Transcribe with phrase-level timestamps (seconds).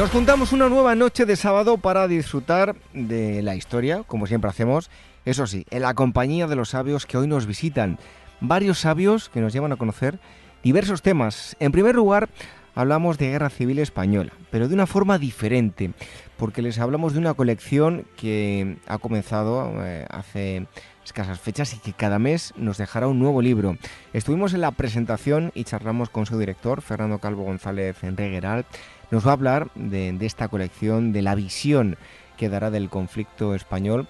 [0.00, 4.90] Nos juntamos una nueva noche de sábado para disfrutar de la historia, como siempre hacemos,
[5.26, 7.98] eso sí, en la compañía de los sabios que hoy nos visitan.
[8.40, 10.18] Varios sabios que nos llevan a conocer
[10.62, 11.54] diversos temas.
[11.60, 12.30] En primer lugar,
[12.74, 15.90] hablamos de guerra civil española, pero de una forma diferente,
[16.38, 20.66] porque les hablamos de una colección que ha comenzado eh, hace
[21.04, 23.76] escasas fechas y que cada mes nos dejará un nuevo libro.
[24.14, 28.64] Estuvimos en la presentación y charlamos con su director, Fernando Calvo González Enregueral,
[29.10, 31.96] nos va a hablar de, esta colección, de la visión
[32.36, 34.06] que dará del conflicto español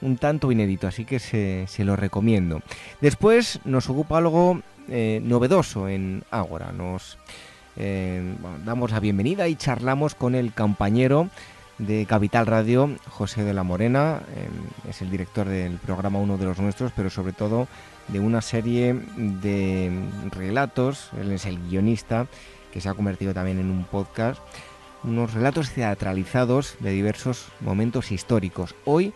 [0.00, 2.60] un tanto inédito, así que se, lo recomiendo.
[3.00, 6.72] Después nos ocupa algo eh, novedoso en Ágora.
[6.72, 7.18] Nos
[7.76, 11.28] eh, damos la bienvenida y charlamos con el compañero
[11.78, 14.22] de Capital Radio, José de la Morena.
[14.34, 17.68] Eh, es el director del programa, uno de los nuestros, pero sobre todo
[18.08, 19.92] de una serie de
[20.32, 21.10] relatos.
[21.20, 22.26] Él es el guionista
[22.72, 24.40] que se ha convertido también en un podcast,
[25.02, 28.74] unos relatos teatralizados de diversos momentos históricos.
[28.84, 29.12] Hoy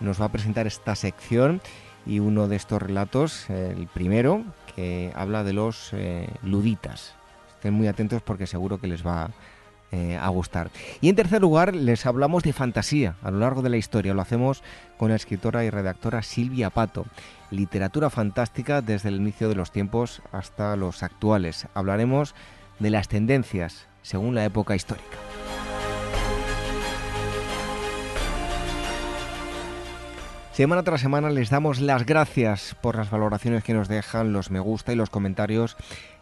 [0.00, 1.60] nos va a presentar esta sección
[2.04, 7.14] y uno de estos relatos, el primero, que habla de los eh, luditas.
[7.54, 9.30] Estén muy atentos porque seguro que les va
[9.92, 10.70] eh, a gustar.
[11.00, 14.14] Y en tercer lugar, les hablamos de fantasía a lo largo de la historia.
[14.14, 14.62] Lo hacemos
[14.96, 17.04] con la escritora y redactora Silvia Pato.
[17.50, 21.66] Literatura fantástica desde el inicio de los tiempos hasta los actuales.
[21.74, 22.34] Hablaremos
[22.82, 25.16] de las tendencias según la época histórica.
[30.52, 34.60] Semana tras semana les damos las gracias por las valoraciones que nos dejan, los me
[34.60, 35.76] gusta y los comentarios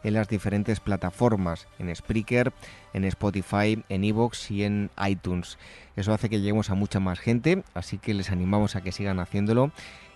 [0.05, 2.53] en las diferentes plataformas, en Spreaker,
[2.93, 5.59] en Spotify, en Evox y en iTunes.
[5.97, 9.19] Eso hace que lleguemos a mucha más gente, así que les animamos a que sigan
[9.19, 9.73] haciéndolo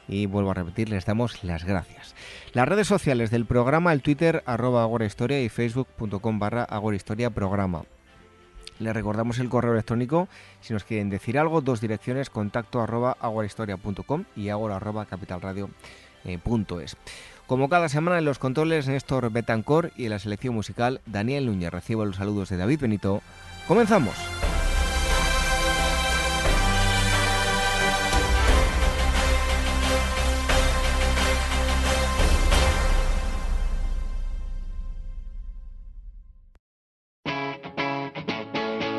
[0.09, 2.15] y vuelvo a repetir, les damos las gracias.
[2.53, 7.85] Las redes sociales del programa, el Twitter arroba agorahistoria y facebook.com barra agorahistoria programa.
[8.79, 10.29] Les recordamos el correo electrónico
[10.61, 16.97] si nos quieren decir algo, dos direcciones, contacto arroba agorahistoria.com y agora arroba capitalradio.es.
[17.47, 21.71] Como cada semana en los controles Néstor Betancor y en la selección musical Daniel Núñez.
[21.71, 23.21] Recibo los saludos de David Benito.
[23.69, 24.15] ¡Comenzamos!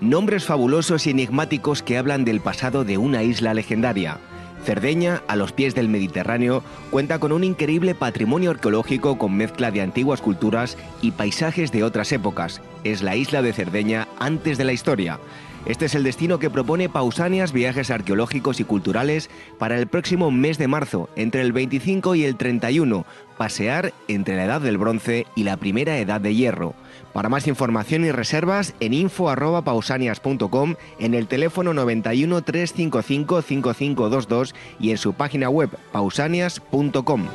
[0.00, 4.18] Nombres fabulosos y enigmáticos que hablan del pasado de una isla legendaria.
[4.64, 9.82] Cerdeña, a los pies del Mediterráneo, cuenta con un increíble patrimonio arqueológico con mezcla de
[9.82, 12.60] antiguas culturas y paisajes de otras épocas.
[12.82, 15.20] Es la isla de Cerdeña antes de la historia.
[15.66, 20.58] Este es el destino que propone Pausanias Viajes Arqueológicos y Culturales para el próximo mes
[20.58, 23.06] de marzo, entre el 25 y el 31,
[23.38, 26.74] pasear entre la Edad del Bronce y la Primera Edad de Hierro.
[27.14, 34.98] Para más información y reservas en info@pausanias.com, en el teléfono 91 355 5522 y en
[34.98, 37.28] su página web pausanias.com.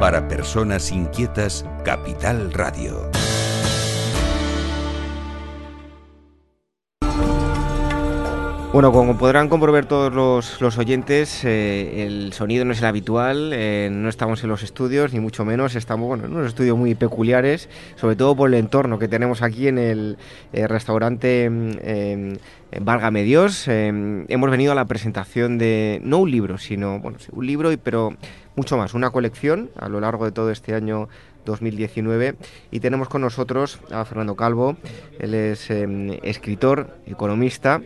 [0.00, 3.10] Para personas inquietas, Capital Radio.
[8.74, 10.12] Bueno, como podrán comprobar todos
[10.60, 15.12] los, oyentes, eh, el sonido no es el habitual, eh, no estamos en los estudios,
[15.12, 18.98] ni mucho menos, estamos bueno, en unos estudios muy peculiares, sobre todo por el entorno
[18.98, 20.18] que tenemos aquí en el
[20.52, 22.36] eh, restaurante eh,
[22.80, 23.68] Válgame Dios.
[23.68, 28.16] hemos venido a la presentación de, no un libro, sino, bueno, un libro, pero
[28.56, 31.08] mucho más, una colección a lo largo de todo este año
[31.44, 32.34] 2019
[32.72, 34.76] y tenemos con nosotros a Fernando Calvo,
[35.20, 37.80] él es escritor, economista,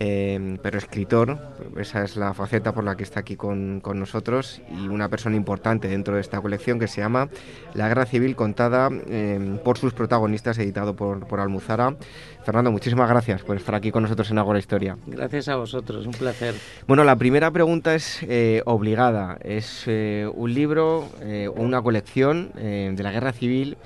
[0.00, 1.36] Em, pero escritor,
[1.76, 5.88] esa es la faceta por la que está aquí con, nosotros y una persona importante
[5.88, 7.28] dentro de esta colección que se llama
[7.74, 11.96] La Guerra Civil contada em, por sus protagonistas, editado por, por, Almuzara.
[12.44, 14.96] Fernando, muchísimas gracias por estar aquí con nosotros en Agora Historia.
[15.06, 16.54] Gracias a vosotros, un placer.
[16.86, 19.36] Bueno, la primera pregunta es eh, obligada.
[19.42, 23.76] Es eh, un libro eh, o una colección de la Guerra Civil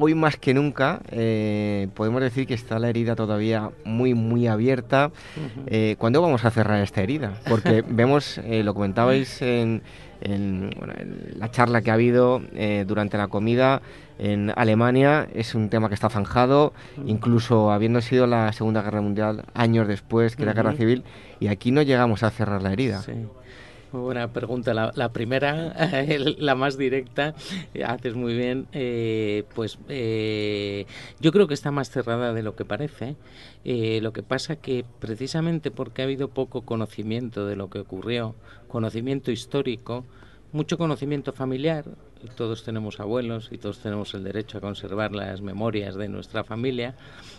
[0.00, 5.10] hoy más que nunca eh, podemos decir que está la herida todavía muy, muy abierta.
[5.66, 7.34] Eh, ¿Cuándo vamos a cerrar esta herida?
[7.48, 9.82] Porque vemos, eh, lo comentabais en,
[10.22, 12.42] la charla que ha habido
[12.86, 13.80] durante la comida
[14.18, 16.74] en Alemania, es un tema que está zanjado,
[17.06, 21.04] incluso habiendo sido la Segunda Guerra Mundial años después que la Guerra Civil,
[21.40, 23.02] y aquí no llegamos a cerrar la herida.
[23.92, 24.72] Muy buena pregunta.
[24.72, 25.74] La, primera,
[26.38, 27.34] la más directa,
[27.84, 28.68] haces muy bien.
[28.72, 30.86] Eh, pues eh,
[31.18, 33.16] yo creo que está más cerrada de lo que parece.
[33.64, 38.36] Eh, lo que pasa que precisamente porque ha habido poco conocimiento de lo que ocurrió,
[38.68, 40.04] conocimiento histórico,
[40.52, 41.84] mucho conocimiento familiar,
[42.36, 46.94] todos tenemos abuelos y todos tenemos el derecho a conservar las memorias de nuestra familia,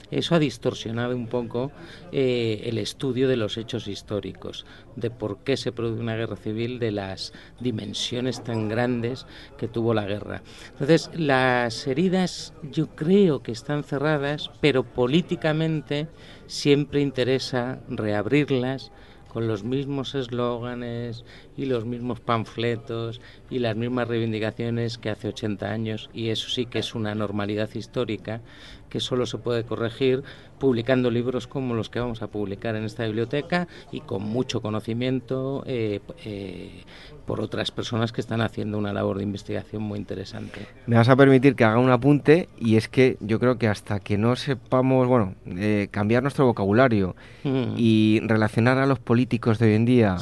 [0.10, 1.72] eso ha distorsionado un poco
[2.12, 4.66] eh, el estudio de los hechos históricos,
[4.96, 9.26] de por qué se produce una guerra civil, de las dimensiones tan grandes
[9.58, 10.42] que tuvo la guerra.
[10.74, 16.08] Entonces, las heridas yo creo que están cerradas, pero políticamente
[16.48, 18.92] siempre interesa reabrirlas
[19.32, 21.24] con los mismos eslóganes
[21.56, 26.66] y los mismos panfletos y las mismas reivindicaciones que hace 80 años y eso sí
[26.66, 28.42] que es una normalidad histórica
[28.92, 30.22] que solo se puede corregir
[30.60, 35.64] publicando libros como los que vamos a publicar en esta biblioteca y con mucho conocimiento
[35.66, 36.84] eh, eh,
[37.26, 40.68] por otras personas que están haciendo una labor de investigación muy interesante.
[40.86, 44.00] Me vas a permitir que haga un apunte y es que yo creo que hasta
[44.00, 47.74] que no sepamos, bueno, eh, cambiar nuestro vocabulario mm.
[47.78, 50.18] y relacionar a los políticos de hoy en día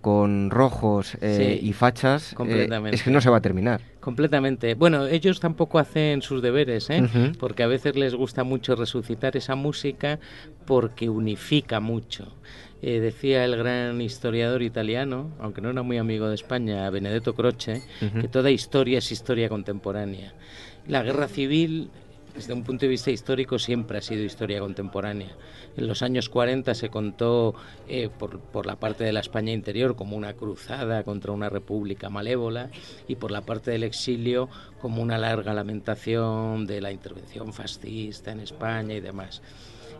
[0.00, 3.82] con rojos eh, y fachas, eh, es que no se va a terminar.
[4.00, 4.74] Completamente.
[4.74, 7.32] Bueno, ellos tampoco hacen sus deberes, ¿eh?
[7.38, 10.18] porque a veces les gusta mucho resucitar esa música
[10.66, 12.32] porque unifica mucho.
[12.80, 17.82] decía el gran historiador italiano, aunque no era muy amigo de España, Benedetto Croce,
[18.20, 20.32] que toda historia es historia contemporánea.
[20.86, 21.90] La guerra civil
[22.34, 25.36] desde un punto de vista histórico siempre ha sido historia contemporánea.
[25.76, 27.54] En los años 40 se contó
[27.88, 32.10] eh, por, por, la parte de la España interior como una cruzada contra una república
[32.10, 32.70] malévola
[33.08, 34.48] y por la parte del exilio
[34.80, 39.42] como una larga lamentación de la intervención fascista en España y demás.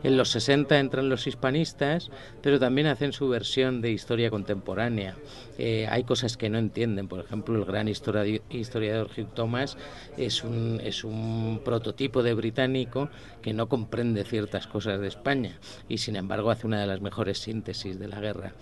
[0.03, 2.11] En los 60 entran los hispanistas,
[2.43, 5.17] pero también hacen su versión de historia contemporánea.
[5.59, 7.07] Eh, hay cosas que no entienden.
[7.07, 9.77] Por ejemplo, el gran historiador Hugh Thomas
[10.17, 13.11] es un, es un prototipo de británico
[13.43, 17.39] que no comprende ciertas cosas de España y, sin embargo, hace una de las mejores
[17.39, 18.55] síntesis de la guerra.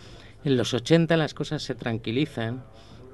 [0.45, 2.65] En los 80 las cosas se tranquilizan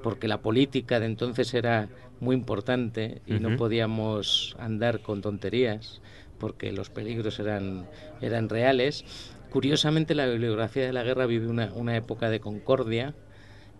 [0.03, 1.89] porque la política de entonces era
[2.19, 6.01] muy importante y no podíamos andar con tonterías
[6.37, 7.87] porque los peligros eran,
[8.21, 9.05] eran reales.
[9.49, 13.13] Curiosamente, la bibliografía de la guerra vive una, una época de concordia,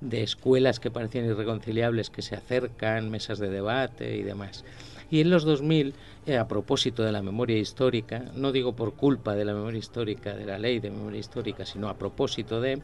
[0.02, 4.64] de escuelas que parecían irreconciliables que se acercan, mesas de debate y demás.
[5.10, 5.94] Y en los 2000,
[6.26, 10.36] eh, a propósito de la memoria histórica, no digo por culpa de la memoria histórica,
[10.36, 12.82] de la ley de memoria histórica, sino a propósito de,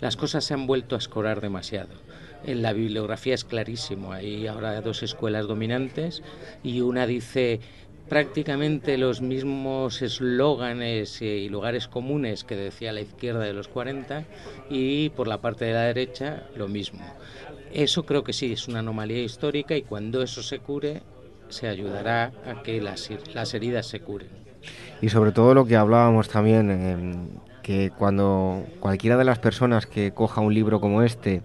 [0.00, 1.90] las cosas se han vuelto a escorar demasiado.
[2.44, 6.22] En la bibliografía es clarísimo, hay ahora dos escuelas dominantes
[6.62, 7.60] y una dice
[8.08, 14.24] prácticamente los mismos eslóganes y lugares comunes que decía la izquierda de los 40
[14.70, 17.00] y por la parte de la derecha lo mismo.
[17.72, 21.02] Eso creo que sí, es una anomalía histórica y cuando eso se cure
[21.48, 24.28] se ayudará a que las, las heridas se curen.
[25.00, 30.12] Y sobre todo lo que hablábamos también, eh, que cuando cualquiera de las personas que
[30.12, 31.42] coja un libro como este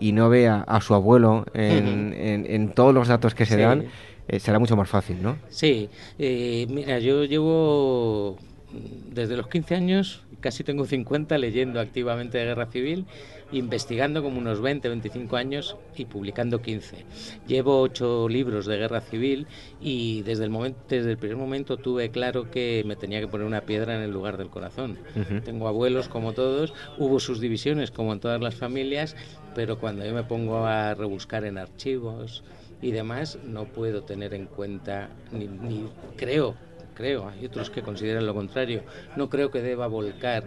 [0.00, 3.86] y no vea a su abuelo en, todos los datos que se dan,
[4.28, 5.38] eh, será mucho más fácil, ¿no?
[5.48, 8.38] Sí, eh, mira, yo llevo
[8.72, 13.06] desde los 15 años, casi tengo 50, leyendo activamente de guerra civil,
[13.50, 17.04] investigando como unos 20, 25 años y publicando 15.
[17.46, 19.46] Llevo ocho libros de guerra civil
[19.80, 23.46] y desde el, momento, desde el primer momento tuve claro que me tenía que poner
[23.46, 24.98] una piedra en el lugar del corazón.
[25.44, 29.16] Tengo abuelos como todos, hubo sus divisiones como en todas las familias,
[29.54, 32.44] pero cuando yo me pongo a rebuscar en archivos,
[32.80, 36.54] y demás, no puedo tener en cuenta, ni, creo,
[36.94, 38.82] creo, hay otros que consideran lo contrario,
[39.16, 40.44] no creo que deba volcar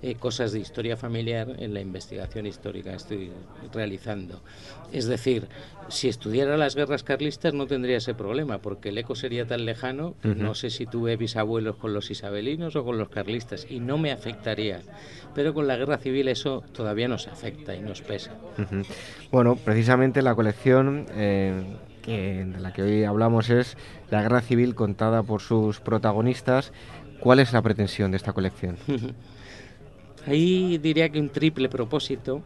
[0.00, 3.32] eh, cosas de historia familiar en la investigación histórica que estoy
[3.72, 4.40] realizando.
[4.92, 5.48] Es decir,
[5.88, 10.14] si estudiara las guerras carlistas no tendría ese problema, porque el eco sería tan lejano
[10.22, 13.98] que no sé si tuve bisabuelos con los isabelinos o con los carlistas, y no
[13.98, 14.82] me afectaría.
[15.34, 18.32] Pero con la guerra civil eso todavía nos afecta y nos pesa.
[19.32, 21.06] Bueno, precisamente la colección...
[21.16, 21.76] Eh,
[22.08, 23.76] de la que hoy hablamos es
[24.10, 26.72] la guerra civil contada por sus protagonistas.
[27.20, 28.78] ¿Cuál es la pretensión de esta colección?
[30.28, 32.42] Ahí diría que un triple propósito.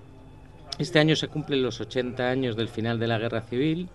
[0.78, 3.88] Este año se cumplen los 80 años del final de la Guerra Civil.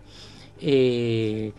[0.59, 1.53] Eh,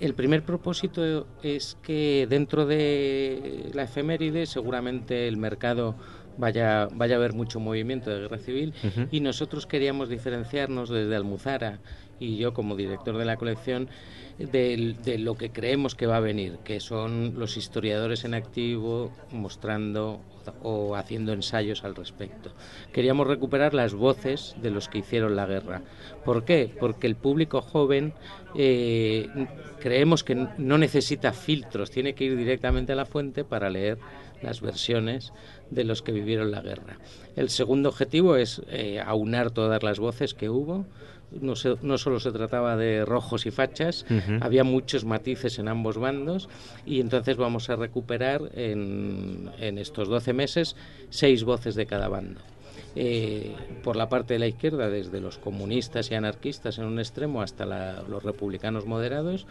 [0.00, 5.96] el primer propósito es que dentro de la efeméride seguramente el mercado
[6.38, 8.74] vaya, vaya a haber mucho movimiento de guerra civil
[9.10, 11.80] y nosotros queríamos diferenciarnos desde Almuzara
[12.18, 13.88] y yo como director de la colección
[14.38, 20.20] de, lo que creemos que va a venir, que son los historiadores en activo mostrando
[20.62, 22.52] o haciendo ensayos al respecto.
[22.92, 25.82] Queríamos recuperar las voces de los que hicieron la guerra.
[26.24, 26.70] ¿Por qué?
[26.78, 28.12] Porque el público joven
[28.54, 29.28] eh,
[29.80, 33.98] creemos que no necesita filtros, tiene que ir directamente a la fuente para leer
[34.42, 35.32] las versiones
[35.70, 36.98] de los que vivieron la guerra.
[37.36, 40.86] El segundo objetivo es eh, aunar todas las voces que hubo,
[41.32, 44.06] no, no, solo se trataba de rojos y fachas,
[44.40, 46.48] había muchos matices en ambos bandos
[46.84, 50.76] y entonces vamos a recuperar en, en estos 12 meses
[51.10, 52.40] seis voces de cada bando.
[52.98, 53.54] Eh,
[53.84, 57.66] por la parte de la izquierda, desde los comunistas y anarquistas en un extremo hasta
[58.08, 59.46] los republicanos moderados,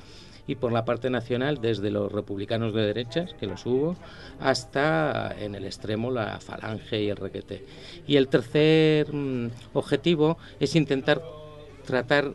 [0.47, 3.95] y por la parte nacional, desde los republicanos de derechas, que los hubo,
[4.39, 7.65] hasta en el extremo la falange y el requete.
[8.07, 11.21] Y el tercer mm, objetivo es intentar
[11.85, 12.33] tratar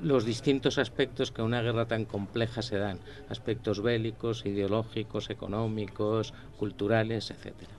[0.00, 2.98] los distintos aspectos que a una guerra tan compleja se dan,
[3.28, 7.70] aspectos bélicos, ideológicos, económicos, culturales, etcétera.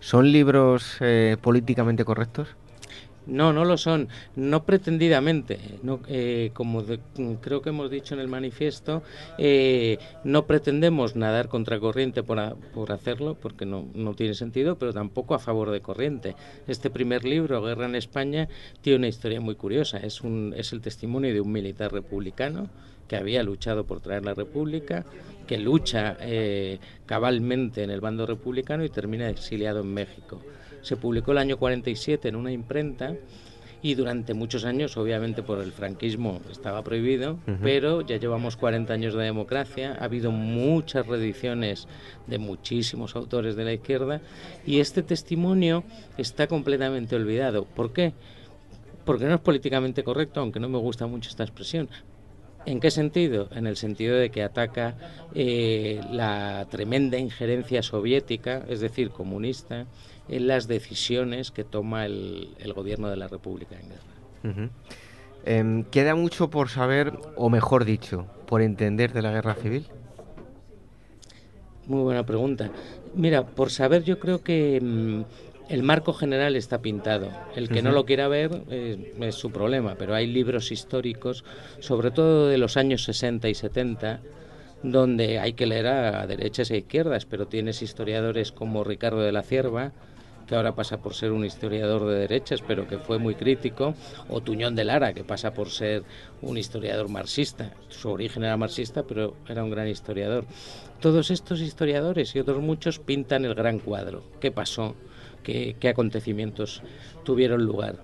[0.00, 2.48] ¿Son libros eh, políticamente correctos?
[3.26, 5.58] No, no lo son, no pretendidamente.
[5.82, 6.82] No, eh, como
[7.40, 9.02] creo que hemos dicho en el manifiesto,
[9.38, 14.92] eh, no pretendemos nadar contra corriente por, por hacerlo, porque no, no, tiene sentido, pero
[14.92, 16.36] tampoco a favor de corriente.
[16.66, 18.48] Este primer libro, Guerra en España,
[18.82, 19.98] tiene una historia muy curiosa.
[19.98, 22.68] Es, un, es el testimonio de un militar republicano
[23.08, 25.04] que había luchado por traer la República,
[25.46, 30.40] que lucha eh, cabalmente en el bando republicano y termina exiliado en México
[30.84, 33.14] se publicó el año 47 en una imprenta
[33.82, 39.14] y durante muchos años, obviamente por el franquismo estaba prohibido, pero ya llevamos 40 años
[39.14, 41.86] de democracia, ha habido muchas reediciones
[42.26, 44.22] de muchísimos autores de la izquierda
[44.64, 45.84] y este testimonio
[46.16, 47.64] está completamente olvidado.
[47.66, 48.14] ¿Por qué?
[49.04, 51.90] Porque no es políticamente correcto, aunque no me gusta mucho esta expresión,
[52.66, 53.48] ¿En qué sentido?
[53.52, 54.96] En el sentido de que ataca
[55.34, 59.86] eh, la tremenda injerencia soviética, es decir, comunista,
[60.28, 64.70] en las decisiones que toma el, gobierno de la República en guerra.
[65.44, 69.86] Em, ¿Queda mucho por saber, o mejor dicho, por entender de la guerra civil?
[71.86, 72.70] Muy buena pregunta.
[73.14, 75.22] Mira, por saber yo creo que mm,
[75.68, 77.28] el marco general está pintado.
[77.54, 81.44] El que no lo quiera ver eh, es su problema, pero hay libros históricos,
[81.80, 84.20] sobre todo de los años 60 y 70,
[84.82, 89.42] donde hay que leer a derechas e izquierdas, pero tienes historiadores como Ricardo de la
[89.42, 89.92] Cierva,
[90.46, 93.94] que ahora pasa por ser un historiador de derechas, pero que fue muy crítico,
[94.28, 96.02] o Tuñón de Lara, que pasa por ser
[96.42, 97.72] un historiador marxista.
[97.88, 100.44] Su origen era marxista, pero era un gran historiador.
[101.00, 104.22] Todos estos historiadores y otros muchos pintan el gran cuadro.
[104.40, 104.94] ¿Qué pasó?
[105.42, 106.82] ¿Qué, acontecimientos
[107.24, 108.02] tuvieron lugar?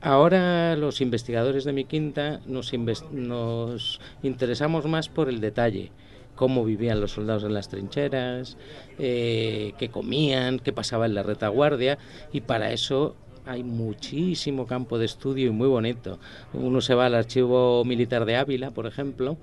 [0.00, 2.72] Ahora los investigadores de mi quinta nos,
[3.12, 5.90] nos interesamos más por el detalle
[6.38, 8.56] cómo vivían los soldados en las trincheras,
[8.98, 11.98] eh, qué comían, qué pasaba en la retaguardia
[12.32, 16.18] y para eso hay muchísimo campo de estudio y muy bonito.
[16.52, 19.38] Uno se va al archivo militar de Ávila, por ejemplo,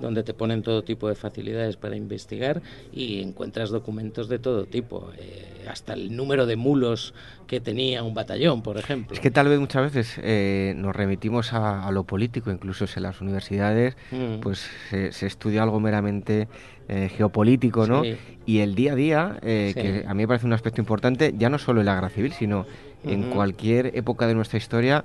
[0.00, 5.10] donde te ponen todo tipo de facilidades para investigar y encuentras documentos de todo tipo,
[5.18, 7.14] eh, hasta el número de mulos
[7.46, 9.14] que tenía un batallón, por ejemplo.
[9.14, 13.20] Es que tal vez muchas veces eh, nos remitimos a, lo político, incluso en las
[13.20, 14.40] universidades, mm.
[14.40, 16.48] pues se, estudia algo meramente
[16.88, 18.02] eh, geopolítico, ¿no?
[18.46, 21.58] Y el día a día, que a mí me parece un aspecto importante, ya no
[21.58, 22.66] solo en la guerra civil, sino
[23.04, 25.04] en cualquier época de nuestra historia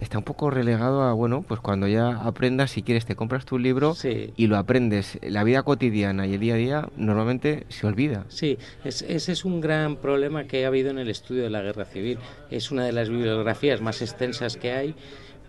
[0.00, 3.58] está un poco relegado a, bueno, pues cuando ya aprendas, si quieres, te compras tu
[3.58, 3.94] libro
[4.36, 5.18] y lo aprendes.
[5.22, 8.24] La vida cotidiana y el día a día normalmente se olvida.
[8.28, 11.84] Sí, ese es un gran problema que ha habido en el estudio de la guerra
[11.84, 12.18] civil.
[12.50, 14.94] Es una de las bibliografías más extensas que hay,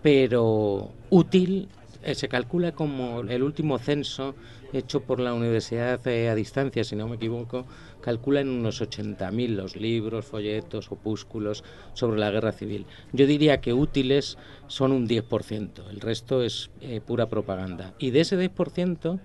[0.02, 1.68] pero útil.
[2.04, 4.34] Eh, se calcula como el último censo
[4.72, 7.64] hecho por la universidad eh, a distancia, si no me equivoco,
[8.02, 12.84] calcula en unos 80.000 los libros, folletos, opúsculos sobre la guerra civil.
[13.12, 17.94] Yo diría que útiles son un 10%, el resto es eh, pura propaganda.
[17.98, 19.18] Y de ese 10%,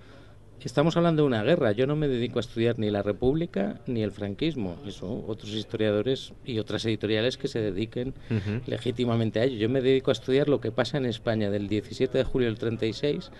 [0.62, 1.72] estamos hablando de una guerra.
[1.72, 4.78] Yo no me dedico a estudiar ni la República ni el franquismo.
[4.86, 8.14] Eso, otros historiadores y otras editoriales que se dediquen
[8.66, 9.58] legítimamente a ello.
[9.58, 12.58] Yo me dedico a estudiar lo que pasa en España del 17 de julio del
[12.58, 13.32] 36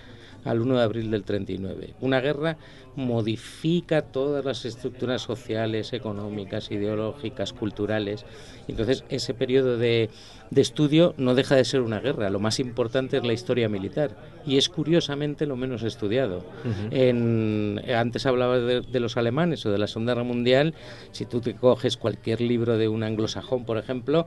[0.46, 1.94] al 1 de abril del 39.
[2.02, 2.58] Una guerra
[2.98, 8.26] modifica todas las estructuras sociales, económicas, ideológicas, culturales.
[8.68, 10.10] Entonces, ese periodo de,
[10.56, 12.32] estudio no deja de ser una guerra.
[12.32, 14.18] Lo más importante es la historia militar
[14.48, 16.44] y es curiosamente lo menos estudiado.
[16.90, 20.74] en, antes hablaba de, los alemanes o de la Segunda Guerra Mundial.
[21.12, 24.26] Si tú te coges cualquier libro de un anglosajón, por ejemplo,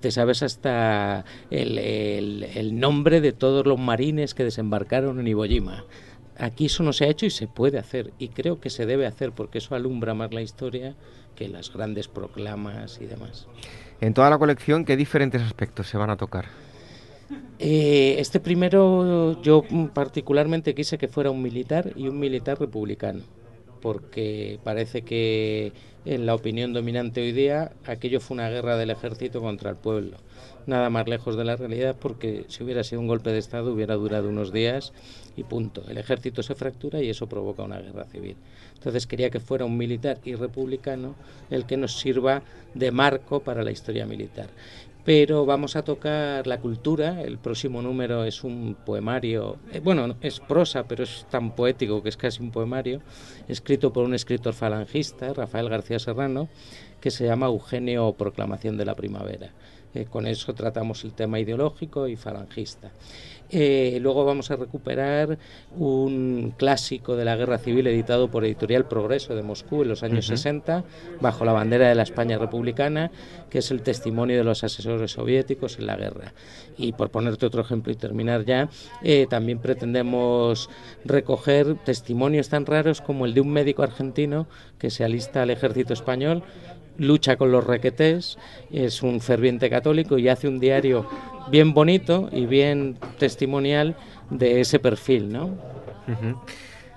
[0.00, 5.84] te sabes hasta el, el nombre de todos los marines que desembarcaron en Iwo Jima
[6.40, 9.06] aquí eso no se ha hecho y se puede hacer y creo que se debe
[9.06, 10.94] hacer porque eso alumbra más la historia
[11.36, 13.46] que las grandes proclamas y demás.
[14.00, 16.46] En toda la colección, ¿qué diferentes aspectos se van a tocar?
[17.58, 23.20] Eh, este primero yo particularmente quise que fuera un militar y un militar republicano,
[23.82, 25.72] porque parece que
[26.04, 30.16] en la opinión dominante hoy día aquello fue una guerra del ejército contra el pueblo
[30.66, 33.94] nada más lejos de la realidad porque si hubiera sido un golpe de Estado hubiera
[33.94, 34.92] durado unos días
[35.36, 35.82] y punto.
[35.88, 38.36] El ejército se fractura y eso provoca una guerra civil.
[38.74, 41.14] Entonces quería que fuera un militar y republicano
[41.50, 42.42] el que nos sirva
[42.74, 44.48] de marco para la historia militar.
[45.10, 47.20] Pero vamos a tocar la cultura.
[47.20, 52.10] El próximo número es un poemario, eh, bueno, es prosa, pero es tan poético que
[52.10, 53.00] es casi un poemario,
[53.48, 56.48] escrito por un escritor falangista, Rafael García Serrano,
[57.00, 59.50] que se llama Eugenio Proclamación de la Primavera.
[59.94, 62.92] Eh, con eso tratamos el tema ideológico y falangista.
[63.52, 65.38] Eh, luego vamos a recuperar
[65.76, 70.26] un clásico de la guerra civil editado por Editorial Progreso de Moscú en los años
[70.26, 70.84] 60,
[71.20, 73.10] bajo la bandera de la España republicana,
[73.50, 76.32] que es el testimonio de los asesores soviéticos en la guerra.
[76.76, 78.68] Y por ponerte otro ejemplo y terminar ya,
[79.02, 80.70] eh, también pretendemos
[81.04, 84.46] recoger testimonios tan raros como el de un médico argentino
[84.78, 86.44] que se alista al ejército español
[87.00, 88.38] lucha con los requetés,
[88.70, 91.08] es un ferviente católico y hace un diario
[91.50, 93.96] bien bonito y bien testimonial
[94.28, 95.50] de ese perfil, ¿no?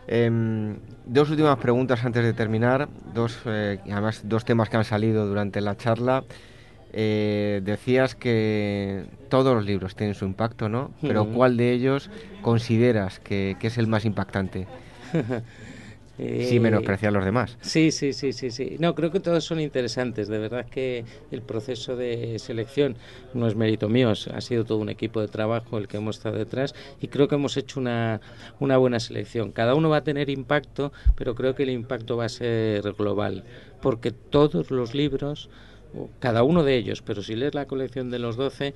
[0.08, 5.26] Em, dos últimas preguntas antes de terminar, dos, eh, además dos temas que han salido
[5.26, 6.26] durante la charla.
[6.92, 10.92] Eh, decías que todos los libros tienen su impacto, ¿no?
[11.02, 12.12] Pero ¿cuál de ellos
[12.42, 14.68] consideras que, que es el más impactante?
[16.20, 17.58] Eh, sin menospreciar a los demás.
[17.62, 18.76] Sí, sí, sí, sí, sí.
[18.80, 20.28] No, creo que todos son interesantes.
[20.28, 22.98] De verdad que el proceso de selección
[23.34, 26.38] no es mérito mío, ha sido todo un equipo de trabajo el que hemos estado
[26.38, 28.22] detrás y creo que hemos hecho una,
[28.60, 29.52] una buena selección.
[29.52, 33.44] Cada uno va a tener impacto, pero creo que el impacto va a ser global,
[33.82, 35.50] porque todos los libros,
[36.20, 38.76] cada uno de ellos, pero si lees la colección de los 12,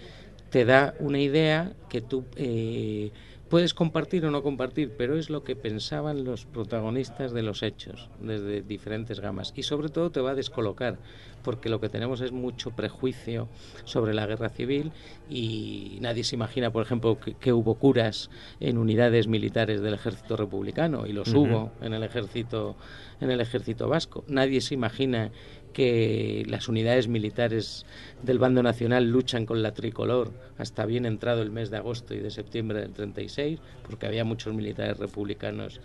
[0.50, 2.26] te da una idea que tú...
[2.36, 3.12] Eh,
[3.50, 8.10] Puedes compartir o no compartir, pero es lo que pensaban los protagonistas de los hechos,
[8.20, 9.54] desde diferentes gamas.
[9.56, 10.98] Y sobre todo te va a descolocar,
[11.44, 13.48] porque lo que tenemos es mucho prejuicio
[13.86, 14.92] sobre la guerra civil
[15.30, 18.30] y nadie se imagina, por ejemplo, que, hubo curas
[18.60, 22.76] en unidades militares del ejército republicano, y los hubo en el ejército,
[23.22, 24.26] en el ejército vasco.
[24.28, 25.32] Nadie se imagina
[25.78, 27.86] que las unidades militares
[28.24, 32.18] del bando nacional luchan con la tricolor hasta bien entrado el mes de agosto y
[32.18, 35.80] de septiembre del 36, porque había muchos militares republicanos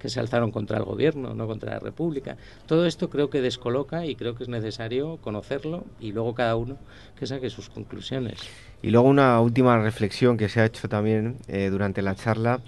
[0.00, 2.36] que se alzaron contra el gobierno, no contra la república.
[2.66, 6.76] Todo esto creo que descoloca y creo que es necesario conocerlo y luego cada uno
[7.16, 8.40] que saque sus conclusiones.
[8.82, 12.62] Y luego una última reflexión que se ha hecho también eh, durante la charla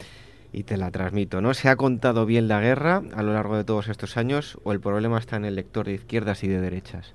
[0.52, 1.40] y te la transmito.
[1.40, 4.72] ¿No se ha contado bien la guerra a lo largo de todos estos años o
[4.72, 7.14] el problema está en el lector de izquierdas y de derechas?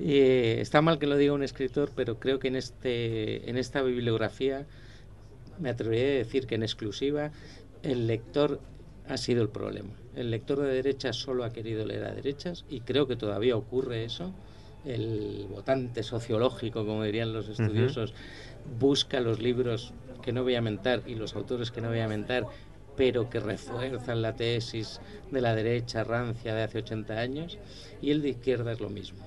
[0.00, 3.82] Eh, está mal que lo diga un escritor, pero creo que en, este, en esta
[3.82, 4.66] bibliografía
[5.58, 7.32] me atrevería a decir que en exclusiva
[7.82, 8.60] el lector
[9.08, 9.90] ha sido el problema.
[10.14, 14.04] El lector de derechas solo ha querido leer a derechas y creo que todavía ocurre
[14.04, 14.32] eso.
[14.84, 18.14] El votante sociológico, como dirían los estudiosos,
[18.78, 22.08] busca los libros que no voy a mentar y los autores que no voy a
[22.08, 22.46] mentar
[22.98, 27.56] pero que refuerzan la tesis de la derecha rancia de hace 80 años,
[28.02, 29.20] y el de izquierda es lo mismo.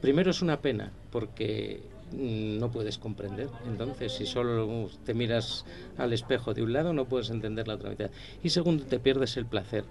[0.00, 3.48] Primero es una pena, porque mm, no puedes comprender.
[3.68, 5.64] Entonces, si solo te miras
[5.96, 8.10] al espejo de un lado, no puedes entender la otra mitad.
[8.42, 9.84] Y segundo, te pierdes el placer,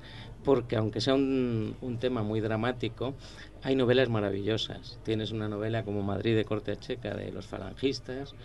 [0.43, 3.13] porque aunque sea un, tema muy dramático,
[3.61, 4.99] hay novelas maravillosas.
[5.03, 8.35] Tienes una novela como Madrid de corte checa de los falangistas,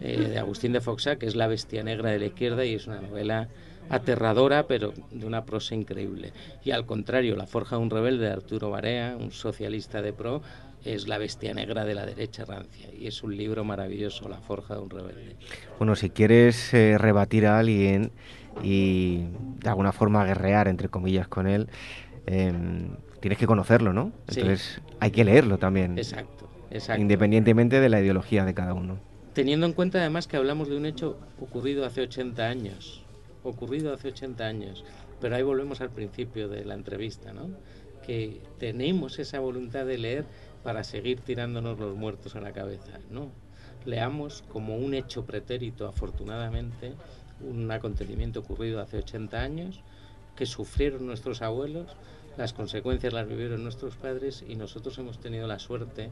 [0.00, 2.86] eh, de Agustín de Foxá, que es La bestia negra de la izquierda, y es
[2.86, 3.48] una novela
[3.90, 6.32] aterradora, pero de una prosa increíble.
[6.64, 10.42] Y al contrario, La Forja de un Rebelde de Arturo Barea, un socialista de pro,
[10.84, 12.88] es La Bestia Negra de la derecha rancia.
[12.96, 15.36] Y es un libro maravilloso, La Forja de un Rebelde.
[15.78, 18.12] Bueno, si quieres eh, rebatir a alguien
[18.62, 19.24] y
[19.62, 21.68] de alguna forma guerrear, entre comillas, con él,
[22.26, 24.12] em, tienes que conocerlo, ¿no?
[24.28, 25.98] Entonces hay que leerlo también.
[25.98, 27.02] Exacto, exacto.
[27.02, 28.98] Independientemente de la ideología de cada uno.
[29.34, 32.99] Teniendo en cuenta además que hablamos de un hecho ocurrido hace 80 años
[33.42, 34.84] ocurrido hace 80 años.
[35.20, 37.50] Pero ahí volvemos al principio de la entrevista, ¿no?
[38.04, 40.24] Que tenemos esa voluntad de leer
[40.62, 43.30] para seguir tirándonos los muertos a la cabeza, ¿no?
[43.84, 46.94] Leamos como un hecho pretérito, afortunadamente,
[47.40, 49.80] un acontecimiento ocurrido hace 80 años,
[50.36, 51.96] que sufrieron nuestros abuelos,
[52.36, 56.10] las consecuencias las vivieron nuestros padres y nosotros hemos tenido la suerte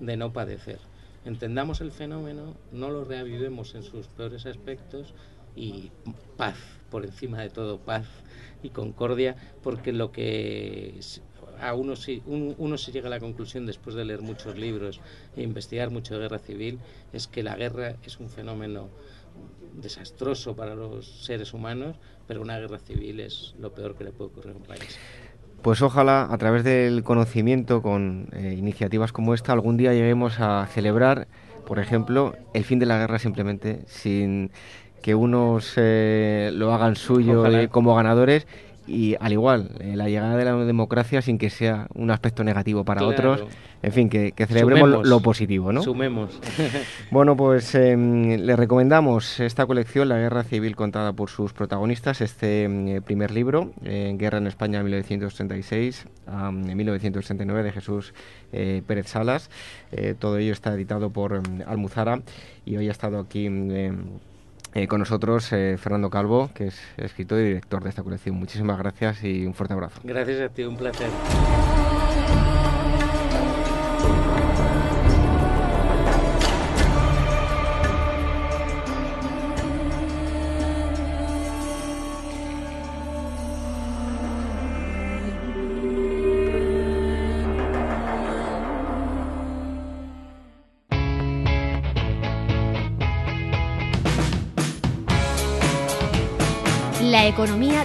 [0.00, 0.78] de no padecer.
[1.24, 5.14] Entendamos el fenómeno, no lo reavivemos en sus peores aspectos
[5.56, 5.90] y
[6.36, 6.56] paz,
[6.90, 8.06] por encima de todo paz
[8.62, 11.00] y concordia, porque lo que
[11.60, 11.94] a uno,
[12.26, 15.00] uno, se llega a la conclusión después de leer muchos libros
[15.36, 16.78] e investigar mucho de guerra civil,
[17.12, 18.88] es que la guerra es un fenómeno
[19.80, 24.30] desastroso para los seres humanos, pero una guerra civil es lo peor que le puede
[24.30, 24.98] ocurrir a un país.
[25.62, 30.66] Pues ojalá a través del conocimiento, con eh, iniciativas como esta, algún día lleguemos a
[30.66, 31.28] celebrar,
[31.66, 34.50] por ejemplo, el fin de la guerra simplemente sin
[35.00, 38.46] que unos eh, lo hagan suyo eh, como ganadores
[38.86, 42.84] y al igual, eh, la llegada de la democracia sin que sea un aspecto negativo
[42.84, 43.44] para otros.
[43.82, 45.82] En fin, que, celebremos lo, positivo, ¿no?
[45.82, 46.38] Sumemos.
[47.10, 52.64] bueno, pues em, le recomendamos esta colección, La Guerra Civil contada por sus protagonistas, este
[52.64, 58.12] em, primer libro, Guerra en España 1936 a 1939 de Jesús
[58.50, 59.48] Pérez Salas.
[60.18, 62.20] todo ello está editado por em, Almuzara
[62.66, 63.48] y hoy ha estado aquí
[64.74, 68.36] eh, con nosotros eh, Fernando Calvo, que es escritor y director de esta colección.
[68.36, 70.00] Muchísimas gracias y un fuerte abrazo.
[70.04, 71.08] Gracias a ti, un placer.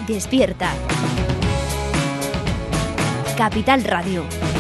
[0.07, 0.71] Despierta.
[3.37, 4.54] Capital Radio.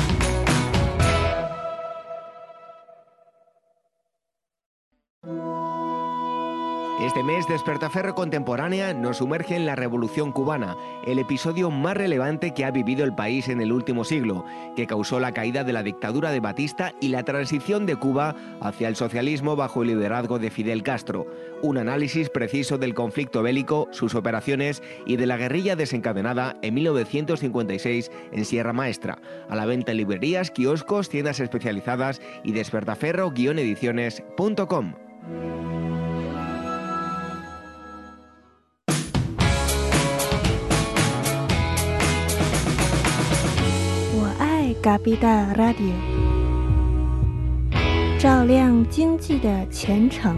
[7.15, 10.75] Este mes, Despertaferro Contemporánea nos sumerge en la Revolución Cubana,
[11.07, 14.43] el episodio más relevante que ha vivido el país en el último siglo,
[14.75, 18.89] que causó la caída de la dictadura de Batista y la transición de Cuba hacia
[18.89, 21.25] el socialismo bajo el liderazgo de Fidel Castro.
[21.61, 28.11] Un análisis preciso del conflicto bélico, sus operaciones y de la guerrilla desencadenada en 1956
[28.33, 29.19] en Sierra Maestra.
[29.47, 34.95] A la venta en librerías, kioscos, tiendas especializadas y despertaferro-ediciones.com.
[44.85, 45.95] Capital Radio，
[48.19, 50.37] 照亮经济的前程。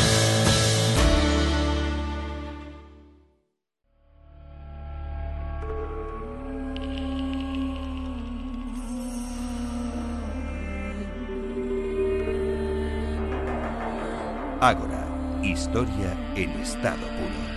[14.63, 15.07] Ágora,
[15.41, 17.51] historia en estado puro.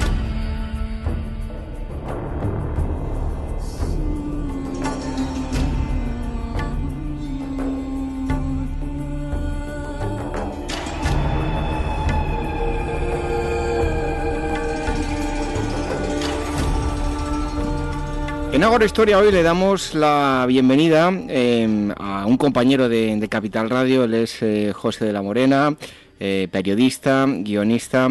[18.51, 24.05] En Agora Historia hoy le damos la bienvenida eh, a un compañero de, Capital Radio,
[24.05, 25.77] él es eh, José de la Morena,
[26.21, 28.09] eh, periodista, guionista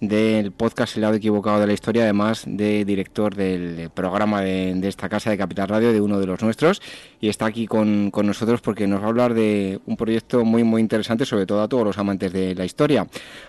[0.00, 4.88] del podcast El lado equivocado de la historia, además de director del programa de, de,
[4.88, 6.82] esta casa de Capital Radio, de uno de los nuestros,
[7.20, 10.64] y está aquí con, con, nosotros porque nos va a hablar de un proyecto muy,
[10.64, 13.06] muy interesante, sobre todo a todos los amantes de la historia.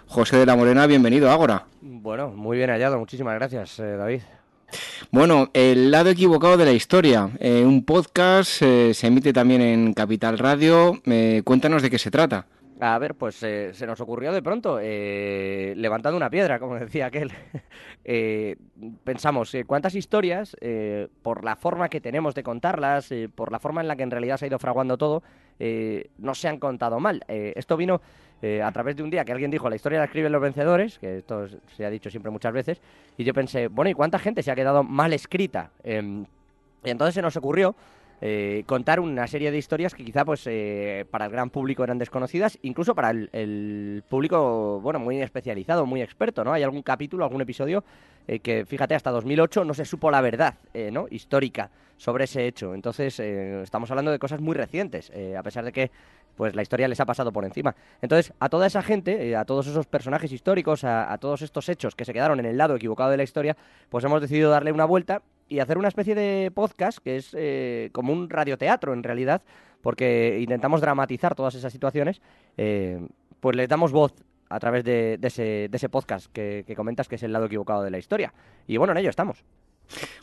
[0.07, 1.65] José de la Morena, bienvenido a Ágora.
[1.81, 4.21] Bueno, muy bien hallado, muchísimas gracias, eh, David.
[5.11, 9.93] Bueno, El lado equivocado de la historia, eh, un podcast, eh, se emite también en
[9.93, 11.01] Capital Radio.
[11.05, 12.45] Eh, cuéntanos de qué se trata.
[12.79, 17.07] A ver, pues eh, se nos ocurrió de pronto, eh, levantando una piedra, como decía
[17.07, 17.31] aquel.
[18.05, 18.55] eh,
[19.03, 20.55] pensamos, eh, ¿cuántas historias,
[21.23, 24.37] por la forma que tenemos de contarlas, por la forma en la que en realidad
[24.37, 25.23] se ha ido fraguando todo,
[26.19, 27.23] no se han contado mal?
[27.27, 27.99] Esto vino
[28.63, 31.17] a través de un día que alguien dijo, la historia la escriben los vencedores, que
[31.17, 32.81] esto se ha dicho siempre muchas veces,
[33.17, 35.71] y yo pensé, bueno, ¿y cuánta gente se ha quedado mal escrita?
[35.83, 36.23] Eh,
[36.83, 37.75] y entonces se nos ocurrió
[38.21, 41.97] eh, contar una serie de historias que quizá pues eh, para el gran público eran
[41.97, 46.53] desconocidas, incluso para el, público, bueno, muy especializado, muy experto, ¿no?
[46.53, 47.83] Hay algún capítulo, algún episodio
[48.27, 51.07] eh, que, fíjate, hasta 2008 no se supo la verdad, eh, ¿no?
[51.09, 52.73] Histórica sobre ese hecho.
[52.73, 55.91] Entonces, eh, estamos hablando de cosas muy recientes, a pesar de que
[56.37, 57.75] pues la historia les ha pasado por encima.
[58.01, 61.67] Entonces, a toda esa gente, eh, a todos esos personajes históricos, a, a, todos estos
[61.67, 63.57] hechos que se quedaron en el lado equivocado de la historia,
[63.89, 67.89] pues hemos decidido darle una vuelta y hacer una especie de podcast que es eh,
[67.93, 69.41] como un radioteatro en realidad,
[69.81, 72.21] porque intentamos dramatizar todas esas situaciones,
[72.57, 72.99] eh,
[73.39, 74.13] pues le damos voz
[74.49, 77.45] a través de, de, ese, de ese, podcast que, que comentas que es el lado
[77.45, 78.33] equivocado de la historia.
[78.67, 79.43] Y bueno, en ello estamos.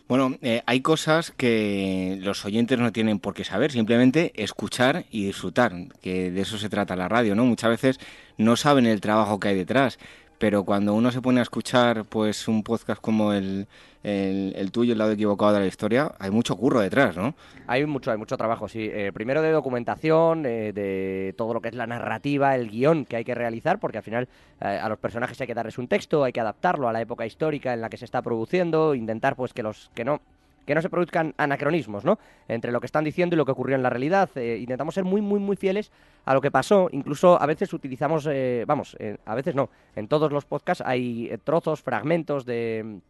[0.07, 5.27] Bueno, eh, hay cosas que los oyentes no tienen por qué saber, simplemente escuchar y
[5.27, 7.45] disfrutar, que de eso se trata la radio, ¿no?
[7.45, 8.01] Muchas veces
[8.37, 9.99] no saben el trabajo que hay detrás,
[10.39, 13.67] pero cuando uno se pone a escuchar pues un podcast como el,
[14.03, 17.35] el, el, tuyo, el lado equivocado de la historia, hay mucho curro detrás, ¿no?
[17.67, 18.91] Hay mucho, hay mucho trabajo, sí.
[18.93, 23.17] Eh, primero de documentación, eh, de todo lo que es la narrativa, el guion que
[23.17, 24.29] hay que realizar, porque al final
[24.61, 27.27] eh, a los personajes hay que darles un texto, hay que adaptarlo a la época
[27.27, 30.21] histórica en la que se está produciendo, intentar pues que los que no
[30.65, 32.19] que no se produzcan anacronismos, ¿no?
[32.49, 34.31] Entre lo que están diciendo y lo que ocurrió en la realidad.
[34.37, 35.91] Eh, intentamos ser muy, muy, muy fieles
[36.25, 36.89] a lo que pasó.
[36.93, 39.71] Incluso a veces utilizamos, eh, vamos, eh, a veces no.
[39.97, 43.01] En todos los podcasts hay trozos, fragmentos de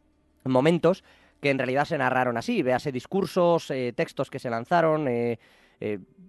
[0.45, 1.05] momentos
[1.41, 2.63] que en realidad se narraron así.
[2.63, 5.07] Véase discursos, textos que se lanzaron.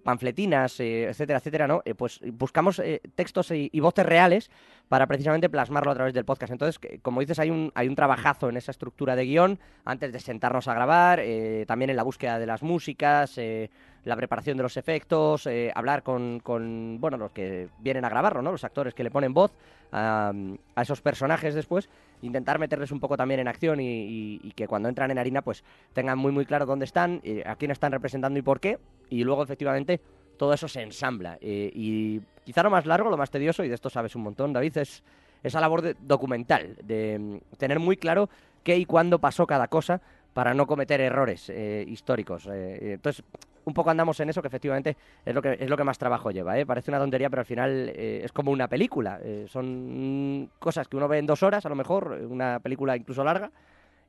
[0.05, 1.81] Panfletinas, eh, etcétera, etcétera, ¿no?
[1.83, 4.51] Eh, pues buscamos eh, textos y, voces reales
[4.87, 6.51] para precisamente plasmarlo a través del podcast.
[6.53, 10.13] Entonces, que, como dices, hay un, hay un trabajazo en esa estructura de guion antes
[10.13, 13.69] de sentarnos a grabar, eh, también en la búsqueda de las músicas, eh,
[14.05, 18.41] la preparación de los efectos, eh, hablar con, con, bueno, los que vienen a grabarlo,
[18.41, 18.51] ¿no?
[18.51, 19.51] Los actores que le ponen voz
[19.91, 20.31] a,
[20.79, 21.89] esos personajes después,
[22.21, 25.63] intentar meterles un poco también en acción y, que cuando entran en harina, pues
[25.93, 28.77] tengan muy, muy claro dónde están, eh, a quién están representando y por qué,
[29.09, 29.99] y luego efectivamente
[30.37, 31.37] todo eso se ensambla.
[31.41, 34.53] Eh, y quizá lo más largo, lo más tedioso, y de esto sabes un montón,
[34.53, 35.03] David, es
[35.43, 38.29] esa labor de, documental, de mm, tener muy claro
[38.63, 40.01] qué y cuándo pasó cada cosa
[40.33, 42.47] para no cometer errores eh, históricos.
[42.51, 43.23] Eh, entonces,
[43.65, 46.31] un poco andamos en eso, que efectivamente es lo que, es lo que más trabajo
[46.31, 46.57] lleva.
[46.57, 46.65] ¿eh?
[46.65, 49.19] Parece una tontería, pero al final eh, es como una película.
[49.21, 53.23] Eh, son cosas que uno ve en dos horas, a lo mejor, una película incluso
[53.23, 53.51] larga,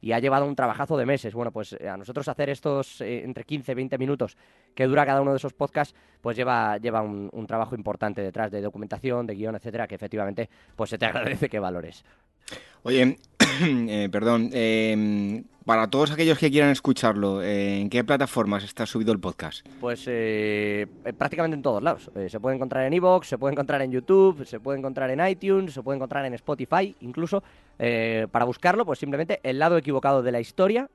[0.00, 1.34] y ha llevado un trabajazo de meses.
[1.34, 4.36] Bueno, pues a nosotros hacer estos eh, entre 15 y 20 minutos
[4.74, 8.50] que dura cada uno de esos podcasts, pues lleva, lleva un, un, trabajo importante detrás
[8.50, 12.04] de documentación, de guion, etcétera, que efectivamente pues se te agradece que valores.
[12.82, 13.16] Oye,
[13.62, 19.12] eh, perdón, eh, para todos aquellos que quieran escucharlo, eh, ¿en qué plataformas está subido
[19.12, 19.66] el podcast?
[19.80, 22.08] Pues eh, eh, prácticamente en todos lados.
[22.14, 25.26] Eh, se puede encontrar en Evox, se puede encontrar en YouTube, se puede encontrar en
[25.26, 27.42] iTunes, se puede encontrar en Spotify, incluso.
[27.78, 30.88] Eh, para buscarlo, pues simplemente el lado equivocado de la historia.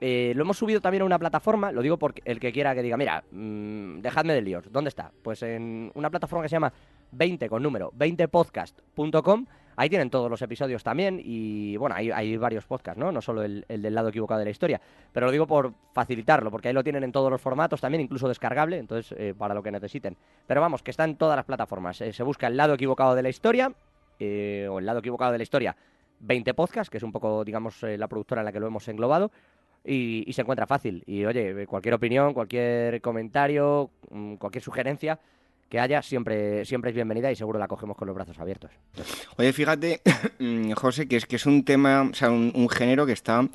[0.00, 2.82] Eh, lo hemos subido también a una plataforma, lo digo porque el que quiera que
[2.82, 5.10] diga, mira, mm, dejadme de líos, ¿dónde está?
[5.22, 6.72] Pues en una plataforma que se llama
[7.10, 9.46] 20 con número, 20podcast.com.
[9.74, 13.12] Ahí tienen todos los episodios también y bueno, hay, hay varios podcasts, ¿no?
[13.12, 14.80] No solo el, el del lado equivocado de la historia.
[15.12, 18.26] Pero lo digo por facilitarlo, porque ahí lo tienen en todos los formatos también, incluso
[18.26, 20.16] descargable, entonces eh, para lo que necesiten.
[20.48, 22.00] Pero vamos, que está en todas las plataformas.
[22.00, 23.72] Eh, se busca el lado equivocado de la historia
[24.20, 25.76] o el lado equivocado de la historia
[26.20, 28.86] 20 podcasts, que es un poco, digamos, eh, la productora en la que lo hemos
[28.88, 29.30] englobado.
[29.84, 31.02] Y, se encuentra fácil.
[31.06, 35.18] Y oye, cualquier opinión, cualquier comentario, mm, cualquier sugerencia
[35.68, 38.70] que haya, siempre, siempre es bienvenida y seguro la cogemos con los brazos abiertos.
[39.36, 40.00] Oye, fíjate,
[40.38, 43.48] mm, José, que es que es un tema, o sea, un género que está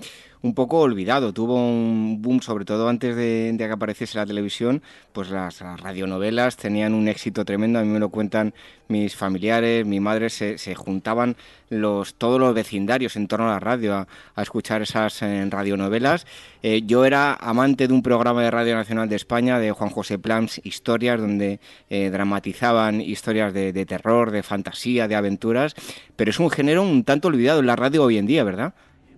[0.43, 1.33] un poco olvidado.
[1.33, 4.81] Tuvo un boom, sobre todo antes de, que apareciese la televisión,
[5.13, 7.79] pues las, las radionovelas tenían un éxito tremendo.
[7.79, 8.53] A mí me lo cuentan
[8.89, 11.37] mis familiares, mi madre, se, se juntaban
[11.69, 13.95] los, todos los vecindarios en torno a la radio
[14.35, 16.27] a, escuchar esas eh, radionovelas.
[16.61, 20.19] Eh, yo era amante de un programa de Radio Nacional de España, de Juan José
[20.19, 25.73] Plams, Historias, donde eh, dramatizaban historias de terror, de fantasía, de aventuras,
[26.17, 28.73] pero es un género un tanto olvidado en la radio hoy en día, ¿verdad?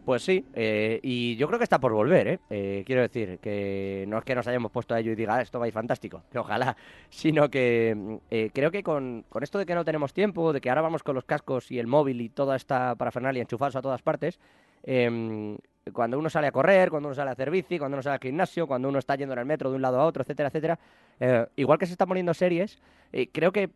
[0.05, 2.39] Pues sí, eh, y yo creo que está por volver, ¿eh?
[2.51, 5.41] Eh, Quiero decir, que no es que nos hayamos puesto a ello y diga, "Ah,
[5.41, 6.77] esto va a ir fantástico, que ojalá,
[7.09, 10.61] sino que mm, eh, creo que con, con esto de que no tenemos tiempo, de
[10.61, 13.81] que ahora vamos con los cascos y el móvil y toda esta parafernalia enchufados a
[13.81, 14.39] todas partes,
[14.83, 15.57] em,
[15.91, 18.21] cuando uno sale a correr, cuando uno sale a hacer bici, cuando uno sale al
[18.21, 20.77] gimnasio, cuando uno está yendo en el metro de un lado a otro, etcétera, etcétera,
[21.19, 22.77] eh, igual que se están poniendo series,
[23.11, 23.71] eh, creo que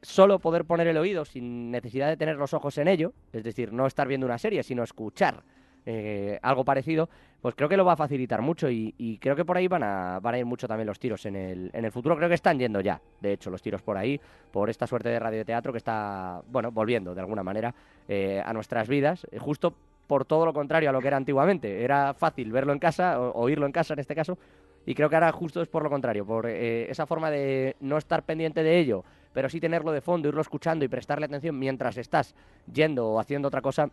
[0.00, 3.74] solo poder poner el oído sin necesidad de tener los ojos en ello, es decir,
[3.74, 5.42] no estar viendo una serie, sino escuchar
[5.86, 7.08] eh, algo parecido,
[7.40, 9.82] pues creo que lo va a facilitar mucho y, y creo que por ahí van
[9.82, 12.16] a, van a ir mucho también los tiros en el, en el futuro.
[12.16, 15.18] Creo que están yendo ya, de hecho, los tiros por ahí, por esta suerte de
[15.18, 17.74] radioteatro que está, bueno, volviendo de alguna manera
[18.08, 19.74] eh, a nuestras vidas, eh, justo
[20.06, 21.82] por todo lo contrario a lo que era antiguamente.
[21.82, 24.36] Era fácil verlo en casa, o oírlo en casa en este caso,
[24.84, 27.96] y creo que ahora justo es por lo contrario, por eh, esa forma de no
[27.96, 31.96] estar pendiente de ello, pero sí tenerlo de fondo, irlo escuchando y prestarle atención mientras
[31.96, 32.34] estás
[32.72, 33.88] yendo o haciendo otra cosa,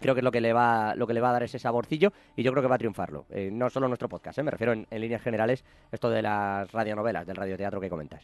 [0.00, 2.12] creo que es lo que le va lo que le va a dar ese saborcillo
[2.36, 3.26] y yo creo que va a triunfarlo.
[3.30, 4.42] Eh, no solo nuestro podcast, ¿eh?
[4.42, 8.22] me refiero en, líneas generales esto de las radionovelas, del radioteatro que comentas.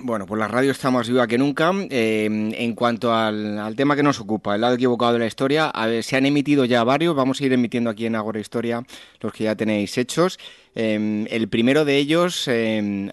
[0.00, 1.70] Bueno, pues la radio está más viva que nunca.
[1.90, 5.70] Eh, en cuanto al, al, tema que nos ocupa, el lado equivocado de la historia,
[6.00, 8.82] se han emitido ya varios, vamos a ir emitiendo aquí en Agora Historia
[9.20, 10.38] los que ya tenéis hechos.
[10.74, 12.48] El primero de ellos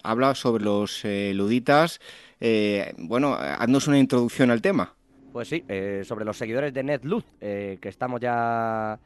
[0.02, 2.00] habla sobre los luditas.
[2.96, 4.94] bueno, haznos una introducción al tema.
[5.32, 5.64] Pues sí,
[6.04, 8.98] sobre los seguidores de NetLuz, que estamos ya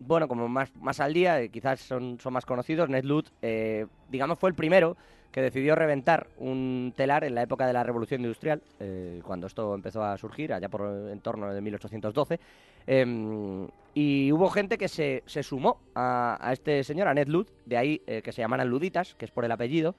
[0.00, 4.38] bueno, como más, más al día, eh, quizás son, son más conocidos, NetLoot, eh, digamos,
[4.38, 4.96] fue el primero
[5.32, 9.74] que decidió reventar un telar en la época de la Revolución Industrial, eh, cuando esto
[9.74, 12.40] empezó a surgir, allá por en torno de 1812,
[12.86, 17.76] eh, y hubo gente que se, se sumó a, a, este señor, a NetLoot, de
[17.76, 19.94] ahí eh, que se llamaran Luditas, que es por el apellido,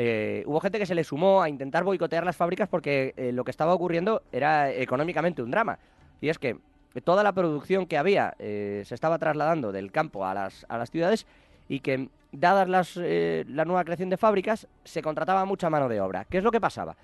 [0.00, 3.42] eh, hubo gente que se le sumó a intentar boicotear las fábricas porque eh, lo
[3.42, 5.80] que estaba ocurriendo era económicamente un drama.
[6.20, 6.56] Y es que
[7.02, 10.92] toda la producción que había eh, se estaba trasladando del campo a las, a las
[10.92, 11.26] ciudades
[11.68, 16.00] y que, dadas las, eh, la nueva creación de fábricas, se contrataba mucha mano de
[16.00, 16.24] obra.
[16.26, 16.96] ¿Qué es lo que pasaba?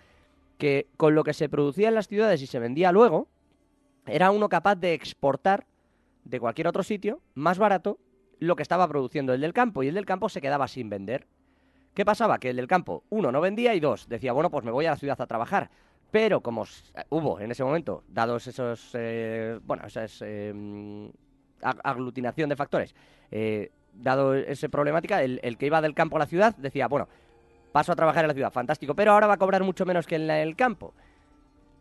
[0.57, 3.27] Que con lo que se producía en las ciudades y se vendía luego,
[4.07, 5.67] era uno capaz de exportar
[6.25, 7.99] de cualquier otro sitio más barato
[8.39, 11.27] lo que estaba produciendo el del campo y el del campo se quedaba sin vender.
[11.95, 12.39] ¿Qué pasaba?
[12.39, 14.91] Que el del campo, uno, no vendía y dos, decía, bueno, pues me voy a
[14.91, 15.71] la ciudad a trabajar.
[16.11, 16.65] Pero como
[17.11, 21.11] hubo en ese momento, dados esos, eh, bueno, esa eh,
[21.61, 22.95] aglutinación de factores,
[23.31, 27.09] eh, dado esa problemática, el, el, que iba del campo a la ciudad decía, bueno,
[27.73, 30.17] paso a trabajar en la ciudad, fantástico, pero ahora va a cobrar mucho menos que
[30.17, 30.95] en el campo.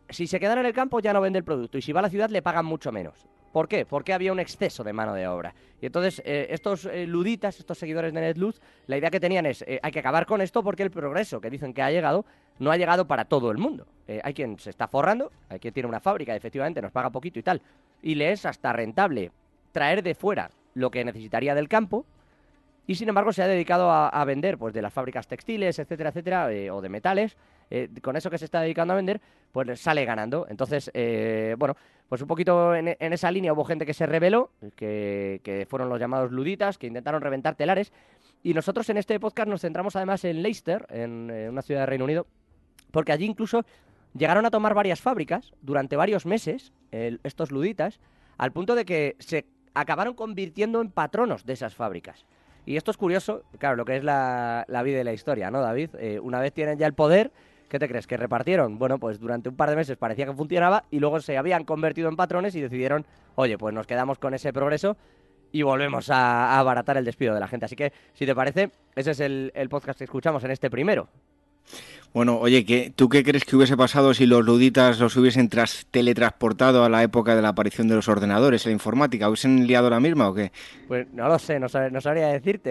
[0.08, 2.02] Si se quedara en el campo ya no vende el producto y si va a
[2.02, 3.26] la ciudad le pagan mucho menos.
[3.54, 3.86] ¿Por qué?
[3.86, 5.54] Porque había un exceso de mano de obra.
[5.80, 9.62] Y entonces eh, estos eh, luditas, estos seguidores de NetLuz, la idea que tenían es,
[9.62, 12.24] eh, hay que acabar con esto porque el progreso que dicen que ha llegado
[12.58, 13.86] no ha llegado para todo el mundo.
[14.24, 17.44] Hay quien se está forrando, hay quien tiene una fábrica efectivamente nos paga poquito y
[17.44, 17.62] tal,
[18.02, 19.30] y le es hasta rentable
[19.70, 22.04] traer de fuera lo que necesitaría del campo,
[22.88, 26.48] y sin embargo se ha dedicado a, vender pues de las fábricas textiles, etcétera, etcétera,
[26.72, 27.36] o de metales,
[28.02, 29.20] con eso que se está dedicando a vender,
[29.54, 30.48] pues sale ganando.
[30.50, 31.76] Entonces, eh, bueno,
[32.08, 36.00] pues un poquito en, esa línea hubo gente que se rebeló, que, que, fueron los
[36.00, 37.92] llamados luditas, que intentaron reventar telares,
[38.42, 42.04] y nosotros en este podcast nos centramos además en Leicester, en, una ciudad de Reino
[42.04, 42.26] Unido,
[42.90, 43.64] porque allí incluso
[44.12, 48.00] llegaron a tomar varias fábricas durante varios meses, estos luditas,
[48.36, 52.26] al punto de que se acabaron convirtiendo en patronos de esas fábricas.
[52.66, 55.60] Y esto es curioso, claro, lo que es la, la vida y la historia, ¿no,
[55.60, 55.90] David?
[56.00, 57.30] Eh, una vez tienen ya el poder,
[57.68, 58.06] ¿qué te crees?
[58.06, 58.78] ¿Que repartieron?
[58.78, 62.08] Bueno, pues durante un par de meses parecía que funcionaba y luego se habían convertido
[62.08, 63.04] en patrones y decidieron,
[63.34, 64.96] oye, pues nos quedamos con ese progreso
[65.52, 67.66] y volvemos a, a abaratar el despido de la gente.
[67.66, 71.08] Así que, si te parece, ese es el, el podcast que escuchamos en este primero.
[72.12, 75.84] Bueno, oye, ¿qué, ¿tú qué crees que hubiese pasado si los luditas los hubiesen tras-
[75.90, 79.28] teletransportado a la época de la aparición de los ordenadores, la informática?
[79.28, 80.52] ¿Hubiesen liado la misma o qué?
[80.86, 82.70] Pues no lo sé, no, sab- no sabría decirte.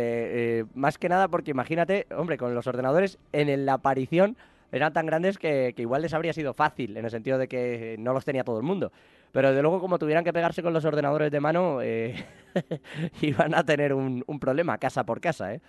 [0.60, 4.38] eh, más que nada porque imagínate, hombre, con los ordenadores en la aparición
[4.74, 7.95] eran tan grandes que, que igual les habría sido fácil, en el sentido de que
[7.99, 8.91] no los tenía todo el mundo.
[9.32, 12.26] Pero de luego, como tuvieran que pegarse con los ordenadores de mano, eh,
[13.21, 15.61] iban a tener un, un problema casa por casa, ¿eh?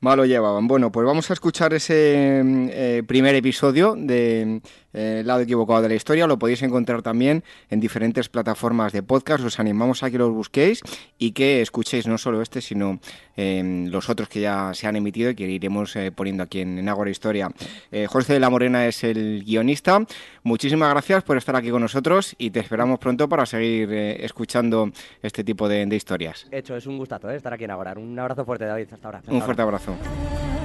[0.00, 0.66] Malo llevaban.
[0.66, 4.62] Bueno, pues vamos a escuchar ese mm, eh, primer episodio de
[4.94, 6.26] eh, lado equivocado de la historia.
[6.26, 9.44] Lo podéis encontrar también en diferentes plataformas de podcast.
[9.44, 10.80] Os animamos a que los busquéis
[11.18, 12.98] y que escuchéis no solo este, sino
[13.36, 16.78] eh, los otros que ya se han emitido y que iremos eh, poniendo aquí en,
[16.78, 17.50] en Historia.
[17.92, 20.04] Eh, Jorge de la Morena es el guionista.
[20.42, 24.90] Muchísimas gracias por estar aquí con nosotros y te esperamos pronto para seguir escuchando
[25.22, 26.46] este tipo de, de historias.
[26.50, 27.92] Hecho, es un gustazo estar aquí en Agora.
[27.96, 28.88] Un abrazo fuerte, David.
[28.92, 29.18] Hasta ahora.
[29.18, 29.44] hasta Un ahora.
[29.78, 30.59] fuerte abrazo.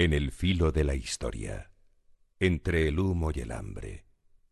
[0.00, 1.72] En el filo de la historia,
[2.38, 4.06] entre el humo y el hambre,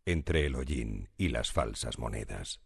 [0.05, 2.61] entre el hollín y las falsas monedas,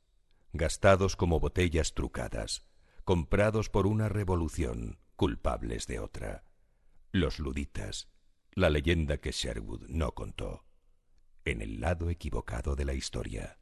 [0.52, 2.66] gastados como botellas trucadas,
[3.04, 6.42] comprados por una revolución, culpables de otra.
[7.12, 8.08] Los luditas,
[8.50, 10.64] la leyenda que Sherwood no contó,
[11.44, 13.60] en el lado equivocado de la historia.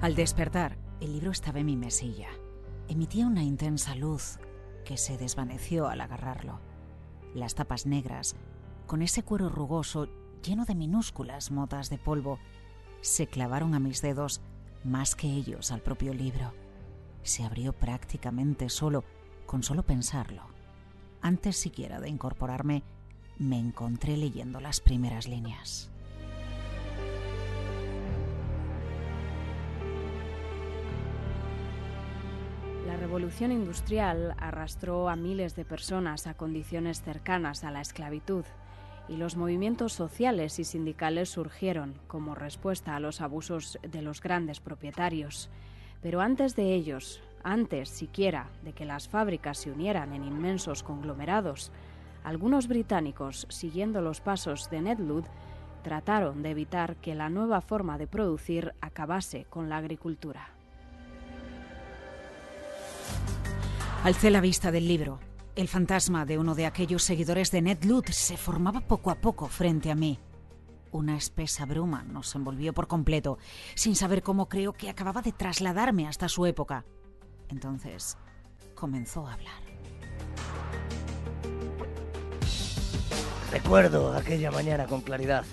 [0.00, 2.28] Al despertar, el libro estaba en mi mesilla.
[2.86, 4.38] Emitía una intensa luz
[4.84, 6.60] que se desvaneció al agarrarlo.
[7.34, 8.36] Las tapas negras,
[8.86, 10.08] con ese cuero rugoso
[10.40, 12.38] lleno de minúsculas motas de polvo,
[13.00, 14.40] se clavaron a mis dedos
[14.84, 16.54] más que ellos al propio libro.
[17.24, 19.02] Se abrió prácticamente solo,
[19.46, 20.42] con solo pensarlo.
[21.22, 22.84] Antes siquiera de incorporarme,
[23.36, 25.90] me encontré leyendo las primeras líneas.
[33.08, 38.44] Revolución industrial arrastró a miles de personas a condiciones cercanas a la esclavitud
[39.08, 44.60] y los movimientos sociales y sindicales surgieron como respuesta a los abusos de los grandes
[44.60, 45.48] propietarios.
[46.02, 51.72] Pero antes de ellos, antes siquiera de que las fábricas se unieran en inmensos conglomerados,
[52.24, 55.24] algunos británicos, siguiendo los pasos de Ned Ludd,
[55.82, 60.57] trataron de evitar que la nueva forma de producir acabase con la agricultura.
[64.04, 65.18] Alcé la vista del libro.
[65.56, 69.48] El fantasma de uno de aquellos seguidores de Ned Ludd se formaba poco a poco
[69.48, 70.20] frente a mí.
[70.92, 73.38] Una espesa bruma nos envolvió por completo,
[73.74, 76.84] sin saber cómo creo que acababa de trasladarme hasta su época.
[77.48, 78.16] Entonces
[78.76, 79.62] comenzó a hablar.
[83.50, 85.44] Recuerdo aquella mañana con claridad,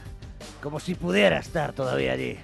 [0.61, 2.37] como si pudiera estar todavía allí.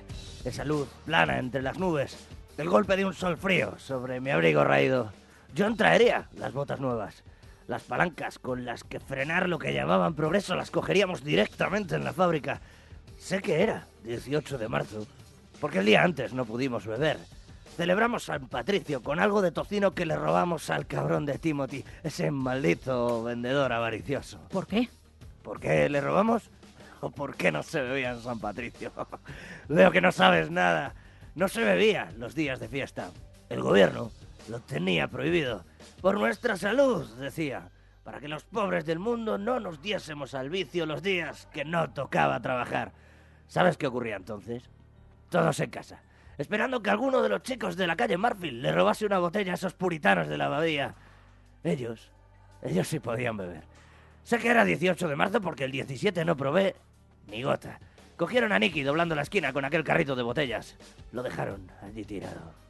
[0.43, 2.17] Esa luz plana entre las nubes,
[2.57, 5.20] el golpe de un sol frío sobre mi abrigo raído.
[5.57, 7.23] John traería las botas nuevas.
[7.67, 12.13] Las palancas con las que frenar lo que llamaban progreso las cogeríamos directamente en la
[12.13, 12.61] fábrica.
[13.17, 15.05] Sé que era 18 de marzo,
[15.59, 17.17] porque el día antes no pudimos beber.
[17.77, 22.31] Celebramos San Patricio con algo de tocino que le robamos al cabrón de Timothy, ese
[22.31, 24.39] maldito vendedor avaricioso.
[24.49, 24.89] ¿Por qué?
[25.43, 26.49] ¿Por qué le robamos?
[26.99, 28.91] ¿O por qué no se bebía en San Patricio?
[29.69, 30.93] Veo que no sabes nada.
[31.35, 33.11] No se bebía los días de fiesta.
[33.49, 34.11] El gobierno
[34.49, 35.65] lo tenía prohibido.
[36.01, 37.69] Por nuestra salud, decía.
[38.03, 41.91] Para que los pobres del mundo no nos diésemos al vicio los días que no
[41.91, 42.93] tocaba trabajar.
[43.47, 44.69] ¿Sabes qué ocurría entonces?
[45.29, 46.01] Todos en casa,
[46.37, 49.55] esperando que alguno de los chicos de la calle Marfield le robase una botella a
[49.55, 50.95] esos puritanos de la abadía.
[51.63, 52.11] Ellos,
[52.63, 53.63] ellos sí podían beber.
[54.23, 56.75] Sé que era 18 de marzo porque el 17 no probé
[57.27, 57.79] ni gota.
[58.17, 60.75] Cogieron a Nicky doblando la esquina con aquel carrito de botellas.
[61.11, 62.60] Lo dejaron allí tirado.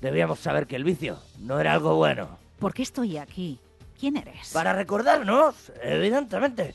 [0.00, 2.38] Debíamos saber que el vicio no era algo bueno.
[2.58, 3.58] ¿Por qué estoy aquí?
[3.98, 4.50] ¿Quién eres?
[4.52, 6.74] Para recordarnos, evidentemente.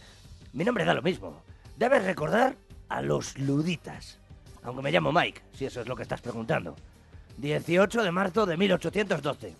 [0.53, 1.41] Mi nombre da lo mismo.
[1.78, 2.55] Debes recordar
[2.89, 4.17] a los luditas.
[4.63, 6.76] Aunque me llamo Mike, si eso es lo que estás preguntando.
[7.38, 9.55] 18 de marzo de 1812.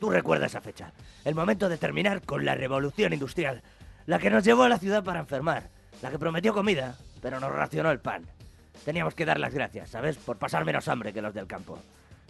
[0.00, 0.92] Tú recuerdas esa fecha.
[1.24, 3.62] El momento de terminar con la revolución industrial.
[4.06, 5.68] La que nos llevó a la ciudad para enfermar.
[6.02, 8.26] La que prometió comida, pero nos racionó el pan.
[8.84, 10.16] Teníamos que dar las gracias, ¿sabes?
[10.16, 11.78] Por pasar menos hambre que los del campo.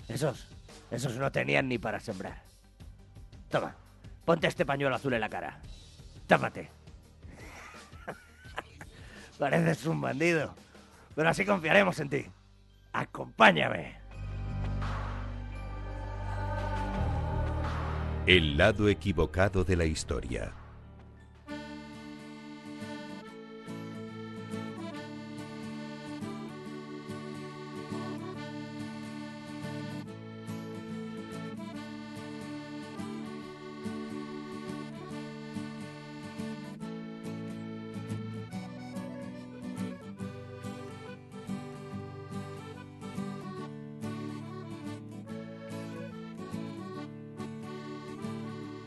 [0.08, 0.48] Esos,
[0.93, 2.43] esos no tenían ni para sembrar.
[3.49, 3.74] Toma,
[4.24, 5.61] ponte este pañuelo azul en la cara.
[6.26, 6.68] Tápate.
[9.38, 10.55] Pareces un bandido,
[11.14, 12.26] pero así confiaremos en ti.
[12.93, 13.97] Acompáñame.
[18.26, 20.53] El lado equivocado de la historia.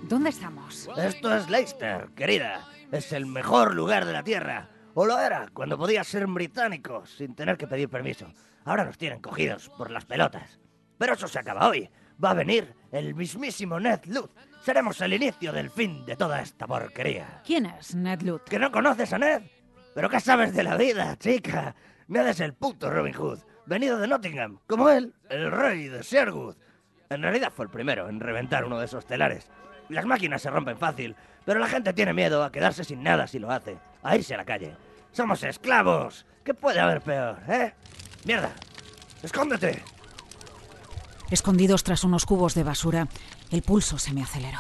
[0.08, 0.88] ¿Dónde estamos?
[0.98, 2.64] Esto es Leicester, querida.
[2.92, 4.70] Es el mejor lugar de la Tierra.
[4.94, 8.32] O lo era, cuando podías ser británico sin tener que pedir permiso.
[8.66, 10.60] Ahora nos tienen cogidos por las pelotas.
[11.00, 11.90] Pero eso se acaba hoy.
[12.24, 14.30] Va a venir el mismísimo Ned Ludd.
[14.64, 17.42] Seremos el inicio del fin de toda esta porquería.
[17.44, 18.42] ¿Quién es Ned Ludd?
[18.42, 19.42] ¿Que no conoces a Ned?
[19.96, 21.76] ¿Pero qué sabes de la vida, chica?
[22.10, 26.58] Ned es el puto Robin Hood, venido de Nottingham, como él, el rey de Sherwood.
[27.10, 29.50] En realidad fue el primero en reventar uno de esos telares.
[29.90, 31.16] Las máquinas se rompen fácil,
[31.46, 34.38] pero la gente tiene miedo a quedarse sin nada si lo hace, a irse a
[34.38, 34.76] la calle.
[35.12, 36.26] ¡Somos esclavos!
[36.44, 37.74] ¿Qué puede haber peor, eh?
[38.26, 38.52] ¡Mierda!
[39.22, 39.84] ¡Escóndete!
[41.32, 43.08] Escondidos tras unos cubos de basura,
[43.52, 44.60] el pulso se me aceleró.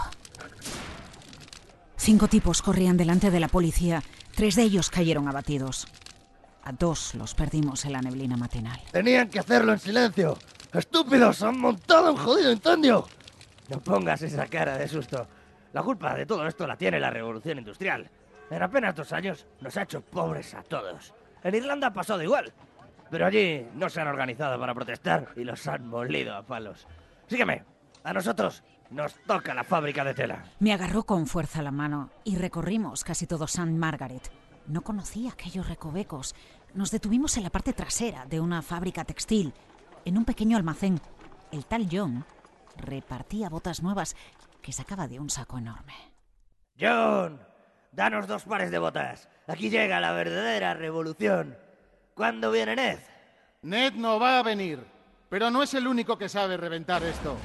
[1.97, 4.03] Cinco tipos corrían delante de la policía.
[4.35, 5.87] Tres de ellos cayeron abatidos.
[6.63, 8.79] A dos los perdimos en la neblina matinal.
[8.91, 10.37] Tenían que hacerlo en silencio.
[10.73, 11.41] ¡Estúpidos!
[11.41, 13.07] ¡Han montado un jodido incendio!
[13.69, 15.27] No pongas esa cara de susto.
[15.73, 18.09] La culpa de todo esto la tiene la revolución industrial.
[18.49, 21.13] En apenas dos años nos ha hecho pobres a todos.
[21.43, 22.53] En Irlanda ha pasado igual.
[23.09, 26.87] Pero allí no se han organizado para protestar y los han molido a palos.
[27.27, 27.63] Sígueme.
[28.03, 30.43] A nosotros nos toca la fábrica de tela.
[30.59, 33.71] Me agarró con fuerza la mano y recorrimos casi todo St.
[33.71, 34.31] Margaret.
[34.67, 36.35] No conocía aquellos recovecos.
[36.73, 39.53] Nos detuvimos en la parte trasera de una fábrica textil,
[40.05, 40.99] en un pequeño almacén.
[41.51, 42.25] El tal John
[42.77, 44.15] repartía botas nuevas
[44.61, 45.93] que sacaba de un saco enorme.
[46.79, 47.39] John,
[47.91, 49.29] danos dos pares de botas.
[49.47, 51.57] Aquí llega la verdadera revolución.
[52.13, 52.99] ¿Cuándo viene Ned?
[53.61, 54.85] Ned no va a venir,
[55.29, 57.37] pero no es el único que sabe reventar esto.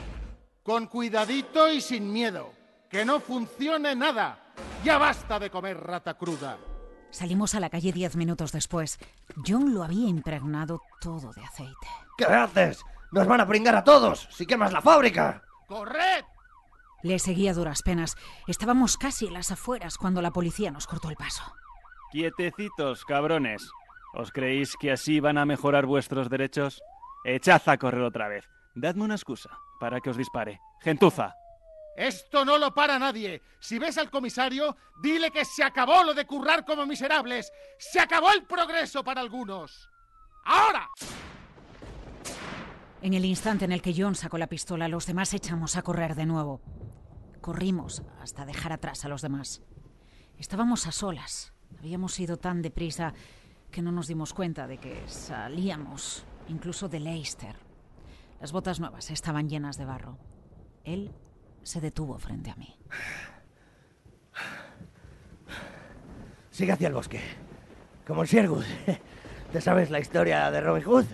[0.63, 2.53] Con cuidadito y sin miedo.
[2.89, 4.53] Que no funcione nada.
[4.85, 6.59] Ya basta de comer rata cruda.
[7.11, 8.99] Salimos a la calle diez minutos después.
[9.47, 11.87] John lo había impregnado todo de aceite.
[12.17, 12.83] ¿Qué haces?
[13.13, 15.43] ¡Nos van a pringar a todos si quemas la fábrica!
[15.67, 16.25] ¡Corred!
[17.03, 18.17] Le seguía a duras penas.
[18.47, 21.43] Estábamos casi en las afueras cuando la policía nos cortó el paso.
[22.13, 23.69] Quietecitos, cabrones.
[24.13, 26.83] ¿Os creéis que así van a mejorar vuestros derechos?
[27.25, 28.45] Echad a correr otra vez.
[28.75, 30.61] Dadme una excusa para que os dispare.
[30.83, 31.35] Gentuza.
[31.97, 33.43] Esto no lo para nadie.
[33.61, 37.53] Si ves al comisario, dile que se acabó lo de currar como miserables.
[37.79, 39.89] Se acabó el progreso para algunos.
[40.45, 40.89] ¡Ahora!
[43.03, 46.15] En el instante en el que John sacó la pistola, los demás echamos a correr
[46.15, 46.61] de nuevo.
[47.41, 49.63] Corrimos hasta dejar atrás a los demás.
[50.37, 51.55] Estábamos a solas.
[51.79, 53.15] Habíamos ido tan deprisa
[53.71, 57.57] que no nos dimos cuenta de que salíamos incluso de Leicester.
[58.39, 60.19] Las botas nuevas estaban llenas de barro.
[60.85, 61.11] Él
[61.63, 62.77] se detuvo frente a mí.
[66.51, 67.21] Sigue hacia el bosque.
[68.07, 68.65] Como en Sherwood.
[69.53, 71.07] ¿Te sabes la historia de Robin Hood?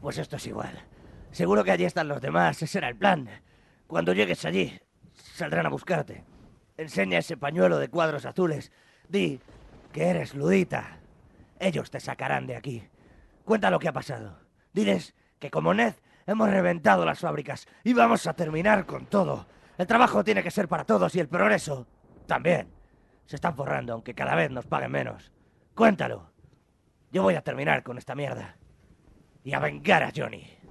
[0.00, 0.91] Pues esto es igual.
[1.32, 2.62] Seguro que allí están los demás.
[2.62, 3.28] Ese era el plan.
[3.86, 4.78] Cuando llegues allí,
[5.14, 6.24] saldrán a buscarte.
[6.76, 8.70] Enseña ese pañuelo de cuadros azules.
[9.08, 9.40] Di
[9.92, 10.98] que eres ludita.
[11.58, 12.82] Ellos te sacarán de aquí.
[13.44, 14.38] Cuenta lo que ha pasado.
[14.72, 15.94] Diles que como Ned
[16.26, 19.46] hemos reventado las fábricas y vamos a terminar con todo.
[19.78, 21.86] El trabajo tiene que ser para todos y el progreso
[22.26, 22.68] también.
[23.24, 25.32] Se están forrando, aunque cada vez nos paguen menos.
[25.74, 26.30] Cuéntalo.
[27.10, 28.56] Yo voy a terminar con esta mierda.
[29.44, 30.61] Y a vengar a Johnny.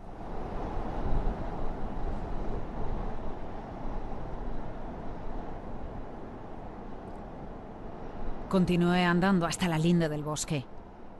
[8.51, 10.65] Continué andando hasta la linde del bosque.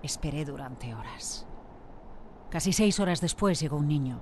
[0.04, 1.48] Esperé durante horas.
[2.50, 4.20] Casi seis horas después llegó un niño.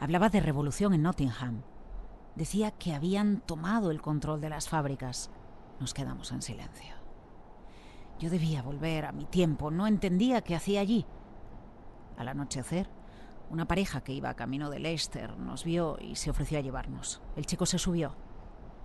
[0.00, 1.62] Hablaba de revolución en Nottingham.
[2.34, 5.30] Decía que habían tomado el control de las fábricas.
[5.78, 6.96] Nos quedamos en silencio.
[8.18, 9.70] Yo debía volver a mi tiempo.
[9.70, 11.06] No entendía qué hacía allí.
[12.18, 12.90] Al anochecer,
[13.50, 17.22] una pareja que iba camino de Leicester nos vio y se ofreció a llevarnos.
[17.36, 18.16] El chico se subió.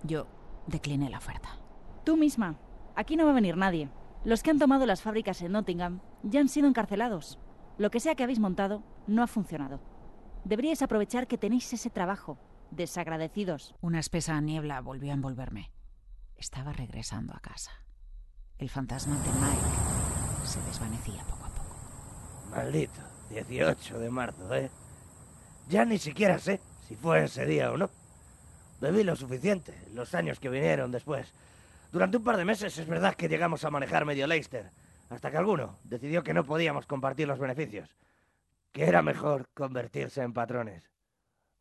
[0.04, 0.28] Yo
[0.68, 1.58] decliné la oferta.
[2.04, 2.56] Tú misma.
[2.94, 3.88] Aquí no va a venir nadie.
[4.24, 7.38] Los que han tomado las fábricas en Nottingham ya han sido encarcelados.
[7.78, 9.80] Lo que sea que habéis montado no ha funcionado.
[10.44, 12.38] Deberíais aprovechar que tenéis ese trabajo.
[12.70, 13.74] Desagradecidos.
[13.80, 15.70] Una espesa niebla volvió a envolverme.
[16.36, 17.72] Estaba regresando a casa.
[18.58, 21.76] El fantasma de Mike se desvanecía poco a poco.
[22.50, 24.70] Maldito, 18 de marzo, ¿eh?
[25.68, 27.90] Ya ni siquiera sé si fue ese día o no.
[28.80, 31.32] Bebí lo suficiente, los años que vinieron después.
[31.92, 34.70] Durante un par de meses es verdad que llegamos a manejar medio Leicester,
[35.10, 37.94] hasta que alguno decidió que no podíamos compartir los beneficios,
[38.72, 40.90] que era mejor convertirse en patrones.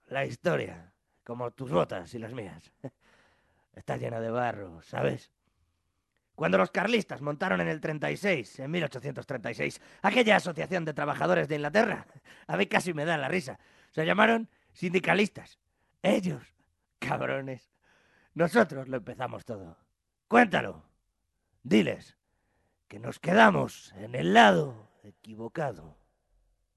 [0.07, 0.93] La historia,
[1.25, 2.71] como tus botas y las mías,
[3.75, 5.33] está llena de barro, ¿sabes?
[6.33, 12.05] Cuando los carlistas montaron en el 36, en 1836, aquella asociación de trabajadores de Inglaterra,
[12.47, 13.59] a mí casi me da la risa,
[13.91, 15.59] se llamaron sindicalistas.
[16.01, 16.55] Ellos,
[16.99, 17.69] cabrones.
[18.33, 19.80] Nosotros lo empezamos todo.
[20.31, 20.81] Cuéntalo.
[21.61, 22.15] Diles
[22.87, 25.97] que nos quedamos en el lado equivocado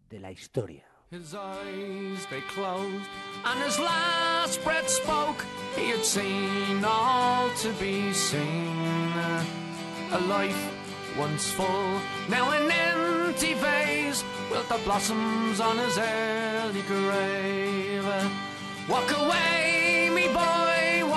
[0.09, 0.85] de la historia.
[1.13, 3.09] His eyes they closed,
[3.45, 5.45] and his last breath spoke.
[5.77, 9.13] He had seen all to be seen.
[10.11, 10.63] A life
[11.17, 18.05] once full, now an empty vase, with the blossoms on his early grave.
[18.89, 20.74] Walk away, me boy,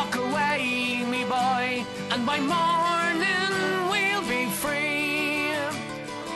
[0.07, 5.51] walk away, me boy, and by morning we'll be free.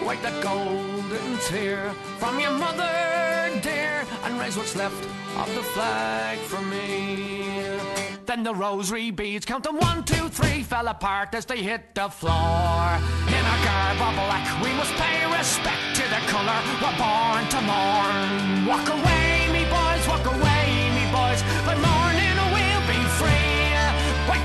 [0.05, 5.05] Wipe that golden tear from your mother, dear, and raise what's left
[5.37, 7.77] of the flag for me.
[8.25, 12.99] Then the rosary beads, counting one, two, three, fell apart as they hit the floor.
[13.27, 17.61] In a garb of black, we must pay respect to the colour we're born to
[17.61, 18.65] mourn.
[18.67, 21.41] Walk away, me boys, walk away, me boys.
[21.65, 22.00] By morning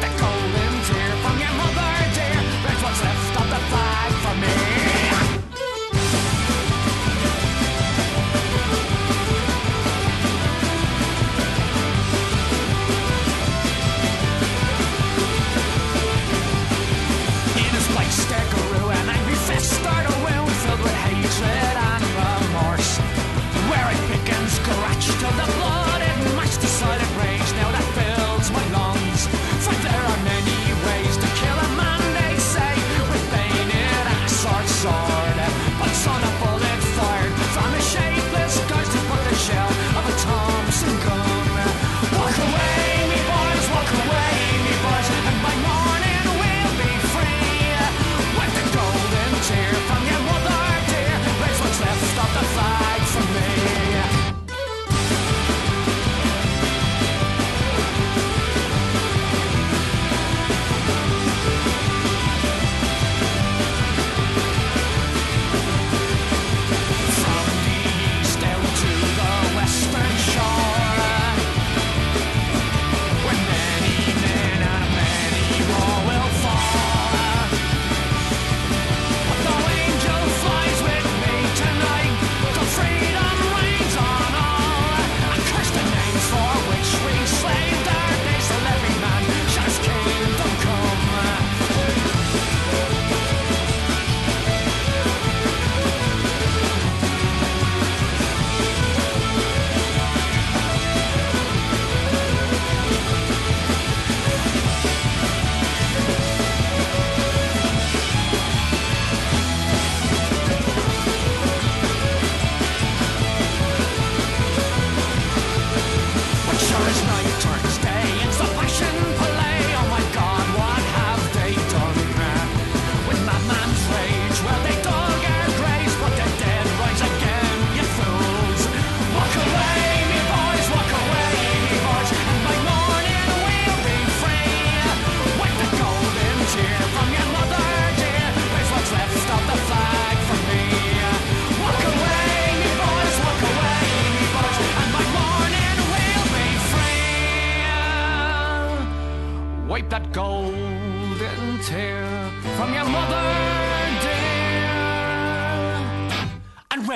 [0.00, 0.35] the golden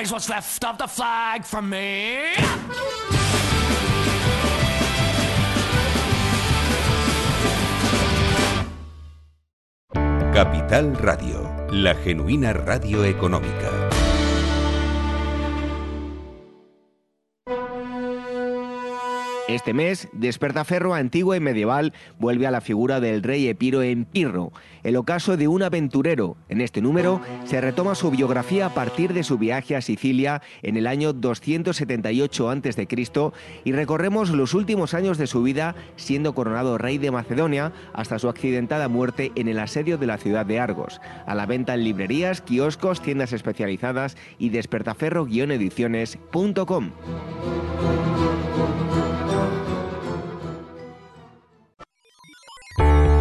[0.00, 2.32] raise what's left of the flag from me.
[10.32, 13.90] Capital Radio, la genuina radio económica.
[19.48, 24.52] Este mes, Despertaferro antigua y medieval vuelve a la figura del rey Epiro en Pirro,
[24.82, 26.36] el ocaso de un aventurero.
[26.48, 30.76] En este número se retoma su biografía a partir de su viaje a Sicilia en
[30.76, 32.88] el año 278 a.C.
[33.64, 38.28] y recorremos los últimos años de su vida siendo coronado rey de Macedonia hasta su
[38.28, 41.00] accidentada muerte en el asedio de la ciudad de Argos.
[41.26, 46.90] A la venta en librerías, kioscos, tiendas especializadas y despertaferro-ediciones.com.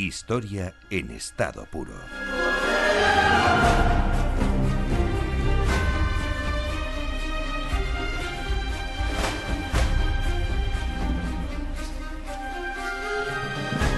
[0.00, 1.92] Historia en estado puro.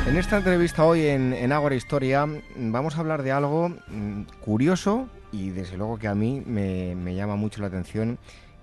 [0.07, 2.41] En esta entrevista hoy en, en Ágora Historia mm,
[2.73, 7.37] vamos a hablar de algo mm, curioso y desde luego que a mí me, llama
[7.37, 8.19] mucho la atención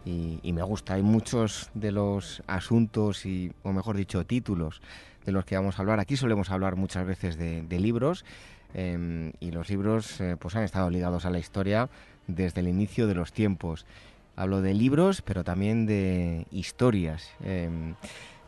[0.05, 0.95] y, y me gusta.
[0.95, 4.81] Hay muchos de los asuntos y, o mejor dicho, títulos
[5.29, 5.99] de los que vamos a hablar.
[5.99, 8.25] Aquí solemos hablar muchas veces de, libros
[8.73, 11.89] eh, y los libros eh, pues han estado ligados a la historia
[12.27, 13.85] desde el inicio de los tiempos.
[14.35, 17.69] Hablo de libros, pero también de historias eh,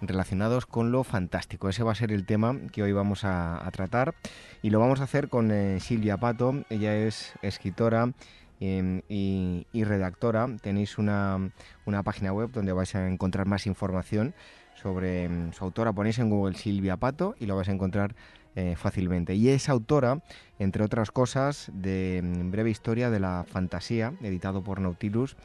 [0.01, 1.69] relacionados con lo fantástico.
[1.69, 4.15] Ese va a ser el tema que hoy vamos a, tratar
[4.61, 6.63] y lo vamos a hacer con eh, Silvia Pato.
[6.69, 8.13] Ella es escritora
[8.59, 10.47] eh, y, y redactora.
[10.61, 11.51] Tenéis una,
[11.85, 14.33] una página web donde vais a encontrar más información
[14.81, 15.93] sobre mm, su autora.
[15.93, 18.15] Ponéis en Google Silvia Pato y lo vais a encontrar
[18.55, 19.35] eh, fácilmente.
[19.35, 20.19] Y es autora,
[20.59, 25.37] entre otras cosas, de mm, Breve Historia de la Fantasía, editado por Nautilus.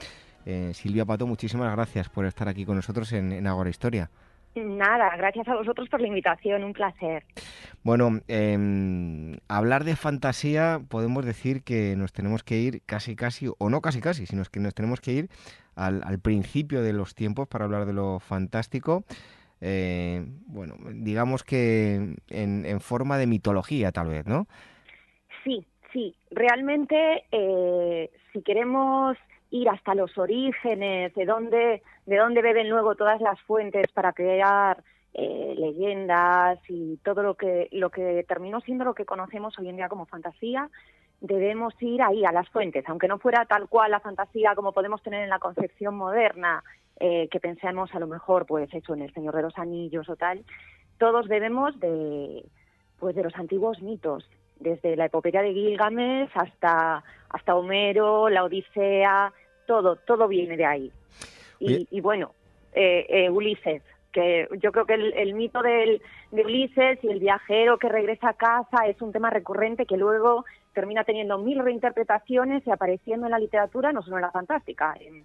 [0.45, 4.11] Eh, Silvia Pato, muchísimas gracias por estar aquí con nosotros en, en Agora Historia.
[4.57, 7.25] Nada, gracias a vosotros por la invitación, un placer.
[7.83, 13.71] Bueno, eh, hablar de fantasía podemos decir que nos tenemos que ir casi casi, o
[13.71, 15.29] no casi casi, sino que nos tenemos que ir
[15.77, 19.05] al, al principio de los tiempos para hablar de lo fantástico.
[19.61, 21.95] Eh, bueno, digamos que
[22.29, 24.47] en, en, forma de mitología tal vez, ¿no?
[25.45, 29.17] Sí, sí, realmente eh, si queremos
[29.51, 34.83] ir hasta los orígenes, de dónde, de dónde beben luego todas las fuentes para crear
[35.15, 39.77] eh, leyendas y todo lo que, lo que terminó siendo lo que conocemos hoy en
[39.77, 40.69] día como fantasía,
[41.21, 45.03] debemos ir ahí a las fuentes, aunque no fuera tal cual la fantasía como podemos
[45.03, 46.63] tener en la concepción moderna,
[46.99, 50.17] eh, que pensemos a lo mejor, pues eso, en el Señor de los Anillos o
[50.17, 50.45] tal,
[50.99, 52.45] todos debemos de,
[52.99, 54.29] pues de los antiguos mitos,
[54.61, 59.33] desde la epopeya de Gilgamesh hasta, hasta Homero, la Odisea,
[59.67, 60.93] todo, todo viene de ahí.
[61.59, 62.33] Y, y bueno,
[62.73, 66.01] eh, eh, Ulises, que yo creo que el, el mito del,
[66.31, 70.45] de Ulises y el viajero que regresa a casa es un tema recurrente que luego
[70.77, 75.25] termina teniendo mil reinterpretaciones y apareciendo en la literatura, no solo en la fantástica, en,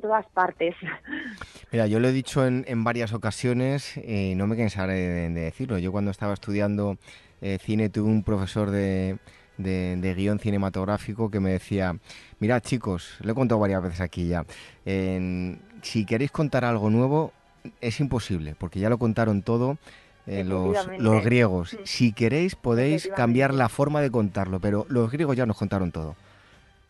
[0.00, 0.76] todas partes.
[1.72, 5.40] Mira, yo lo he dicho en, en varias ocasiones y no me cansaré de, de
[5.40, 5.78] decirlo.
[5.78, 6.96] Yo cuando estaba estudiando
[7.40, 9.18] eh, cine tuve un profesor de,
[9.56, 11.96] de, guion cinematográfico que me decía,
[12.38, 14.44] mirad chicos, lo he contado varias veces aquí ya,
[14.84, 17.32] si queréis contar algo nuevo
[17.80, 19.78] es imposible, porque ya lo contaron todo
[20.26, 21.76] eh, los, los, griegos.
[21.84, 26.14] Si queréis podéis cambiar la forma de contarlo, pero los griegos ya nos contaron todo.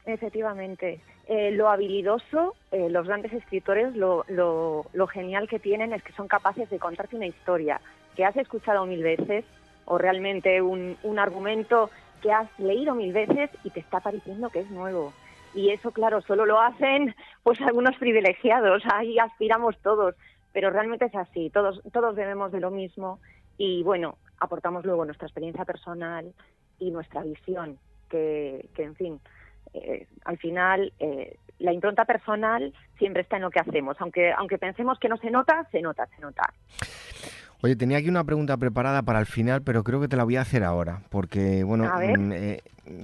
[0.05, 1.01] Efectivamente.
[1.27, 6.13] Eh, lo habilidoso, eh, los grandes escritores, lo, lo, lo genial que tienen es que
[6.13, 7.81] son capaces de contarte una historia
[8.17, 9.45] que has escuchado mil veces
[9.85, 11.89] o realmente un, un argumento
[12.21, 15.13] que has leído mil veces y te está pareciendo que es nuevo.
[15.55, 20.15] Y eso, claro, solo lo hacen pues algunos privilegiados, ahí aspiramos todos,
[20.53, 23.21] pero realmente es así, todos, todos debemos de lo mismo
[23.57, 26.33] y bueno, aportamos luego nuestra experiencia personal
[26.79, 27.79] y nuestra visión,
[28.09, 29.21] que, que en fin,
[29.75, 34.59] eh, al final eh, la impronta personal siempre está en lo que hacemos, aunque, aunque
[34.59, 36.53] pensemos que no se nota, se nota, se nota.
[37.63, 40.37] Oye, tenía aquí una pregunta preparada para el final, pero creo que te la voy
[40.37, 41.85] a hacer ahora, porque bueno,
[42.19, 42.63] mm, eh,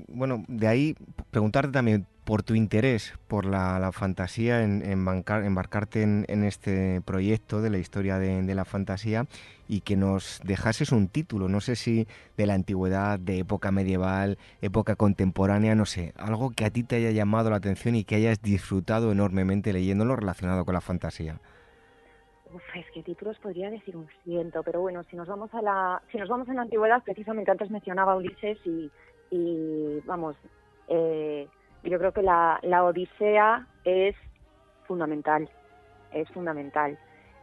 [0.09, 0.97] bueno, de ahí
[1.31, 6.43] preguntarte también por tu interés por la, la fantasía, en, en bancar- embarcarte en, en
[6.43, 9.27] este proyecto de la historia de, de la fantasía
[9.69, 14.39] y que nos dejases un título, no sé si de la antigüedad, de época medieval,
[14.63, 18.15] época contemporánea, no sé, algo que a ti te haya llamado la atención y que
[18.17, 21.39] hayas disfrutado enormemente leyéndolo relacionado con la fantasía.
[22.55, 26.03] Uf, es que títulos podría decir un ciento, pero bueno, si nos vamos a la,
[26.13, 28.91] si nos vamos a la antigüedad, precisamente antes mencionaba Ulises y,
[29.31, 30.37] y vamos,
[30.89, 31.49] eh,
[31.83, 34.15] yo creo que la, la Odisea es
[34.87, 35.49] fundamental,
[36.13, 36.99] es fundamental.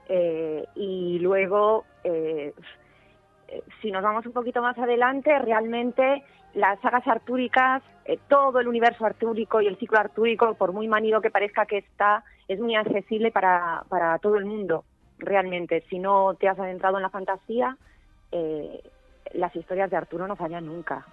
[0.08, 2.54] Eh, y luego, eh,
[3.48, 6.24] eh, si nos vamos un poquito más adelante, realmente
[6.54, 7.82] las sagas artúricas,
[8.28, 12.24] todo el universo artúrico y el ciclo artúrico, por muy manido que parezca que está,
[12.48, 14.84] es muy accesible para, para todo el mundo,
[15.26, 15.84] realmente.
[15.90, 17.78] Si no te has adentrado en la fantasía,
[18.32, 18.82] eh,
[19.34, 21.06] las historias de Arturo no fallan nunca.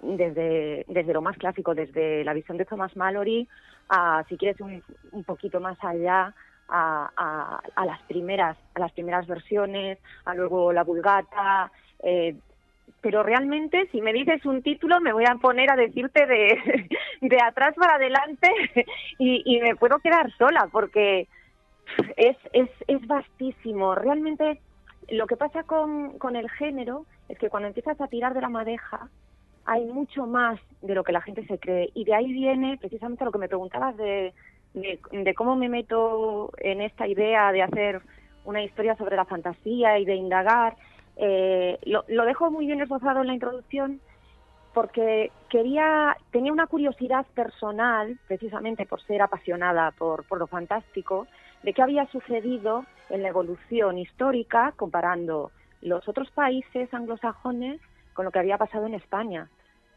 [0.00, 3.48] Desde, desde lo más clásico, desde la visión de Thomas Mallory,
[3.88, 4.82] a, si quieres, un,
[5.12, 6.34] un poquito más allá,
[6.68, 11.70] a, a- las primeras a las primeras versiones, a luego la Vulgata,
[12.02, 12.34] eh,
[13.00, 16.88] pero realmente si me dices un título me voy a poner a decirte de,
[17.20, 18.48] de atrás para adelante
[19.18, 21.28] y me puedo quedar sola porque
[22.16, 23.94] es, es, es vastísimo.
[23.94, 24.60] Realmente
[25.08, 28.48] lo que pasa con, con el género es que cuando empiezas a tirar de la
[28.48, 29.08] madeja
[29.64, 33.24] hay mucho más de lo que la gente se cree y de ahí viene precisamente
[33.24, 34.32] lo que me preguntabas de,
[34.74, 38.02] de, cómo me meto en esta idea de hacer
[38.44, 40.76] una historia sobre la fantasía y de indagar.
[41.16, 44.00] Eh, lo, lo dejo muy bien esbozado en la introducción
[44.72, 51.26] porque quería tenía una curiosidad personal precisamente por ser apasionada por, por lo fantástico
[51.62, 55.50] de qué había sucedido en la evolución histórica comparando
[55.80, 57.80] los otros países anglosajones
[58.14, 59.48] con lo que había pasado en España.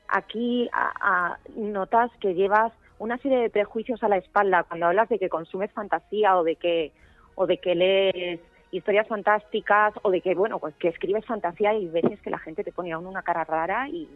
[0.08, 0.92] Aquí a-
[1.34, 5.30] a- notas que llevas una serie de prejuicios a la espalda cuando hablas de que
[5.30, 6.92] consumes fantasía o de que
[7.36, 8.40] o de que lees
[8.72, 12.64] historias fantásticas o de que bueno pues que escribes fantasía y veces que la gente
[12.64, 14.08] te pone aún una cara rara y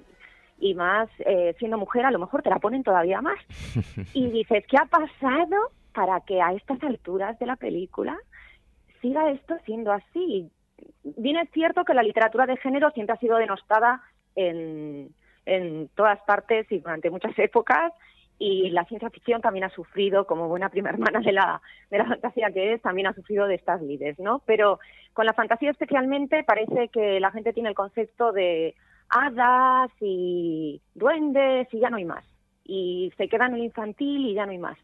[0.61, 3.39] y más eh, siendo mujer a lo mejor te la ponen todavía más
[4.13, 8.17] y dices qué ha pasado para que a estas alturas de la película
[9.01, 10.51] siga esto siendo así
[11.03, 14.01] bien es cierto que la literatura de género siempre ha sido denostada
[14.35, 15.09] en,
[15.95, 17.91] todas partes y durante muchas épocas
[18.37, 22.05] y la ciencia ficción también ha sufrido, como buena prima hermana de la, de la
[22.05, 24.43] fantasía que es, también ha sufrido de estas lides, ¿no?
[24.45, 24.79] Pero
[25.13, 28.75] con la fantasía especialmente parece que la gente tiene el concepto de
[29.09, 32.23] hadas y duendes y ya no hay más.
[32.63, 34.77] Y se queda en el infantil y ya no hay más.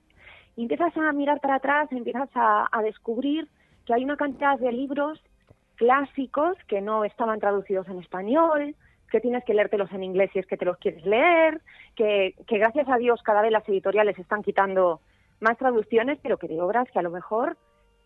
[0.56, 3.48] Y empiezas a mirar para atrás, empiezas a, descubrir
[3.86, 5.22] que hay una cantidad de libros
[5.76, 8.76] clásicos que no estaban traducidos en español,
[9.12, 11.62] que tienes que leértelos en inglés si es que te los quieres leer,
[11.96, 15.02] que, que gracias a Dios cada vez las editoriales están quitando
[15.42, 17.58] más traducciones, pero que de obras que a lo mejor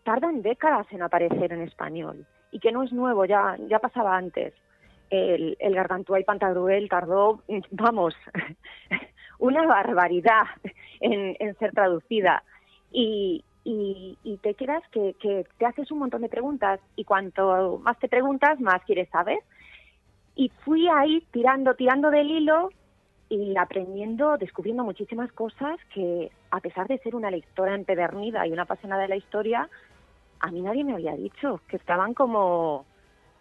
[0.02, 4.54] tardan décadas en aparecer en español y que no es nuevo, ya, ya pasaba antes.
[5.08, 8.14] El, el Gargantúa y Pantagruel tardó, vamos,
[9.40, 10.44] una barbaridad
[11.00, 12.42] en, ser traducida.
[12.92, 13.44] Y
[14.42, 18.60] te quedas que, que te haces un montón de preguntas y cuanto más te preguntas,
[18.60, 19.38] más quieres saber.
[20.36, 22.70] Y fui ahí tirando, tirando del hilo
[23.28, 28.62] y aprendiendo, descubriendo muchísimas cosas que, a pesar de ser una lectora empedernida y una
[28.62, 29.68] apasionada de la historia,
[30.40, 32.86] a mí nadie me había dicho que estaban como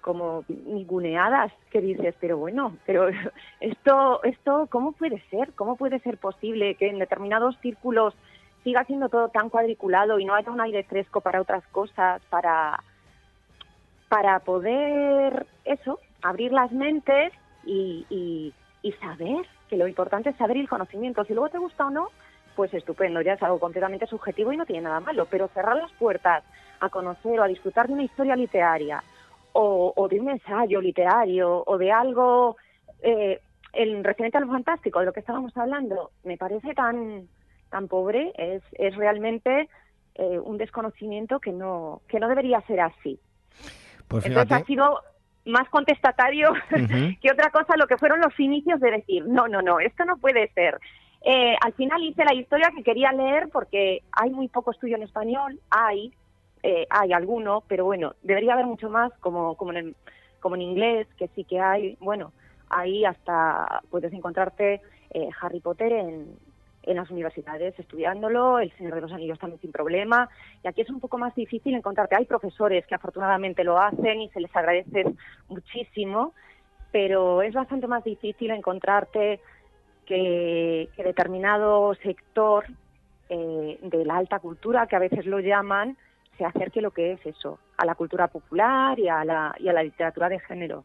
[0.01, 3.09] como ninguneadas que dices pero bueno pero
[3.59, 8.13] esto esto cómo puede ser cómo puede ser posible que en determinados círculos
[8.63, 12.83] siga siendo todo tan cuadriculado y no haya un aire fresco para otras cosas para
[14.07, 17.31] para poder eso abrir las mentes
[17.65, 21.85] y, y, y saber que lo importante es saber el conocimiento si luego te gusta
[21.85, 22.09] o no
[22.59, 25.93] pues estupendo, ya es algo completamente subjetivo y no tiene nada malo, pero cerrar las
[25.93, 26.43] puertas
[26.81, 29.01] a conocer o a disfrutar de una historia literaria
[29.53, 32.57] o, o de un ensayo literario o de algo
[33.01, 33.39] eh,
[33.73, 37.27] en referente a lo fantástico, de lo que estábamos hablando, me parece tan
[37.69, 39.69] tan pobre, es, es realmente
[40.15, 43.19] eh, un desconocimiento que no que no debería ser así.
[44.07, 45.01] Pues Entonces ha sido
[45.45, 46.51] más contestatario
[47.21, 50.17] que otra cosa lo que fueron los inicios de decir, no, no, no, esto no
[50.17, 50.79] puede ser.
[51.21, 55.03] Eh, al final hice la historia que quería leer porque hay muy poco estudio en
[55.03, 56.13] español, hay,
[56.63, 59.95] eh, hay alguno, pero bueno, debería haber mucho más como, como, en, el-
[60.39, 62.31] como en inglés, que sí que hay, bueno,
[62.69, 64.81] ahí hasta puedes encontrarte
[65.11, 66.37] eh, Harry Potter en,
[66.83, 70.29] en las universidades estudiándolo, El Señor de los Anillos también sin problema,
[70.63, 72.15] y aquí es un poco más difícil encontrarte.
[72.15, 75.05] Hay profesores que afortunadamente lo hacen y se les agradece
[75.47, 76.33] muchísimo,
[76.91, 79.39] pero es bastante más difícil encontrarte
[80.05, 82.65] que, determinado sector
[83.29, 85.97] eh, de la alta cultura, que a veces lo llaman,
[86.39, 89.73] se acerque lo que es eso, a la cultura popular y a la, y a
[89.73, 90.83] la literatura de género.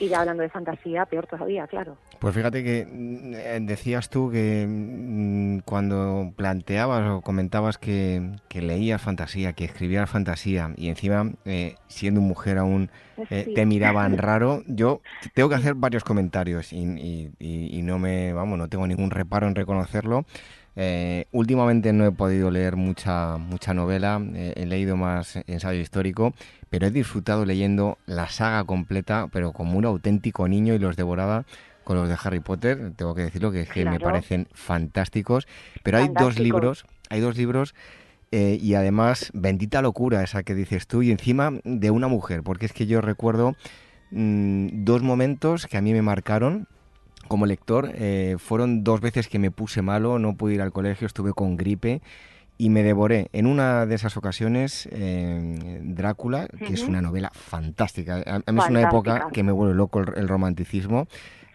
[0.00, 1.96] Y ya hablando de fantasía, peor todavía, claro.
[2.18, 9.00] Pues fíjate que eh, decías tú que mm, cuando planteabas o comentabas que, que leías
[9.02, 12.90] fantasía, que escribías fantasía y encima eh, siendo mujer aún
[13.30, 13.52] eh, Sí.
[13.54, 15.00] te miraban raro, yo
[15.34, 19.46] tengo que hacer varios comentarios y- y- y no me, vamos, no tengo ningún reparo
[19.46, 20.24] en reconocerlo.
[20.76, 26.34] Eh, últimamente no he podido leer mucha mucha novela, eh, he leído más ensayo histórico,
[26.68, 31.44] pero he disfrutado leyendo la saga completa, pero como un auténtico niño y los devoraba
[31.84, 32.92] con los de Harry Potter.
[32.96, 35.46] Tengo que decirlo que, es que me parecen fantásticos,
[35.82, 37.74] pero hay dos libros, hay dos libros
[38.32, 42.66] eh, y además bendita locura esa que dices tú y encima de una mujer, porque
[42.66, 43.54] es que yo recuerdo
[44.10, 46.66] mm, dos momentos que a mí me marcaron
[47.28, 47.90] como lector.
[47.94, 51.56] eh, fueron dos veces que me puse malo, no pude ir al colegio, estuve con
[51.56, 52.00] gripe
[52.56, 56.90] y me devoré en una de esas ocasiones eh, Drácula, que es Ujú.
[56.90, 58.22] una novela fantástica.
[58.26, 59.30] A, a mí es una época Fantástica.
[59.32, 61.06] que me vuelve loco el, el romanticismo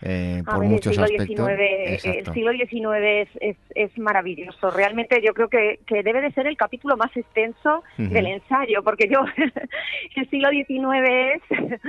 [0.02, 1.48] eh, por ver, muchos el siglo aspectos.
[1.48, 4.72] XIX, eh, el siglo XIX es, es, es maravilloso.
[4.72, 8.08] Realmente yo creo que, que debe de ser el capítulo más extenso Ujú.
[8.10, 9.20] del ensayo, porque yo
[10.16, 11.42] el siglo XIX es,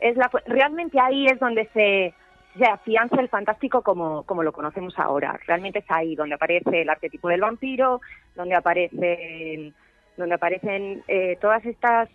[0.00, 2.14] es la, realmente ahí es donde se,
[2.56, 5.38] se afianza el fantástico como, como lo conocemos ahora.
[5.46, 8.00] Realmente es ahí donde aparece el arquetipo del vampiro,
[8.34, 9.74] donde aparecen,
[10.16, 12.08] donde aparecen eh, todas estas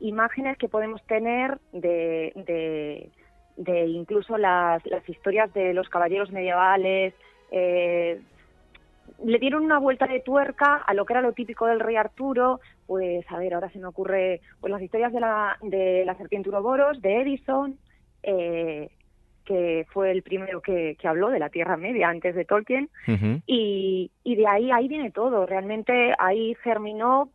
[0.00, 3.10] imágenes que podemos tener de,
[3.56, 7.14] de, incluso las, las historias de los caballeros medievales.
[7.50, 8.20] eh,
[9.24, 12.60] le dieron una vuelta de tuerca a lo que era lo típico del rey Arturo,
[12.86, 16.48] pues a ver, ahora se me ocurre pues las historias de la, de la serpiente
[16.48, 17.78] Uroboros, de Edison,
[18.22, 18.88] eh,
[19.50, 22.88] que fue el primero que, que habló de la Tierra Media antes de Tolkien,
[23.48, 25.44] y, y de ahí ahí viene todo.
[25.44, 27.30] Realmente ahí germinó,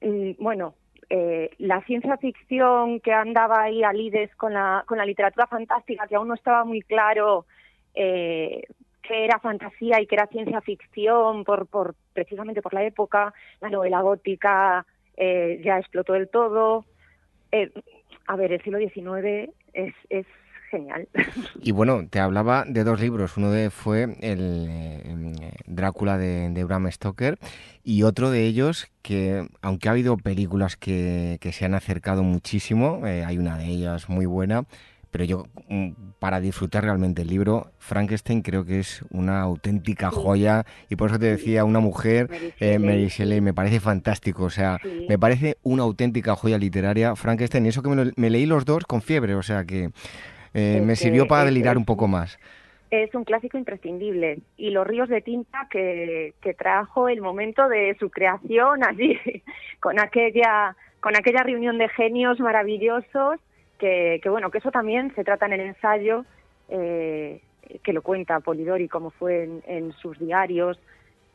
[0.00, 0.74] mm, bueno,
[1.08, 6.08] eh, la ciencia ficción que andaba ahí a lides con la, con la literatura fantástica,
[6.08, 7.46] que aún no estaba muy claro
[7.94, 8.64] eh,
[9.02, 13.32] qué era fantasía y qué era ciencia ficción, por, por precisamente por la época.
[13.60, 14.84] La novela gótica
[15.16, 16.84] eh, ya explotó del todo.
[17.52, 17.70] Eh,
[18.26, 20.26] a ver, el siglo XIX es, es
[20.70, 21.08] genial.
[21.62, 23.36] Y bueno, te hablaba de dos libros.
[23.36, 27.38] Uno de fue el eh, eh, Drácula de, de Bram Stoker
[27.84, 33.06] y otro de ellos que, aunque ha habido películas que, que se han acercado muchísimo,
[33.06, 34.64] eh, hay una de ellas muy buena,
[35.10, 40.66] pero yo mm, para disfrutar realmente el libro, Frankenstein creo que es una auténtica joya
[40.90, 42.28] y por eso te decía una mujer,
[42.60, 45.06] eh, Mary Shelley, me parece fantástico, o sea, Sí.
[45.08, 48.66] me parece una auténtica joya literaria, Frankenstein, y eso que me, lo- me leí los
[48.66, 49.88] dos con fiebre, o sea que
[50.54, 52.38] eh, me sirvió para delirar un poco más.
[52.90, 54.40] es un clásico imprescindible.
[54.56, 59.18] Y los ríos de tinta que, que trajo el momento de su creación allí
[59.80, 63.38] con aquella con aquella reunión de genios maravillosos
[63.78, 66.24] que, que bueno que eso también se trata en el ensayo
[66.68, 67.40] eh,
[67.84, 70.78] que lo cuenta Polidori cómo fue en, en sus diarios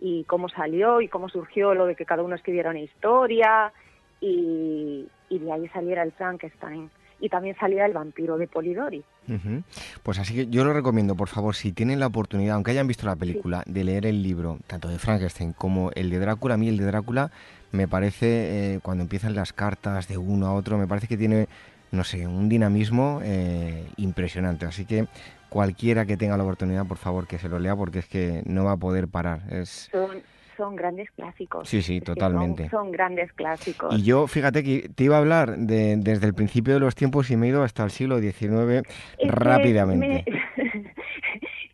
[0.01, 3.71] y cómo salió y cómo surgió lo de que cada uno escribiera una historia
[4.19, 6.89] y, y de ahí saliera el Frankenstein
[7.19, 9.03] y también saliera el vampiro de Polidori.
[9.27, 9.63] Ujú.
[10.03, 13.05] Pues así que yo lo recomiendo, por favor, si tienen la oportunidad, aunque hayan visto
[13.05, 16.67] la película, de leer el libro, tanto de Frankenstein como el de Drácula, a mí
[16.67, 17.31] el de Drácula
[17.71, 21.47] me parece, eh, cuando empiezan las cartas de uno a otro, me parece que tiene,
[21.91, 24.67] no sé, un dinamismo eh, impresionante.
[24.67, 25.07] Así que
[25.49, 28.63] cualquiera que tenga la oportunidad, por favor, que se lo lea, porque es que no
[28.63, 29.41] va a poder parar.
[29.49, 29.89] Es...
[29.91, 30.21] Son,
[30.57, 31.67] son grandes clásicos.
[31.69, 32.69] Sí, sí, son- totalmente.
[32.69, 33.97] Son, grandes clásicos.
[33.97, 37.29] Y yo, fíjate que te iba a hablar de, desde el principio de los tiempos
[37.31, 38.83] y me he ido hasta el siglo XIX
[39.17, 40.23] Es rápidamente.
[40.57, 40.93] me-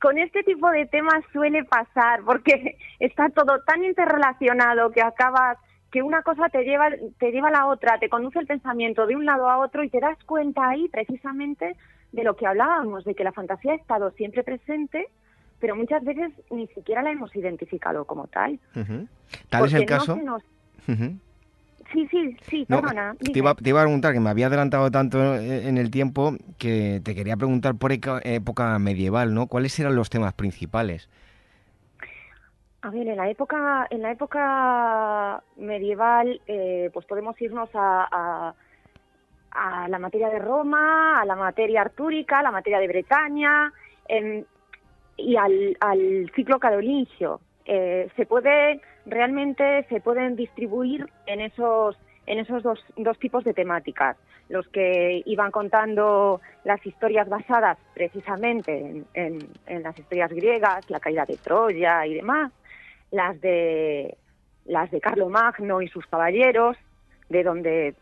[0.02, 5.58] Con este tipo de temas suele pasar, porque está todo tan interrelacionado que acabas
[5.92, 9.16] que una cosa te lleva te lleva a la otra, te conduce el pensamiento de
[9.18, 11.76] un lado a otro y te das cuenta ahí precisamente
[12.14, 15.10] de lo que hablábamos, de que la fantasía ha estado siempre presente,
[15.60, 18.60] pero muchas veces ni siquiera la hemos identificado como tal.
[18.76, 19.08] Ujú.
[19.50, 20.16] Tal es el no caso.
[20.16, 20.44] se nos-
[20.88, 21.20] Ujú.
[21.94, 23.16] Sí, sí, sí, No, perdona.
[23.18, 23.40] te, dime.
[23.40, 27.02] iba, te iba a preguntar, que me había adelantado tanto eh, en el tiempo, que
[27.04, 29.48] te quería preguntar por época medieval, ¿no?
[29.48, 31.10] ¿Cuáles eran los temas principales?
[32.82, 38.56] A ver, en la época, en la época medieval, eh, pues podemos irnos a, a,
[39.52, 43.74] a la materia de Roma, a la materia artúrica, a la materia de Bretaña
[45.20, 47.42] y al, al ciclo carolingio.
[47.66, 51.96] Eh, se puede realmente se pueden distribuir en esos
[52.26, 54.18] en esos dos, dos tipos de temáticas
[54.50, 61.38] los que iban contando las historias basadas precisamente en, las historias griegas la caída de
[61.38, 62.52] Troya y demás
[63.12, 64.18] las de
[64.66, 66.76] las de Carlomagno y sus caballeros
[67.30, 67.96] de donde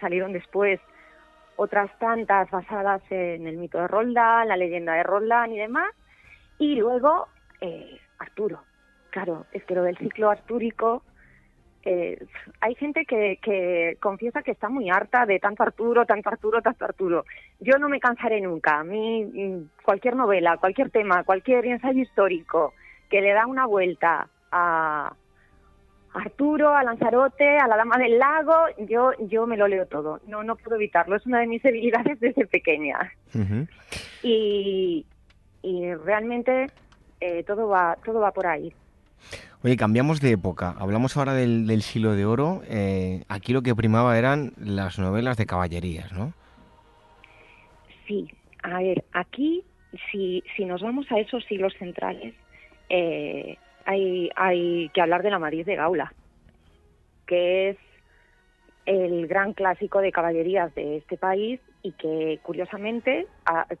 [0.00, 0.80] salieron después
[1.56, 5.92] otras tantas basadas en el mito de Roldán, la leyenda de Roldán y demás
[6.58, 7.28] y luego
[7.60, 8.62] eh, Arturo
[9.14, 11.04] Claro, es que lo del ciclo artúrico,
[11.84, 12.18] eh,
[12.60, 16.84] hay gente que, que confiesa que está muy harta de tanto Arturo, tanto Arturo, tanto
[16.84, 17.24] Arturo.
[17.60, 18.80] Yo no me cansaré nunca.
[18.80, 22.74] A mí mm, cualquier novela, cualquier tema, cualquier ensayo histórico
[23.08, 25.14] que le da una vuelta a
[26.12, 30.20] Arturo, a Lanzarote, a la Dama del Lago, yo, yo me lo leo todo.
[30.26, 31.14] No, no puedo evitarlo.
[31.14, 33.12] Es una de mis debilidades desde pequeña
[34.24, 35.06] y,
[35.64, 36.66] y realmente
[37.20, 38.72] eh, todo va todo va por ahí.
[39.62, 40.74] Oye, cambiamos de época.
[40.78, 42.60] Hablamos ahora del, del siglo de oro.
[42.68, 46.34] Eh, aquí lo que primaba eran las novelas de caballerías, ¿no?
[48.06, 48.28] Sí,
[48.62, 49.64] a ver, aquí
[50.10, 52.34] si, si nos vamos a esos siglos centrales,
[52.90, 53.56] eh,
[53.86, 56.12] hay, hay que hablar de la Madrid de Gaula,
[57.26, 57.78] que es
[58.84, 63.26] el gran clásico de caballerías de este país y que curiosamente,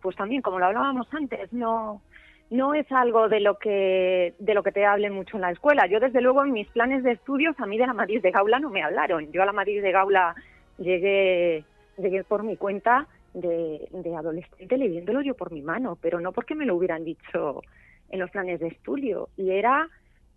[0.02, 2.02] pues también como lo hablábamos antes, no
[2.50, 5.86] no es algo de lo que de lo que te hablen mucho en la escuela.
[5.86, 8.60] Yo desde luego en mis planes de estudios a mí de la Madrid de Gaula
[8.60, 9.32] no me hablaron.
[9.32, 10.34] Yo a la Madrid de Gaula
[10.76, 11.64] llegué
[11.96, 16.54] llegué por mi cuenta de, de adolescente leyéndolo yo por mi mano, pero no porque
[16.54, 17.62] me lo hubieran dicho
[18.10, 19.30] en los planes de estudio.
[19.38, 19.88] Y era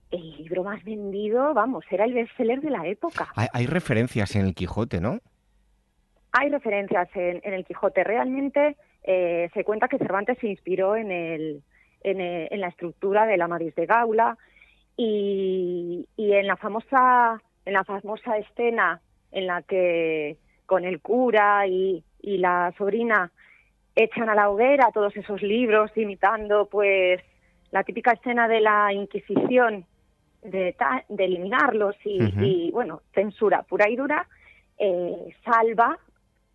[0.10, 3.28] el libro más vendido, vamos, era el bestseller de la época.
[3.36, 5.20] Hay, hay referencias en el Quijote, ¿no?
[6.40, 8.04] Hay referencias en, en el Quijote.
[8.04, 11.64] Realmente eh, se cuenta que Cervantes se inspiró en, el,
[12.04, 14.38] en, eh, en la estructura de la Madrid de Gaula
[14.96, 21.68] y, y en la famosa en la famosa escena en la que con el cura
[21.68, 23.32] y, y la sobrina
[23.96, 27.22] echan a la hoguera todos esos libros imitando pues
[27.72, 29.86] la típica escena de la Inquisición
[30.44, 34.28] de, ta- de eliminarlos y, bueno censura pura y dura
[34.80, 35.98] eh, salva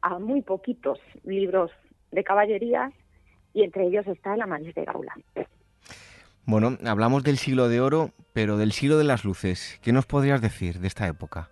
[0.03, 1.70] a muy poquitos libros
[2.11, 2.92] de caballerías
[3.55, 5.14] y entre ellos está la Madrid de Gaula.
[6.44, 9.78] Bueno, hablamos del siglo de oro, pero del siglo de las luces.
[9.82, 11.48] ¿Qué nos podrías decir de esta época?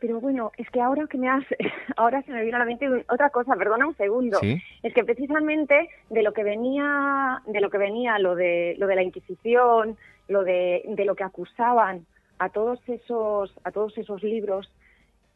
[0.00, 1.44] Pero bueno, es que ahora que me has,
[1.96, 4.38] ahora se me viene a la mente otra cosa, perdona un segundo.
[4.40, 4.60] Sí.
[4.82, 8.96] Es que precisamente de lo que venía, de lo que venía lo de lo de
[8.96, 9.96] la Inquisición,
[10.28, 12.04] lo de, de lo que acusaban
[12.38, 14.70] a todos esos, a todos esos libros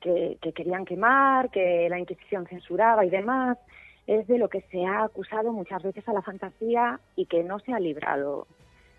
[0.01, 3.59] que, que querían quemar, que la Inquisición censuraba y demás,
[4.07, 7.61] es de lo que se ha acusado muchas veces a la fantasía y que no
[7.61, 8.47] se ha librado,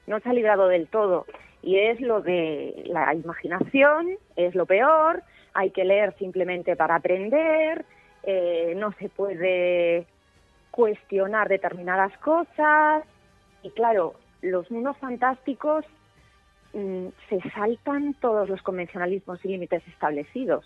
[0.07, 1.25] no se ha librado del todo.
[1.61, 5.23] Y es lo de la imaginación, es lo peor,
[5.53, 7.85] hay que leer simplemente para aprender,
[8.23, 10.05] eh, no se puede
[10.71, 13.03] cuestionar determinadas cosas
[13.63, 15.85] y claro, los mundos fantásticos
[16.73, 20.65] mm, se saltan todos los convencionalismos y límites establecidos.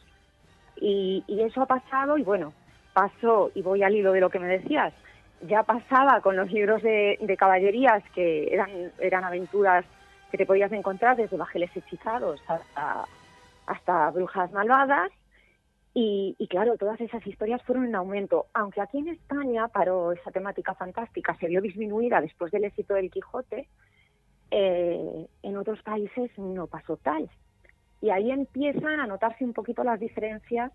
[0.77, 2.53] Y, y eso ha pasado y bueno,
[2.93, 4.93] pasó, y voy al hilo de lo que me decías,
[5.41, 8.69] ya pasaba con los libros de, caballerías que eran,
[8.99, 9.85] eran aventuras
[10.31, 13.05] que te podías encontrar desde bajeles hechizados hasta,
[13.67, 15.11] hasta brujas malvadas.
[15.93, 18.47] Y, y claro, todas esas historias fueron en aumento.
[18.53, 23.09] Aunque aquí en España paró esa temática fantástica, se vio disminuida después del éxito del
[23.09, 23.69] Quijote,
[24.51, 27.29] eh, en otros países no pasó tal.
[28.01, 30.71] Y ahí empiezan a notarse un poquito las diferencias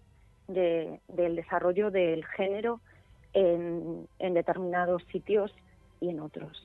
[0.49, 2.81] de- del desarrollo del género
[3.35, 5.55] en, en determinados sitios
[6.01, 6.63] y en otros.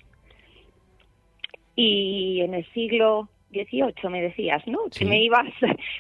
[1.76, 4.80] Y en el siglo XVIII me decías, ¿no?
[4.98, 5.46] Que me ibas,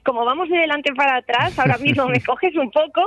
[0.03, 3.01] como vamos de delante para atrás, ahora mismo me coges un poco,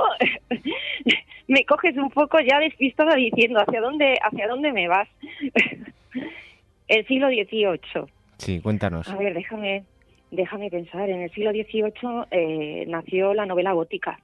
[1.47, 5.09] me coges un poco ya despistada diciendo hacia dónde, hacia dónde me vas.
[6.87, 8.05] el siglo XVIII.
[8.37, 9.07] Sí, cuéntanos.
[9.09, 9.83] A ver, déjame,
[10.31, 11.09] déjame pensar.
[11.09, 14.19] En el siglo XVIII eh, nació la novela gótica,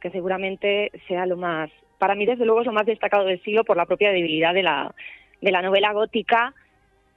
[0.00, 3.64] que seguramente sea lo más, para mí desde luego es lo más destacado del siglo
[3.64, 4.94] por la propia debilidad de la,
[5.40, 6.54] de la novela gótica,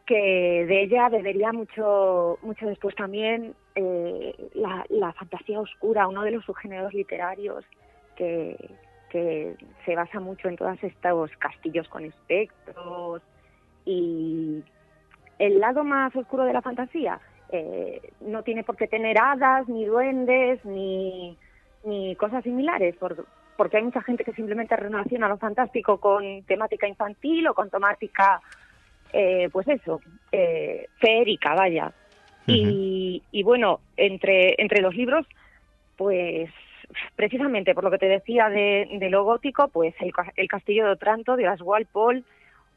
[0.06, 6.32] que de ella bebería mucho, mucho después también eh, la, la fantasía oscura, uno de
[6.32, 7.64] los subgéneros literarios
[8.18, 8.58] que,
[9.10, 9.56] que
[9.86, 13.22] se basa mucho en todos estos castillos con espectros
[13.86, 14.62] y
[15.40, 17.20] el lado más oscuro de la fantasía
[17.54, 21.38] eh, no tiene por qué tener hadas, ni duendes, ni,
[21.86, 23.26] ni cosas similares, por-
[23.56, 28.42] porque hay mucha gente que simplemente relaciona lo fantástico con temática infantil o con temática,
[29.14, 30.02] eh, pues eso,
[30.32, 31.94] eh, feérica, vaya.
[32.48, 35.26] y, y bueno, entre, entre los libros,
[35.96, 36.50] pues
[37.16, 40.92] precisamente por lo que te decía de, de lo gótico, pues el, el Castillo de
[40.92, 42.26] Otranto de Oswald Paul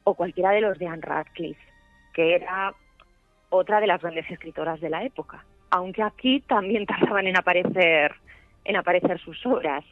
[0.05, 1.61] o cualquiera de los de Anne Radcliffe,
[2.15, 2.73] que era
[3.57, 8.15] otra de las grandes escritoras de la época, aunque aquí también tardaban en aparecer
[8.65, 9.85] en aparecer sus obras.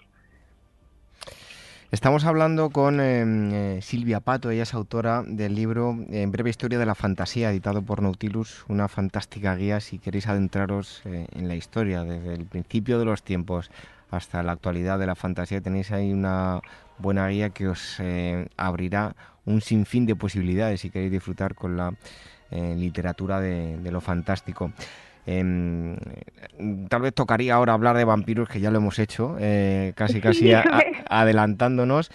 [1.93, 6.77] Estamos hablando con eh, eh, Silvia Pato, ella es autora del libro En breve historia
[6.77, 11.55] de la fantasía, editado por Nautilus, una fantástica guía si queréis adentraros eh, en la
[11.55, 13.71] historia, desde el principio de los tiempos
[14.11, 15.61] hasta la actualidad de la fantasía.
[15.61, 16.61] Tenéis ahí una
[16.99, 19.15] buena guía que os eh, abrirá
[19.45, 21.93] un sinfín de posibilidades si queréis disfrutar con la
[22.55, 24.73] eh, literatura de, de lo fantástico.
[25.27, 25.97] Em,
[26.89, 30.53] tal vez tocaría ahora hablar de vampiros, que ya lo hemos hecho, eh, casi casi
[30.53, 30.83] a- a-
[31.23, 32.11] adelantándonos.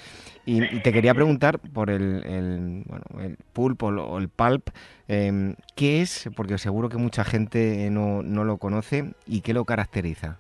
[0.46, 4.70] Y, y te quería preguntar por el, el, bueno, el pulp o, el pulp,
[5.08, 6.30] em, ¿qué es?
[6.36, 10.38] Porque seguro que mucha gente no, no lo conoce y qué lo caracteriza.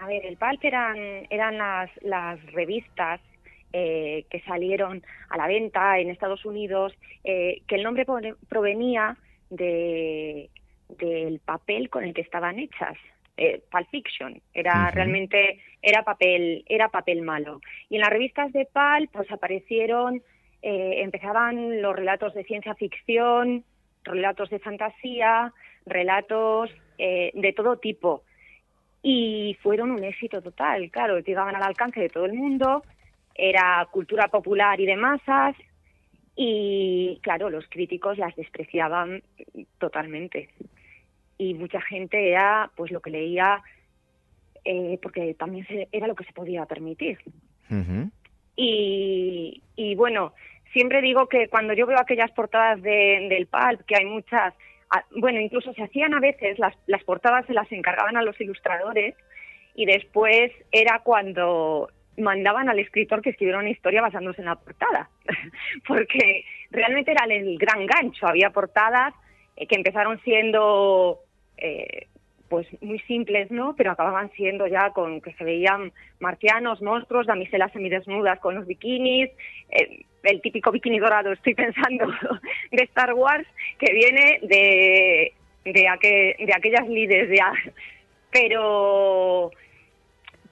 [0.00, 0.96] A ver, el Pulp eran,
[1.28, 3.20] eran las, las revistas
[3.72, 6.92] eh, que salieron a la venta en Estados Unidos,
[7.24, 8.06] eh, que el nombre
[8.48, 9.16] provenía
[9.50, 10.50] de,
[10.88, 12.96] del papel con el que estaban hechas.
[13.36, 18.66] Eh, Pulp Fiction era realmente era papel era papel malo y en las revistas de
[18.66, 20.22] Pulp pues aparecieron
[20.60, 23.64] eh, empezaban los relatos de ciencia ficción
[24.02, 25.52] relatos de fantasía
[25.86, 28.24] relatos eh, de todo tipo
[29.02, 30.90] y fueron un éxito total.
[30.90, 32.82] Claro, llegaban al alcance de todo el mundo,
[33.38, 35.56] era cultura popular y de masas,
[36.36, 39.22] y claro, los críticos las despreciaban
[39.78, 40.50] totalmente.
[41.38, 43.62] Y mucha gente era pues lo que leía
[44.64, 47.18] eh, porque también se- era lo que se podía permitir.
[48.56, 50.34] Y, y bueno,
[50.72, 54.52] siempre digo que cuando yo veo aquellas portadas de- del Pulp, que hay muchas,
[54.90, 58.38] a- bueno, incluso se hacían a veces, las, las portadas se las encargaban a los
[58.40, 59.14] ilustradores
[59.74, 65.08] y después era cuando mandaban al escritor que escribiera una historia basándose en la portada,
[65.86, 68.26] porque realmente era el gran gancho.
[68.26, 69.14] Había portadas
[69.56, 71.20] eh, que empezaron siendo
[71.56, 72.06] eh,
[72.48, 73.74] pues muy simples, ¿no?
[73.76, 79.30] Pero acababan siendo ya con que se veían marcianos, monstruos, damiselas semidesnudas con los bikinis,
[79.70, 82.06] eh, el típico bikini dorado, estoy pensando,
[82.72, 83.46] de Star Wars,
[83.78, 85.32] que viene de,
[85.64, 87.52] de, aque- de aquellas lides ya.
[88.30, 89.50] Pero,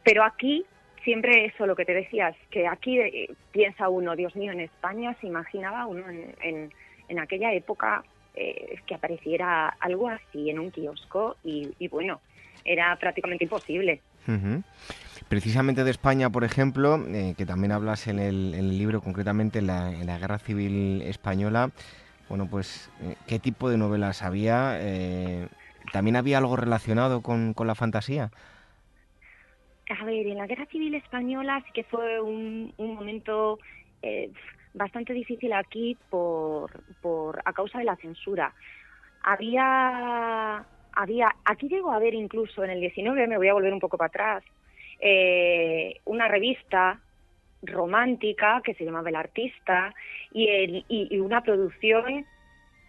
[0.03, 0.65] pero aquí
[1.07, 5.17] siempre eso, lo que te decías, que aquí eh, piensa uno, Dios mío, en España
[5.21, 6.73] se imaginaba uno en,
[7.09, 8.03] en, aquella época
[8.35, 12.21] eh, que apareciera algo así en un kiosco y, bueno,
[12.65, 14.03] era prácticamente imposible.
[15.29, 20.19] Precisamente de España, por ejemplo, eh, que también hablas en el, libro, concretamente en la,
[20.19, 21.71] Guerra Civil Española,
[22.29, 22.91] bueno, pues,
[23.29, 24.81] ¿qué tipo de novelas había?
[25.93, 28.33] ¿También había algo relacionado con la fantasía?
[29.89, 33.61] A ver, en la Guerra Civil Española sí que fue un, momento
[34.03, 34.31] eh,
[34.75, 38.53] bastante difícil aquí por, por a causa de la censura.
[39.23, 43.81] Había, había, aquí llegó a haber incluso en el 19, me voy a volver un
[43.81, 44.45] poco para atrás,
[44.99, 47.01] eh, una revista
[47.63, 49.95] romántica que se llamaba El Artista
[50.33, 52.27] y, y una producción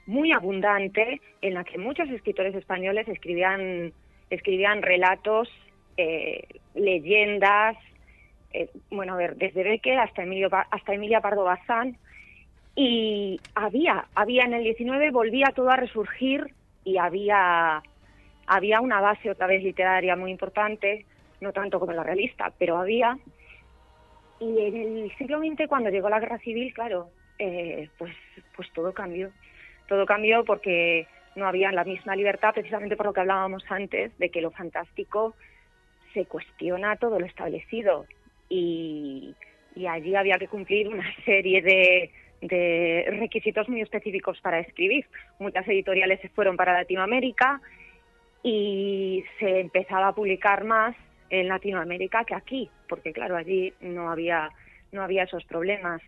[0.07, 3.93] muy abundante en la que muchos escritores españoles escribían,
[4.29, 5.49] escribían relatos,
[5.97, 7.75] eh, leyendas,
[8.53, 11.97] eh, bueno, a ver, desde Becker hasta, Emilio, hasta Emilia Pardo Bazán,
[12.75, 16.53] y había, había en el 19, volvía todo a resurgir
[16.83, 17.81] y había,
[18.45, 21.05] había una base otra vez literaria muy importante,
[21.41, 23.17] no tanto como la realista, pero había.
[24.39, 27.09] Y en el siglo cuando llegó la guerra civil, claro,
[27.39, 28.15] eh, pues,
[28.55, 29.31] pues todo cambió.
[29.87, 34.29] Todo cambió porque no había la misma libertad, precisamente por lo que hablábamos antes, de
[34.29, 35.33] que lo fantástico
[36.17, 38.07] se cuestiona todo lo establecido.
[38.49, 39.35] Y,
[39.87, 45.05] allí había que cumplir una serie de, requisitos muy específicos para escribir.
[45.39, 47.61] Muchas editoriales se fueron para Latinoamérica
[48.41, 50.95] y se empezaba a publicar más
[51.29, 54.49] en Latinoamérica que aquí, porque claro, allí no había,
[54.91, 56.01] no había esos problemas.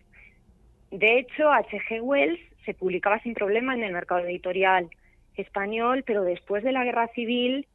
[0.90, 2.00] De hecho, H.G.
[2.00, 4.88] Wells se publicaba sin problema en el mercado editorial
[5.36, 7.66] español, pero después de la guerra civil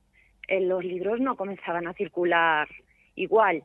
[0.47, 2.67] los libros no comenzaban a circular
[3.15, 3.63] igual,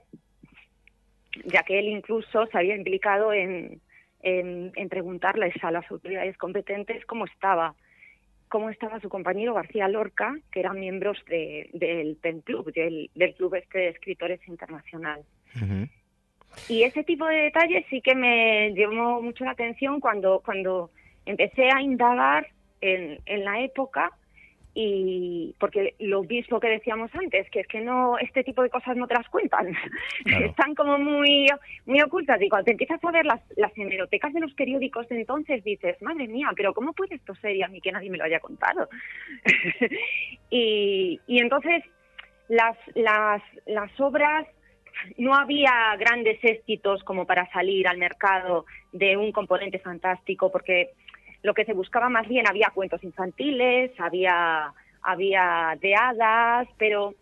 [1.45, 3.81] ya que él incluso se había implicado en,
[4.23, 7.75] en, en preguntarles a las autoridades competentes cómo estaba
[8.49, 13.35] cómo estaba su compañero García Lorca, que eran miembros de, del PEN Club, del, del
[13.35, 15.23] Club este de Escritores Internacional.
[16.69, 20.91] Y ese tipo de detalles sí que me llamó mucho la atención cuando, cuando
[21.27, 22.49] empecé a indagar
[22.81, 24.11] en, en la época
[24.83, 28.97] y porque lo mismo que decíamos antes, que es que no este tipo de cosas
[28.97, 29.77] no te las cuentan,
[30.25, 31.49] están como muy
[31.85, 32.41] muy ocultas.
[32.41, 36.01] Y cuando te empiezas a ver las, las hemerotecas de los periódicos de entonces dices,
[36.01, 38.41] madre mía, pero ¿cómo puede esto ser y a mí que nadie me lo haya
[38.41, 38.89] contado?
[40.51, 41.85] y, y entonces
[42.49, 44.47] las, las, las obras
[45.19, 50.91] no había grandes éxitos como para salir al mercado de un componente fantástico porque
[51.43, 54.73] lo que se buscaba más bien había cuentos infantiles, había,
[55.03, 57.15] había de hadas, pero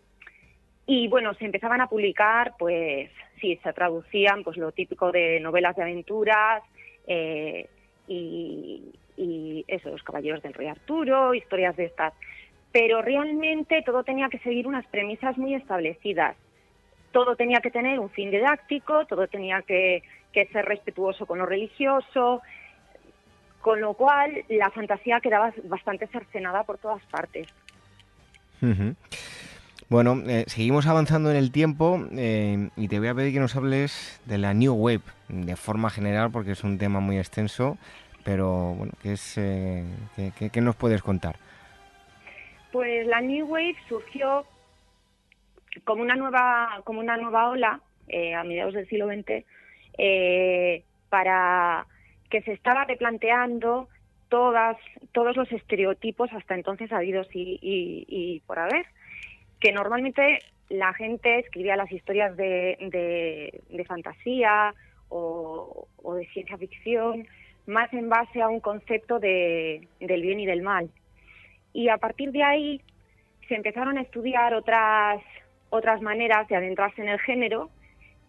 [0.86, 5.76] y bueno, se empezaban a publicar, pues sí, se traducían pues lo típico de novelas
[5.76, 6.62] de aventuras
[7.06, 7.68] eh,
[8.06, 12.14] y, y eso, los caballeros del rey Arturo, historias de estas.
[12.72, 16.36] Pero realmente todo tenía que seguir unas premisas muy establecidas.
[17.12, 21.46] Todo tenía que tener un fin didáctico, todo tenía que, que ser respetuoso con lo
[21.46, 22.40] religioso,
[23.60, 27.48] con lo cual la fantasía quedaba bastante cercenada por todas partes.
[29.88, 33.56] Bueno, eh, seguimos avanzando en el tiempo eh, y te voy a pedir que nos
[33.56, 37.78] hables de la New Wave de forma general porque es un tema muy extenso,
[38.24, 41.36] pero bueno, ¿qué, es, eh, qué- qué- qué nos puedes contar?
[42.70, 44.44] Pues la New Wave surgió
[45.84, 49.44] como una nueva, como una nueva ola eh, a mediados del siglo XX
[51.08, 51.86] para
[52.30, 53.88] que se estaba replanteando
[54.28, 54.76] todas,
[55.12, 58.84] todos los estereotipos hasta entonces habidos y, y- y por haber,
[59.60, 60.38] que normalmente
[60.68, 64.74] la gente escribía las historias de, de- fantasía
[65.08, 67.26] o, o de ciencia ficción
[67.66, 70.90] más en base a un concepto de, del bien y del mal.
[71.72, 72.80] Y a partir de ahí
[73.48, 75.22] se empezaron a estudiar otras,
[75.70, 77.70] otras maneras de adentrarse en el género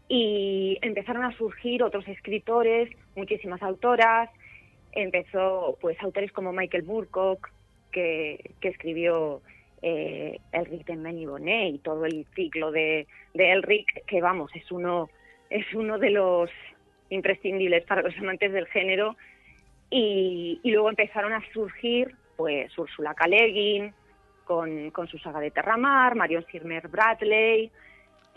[0.09, 4.29] y empezaron a surgir otros escritores, muchísimas autoras.
[4.91, 7.49] Empezó pues autores como Michael Moorcock,
[7.91, 9.41] que, que escribió
[9.81, 15.09] eh, Elric de Menibonnet y todo el ciclo de, de Elric, que vamos, es uno,
[15.49, 16.49] es uno de los
[17.09, 19.15] imprescindibles para los amantes del género.
[19.91, 23.25] Y, y luego empezaron a surgir pues Ursula K.
[24.43, 27.71] Con, con su saga de Terramar, Marion Sirmer Bradley,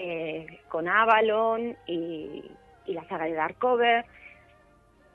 [0.05, 2.43] eh, con Avalon y,
[2.87, 4.05] la saga de Darkover.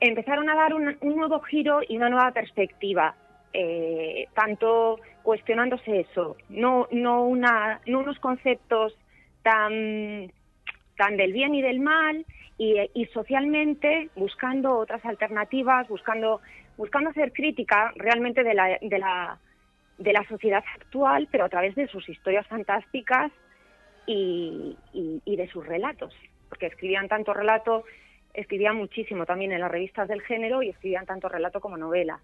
[0.00, 3.14] Empezaron a dar un, nuevo giro y una nueva perspectiva,
[3.52, 8.96] eh, tanto cuestionándose eso, no, unos conceptos
[9.42, 10.32] tan,
[11.18, 12.24] del bien y del mal
[12.56, 16.40] y, socialmente buscando otras alternativas, buscando,
[16.78, 19.38] buscando hacer crítica realmente de la
[20.30, 23.30] sociedad actual, pero a través de sus historias fantásticas
[24.08, 26.14] y, de sus relatos,
[26.48, 27.84] porque escribían tanto relato,
[28.34, 32.20] escribían muchísimo también en las revistas del género y escribían tanto relato como novela.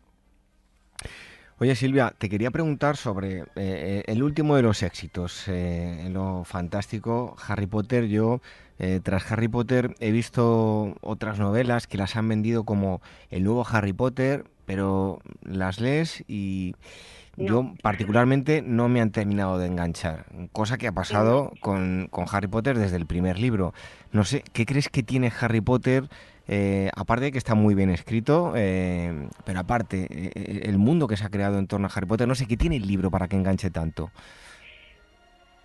[1.59, 7.37] Oye Silvia, te quería preguntar sobre eh, el último de los éxitos, eh, lo fantástico,
[7.47, 8.09] Harry Potter.
[8.09, 8.41] Yo,
[8.81, 13.01] eh, tras Harry Potter, he visto otras novelas que las han vendido como
[13.31, 16.75] el nuevo Harry Potter, pero las lees y
[17.37, 22.49] yo particularmente no me han terminado de enganchar, cosa que ha pasado con, con Harry
[22.49, 23.73] Potter desde el primer libro.
[24.13, 26.05] No sé, ¿qué crees que tiene Harry Potter?
[26.47, 31.17] Eh, aparte de que está muy bien escrito, eh, pero aparte, eh, el mundo que
[31.17, 33.29] se ha creado en torno a Harry Potter, no sé qué tiene el libro para
[33.29, 34.11] que enganche tanto.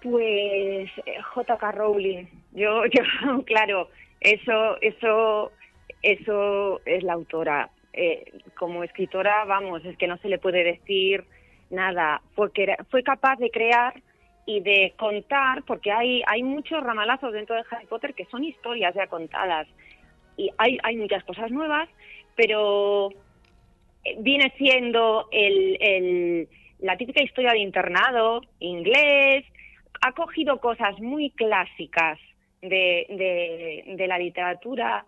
[0.01, 0.89] Pues
[1.33, 1.71] J.K.
[1.73, 3.89] Rowling, yo, yo, claro,
[4.21, 5.51] eso, eso,
[6.01, 7.69] eso es la autora.
[7.91, 11.25] Eh, como escritora, vamos, es que no se le puede decir
[11.69, 13.93] nada, porque era- fue capaz de crear
[14.45, 18.95] y de contar, porque hay, hay muchos ramalazos dentro de Harry Potter que son historias
[18.95, 19.67] ya contadas.
[20.37, 21.87] Y hay, hay muchas cosas nuevas,
[22.35, 23.09] pero
[24.03, 29.45] eh, viene siendo el, el- la típica historia de internado inglés,
[30.01, 32.17] ha cogido cosas muy clásicas
[32.61, 35.05] de, de la literatura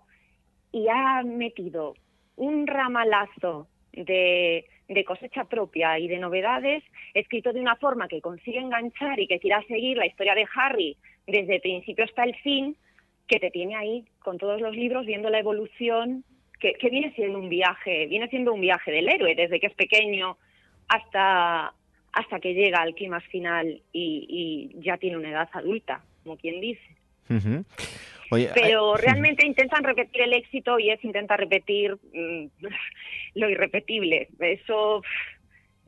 [0.73, 1.93] y ha metido
[2.35, 8.59] un ramalazo de, de cosecha propia y de novedades, escrito de una forma que consigue
[8.59, 10.97] enganchar y que quiera seguir la historia de Harry
[11.27, 12.75] desde el principio hasta el fin,
[13.27, 16.23] que te tiene ahí con todos los libros viendo la evolución,
[16.59, 20.37] que, viene siendo un viaje, viene siendo un viaje del héroe desde que es pequeño
[20.87, 21.73] hasta,
[22.11, 26.61] hasta que llega al clímax final y, y ya tiene una edad adulta, como quien
[26.61, 26.95] dice.
[28.31, 32.45] Oye, Pero realmente intentan repetir el éxito y es intentar repetir mm,
[33.35, 34.29] lo irrepetible.
[34.39, 35.03] Eso,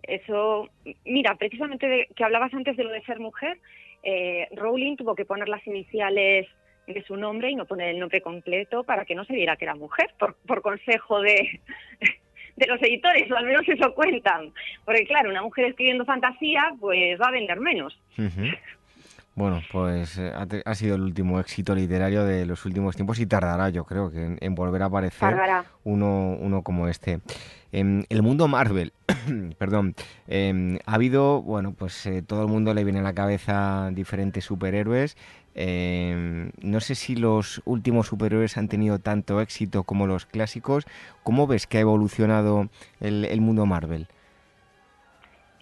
[0.04, 0.70] eso,
[1.06, 3.60] mira, precisamente de- que hablabas antes de lo de ser mujer,
[4.04, 6.48] eh, Rowling tuvo que poner las iniciales
[6.86, 9.64] de su nombre y no poner el nombre completo para que no se viera que
[9.64, 11.62] era mujer, por, por consejo de,
[12.58, 14.52] de los editores, o al menos eso cuentan.
[14.84, 17.98] Porque claro, una mujer escribiendo fantasía, pues va a vender menos.
[18.18, 18.48] Ujú.
[19.36, 20.32] Bueno, pues eh,
[20.64, 24.24] ha, sido el último éxito literario de los últimos tiempos y tardará, yo creo, que
[24.24, 25.36] en, en volver a aparecer
[25.84, 27.20] uno, uno como este.
[27.72, 28.94] En el mundo Marvel,
[29.58, 29.96] perdón,
[30.28, 34.46] em, ha habido, bueno, pues eh, todo el mundo le viene a la cabeza diferentes
[34.46, 35.18] superhéroes.
[35.56, 40.86] Em, no sé si los últimos superhéroes han tenido tanto éxito como los clásicos.
[41.24, 42.70] ¿Cómo ves que ha evolucionado
[43.00, 44.08] el, el mundo Marvel?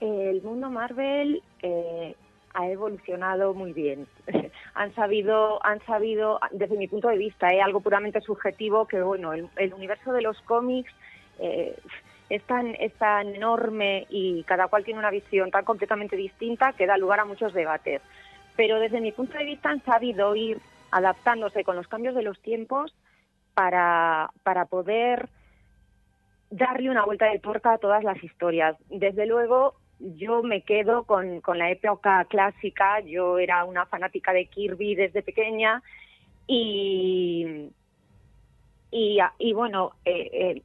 [0.02, 2.15] El mundo Marvel eh,
[2.53, 4.07] ha evolucionado muy bien.
[4.73, 9.34] han sabido, han sabido, desde mi punto de vista, eh, algo puramente subjetivo, que bueno,
[9.34, 10.94] el, universo de los cómics
[11.40, 11.76] eh,
[12.30, 16.88] es tan, es tan enorme y cada cual tiene una visión tan completamente distinta que
[16.88, 18.02] da lugar a muchos debates.
[18.56, 20.60] Pero desde mi punto de vista han sabido ir
[20.91, 22.94] adaptándose con los cambios de los tiempos
[23.53, 25.30] para, para poder
[26.49, 28.78] darle una vuelta de tuerca a todas las historias.
[28.90, 29.76] Desde luego,
[30.18, 32.99] yo me quedo con, con la época clásica.
[33.02, 35.82] Yo era una fanática de Kirby desde pequeña
[36.48, 37.69] y,
[38.91, 40.61] y, y bueno, eh, eh,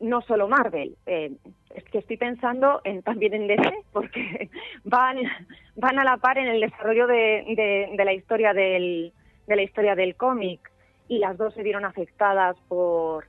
[0.00, 0.96] no solo Marvel.
[1.06, 1.32] eh,
[1.74, 4.50] es que estoy pensando en, también en DC, porque
[4.84, 5.18] van,
[5.76, 7.44] van a la par en el desarrollo de,
[7.96, 9.12] de- la historia del,
[9.46, 10.60] de la historia del cómic
[11.08, 13.26] y las dos se vieron afectadas por,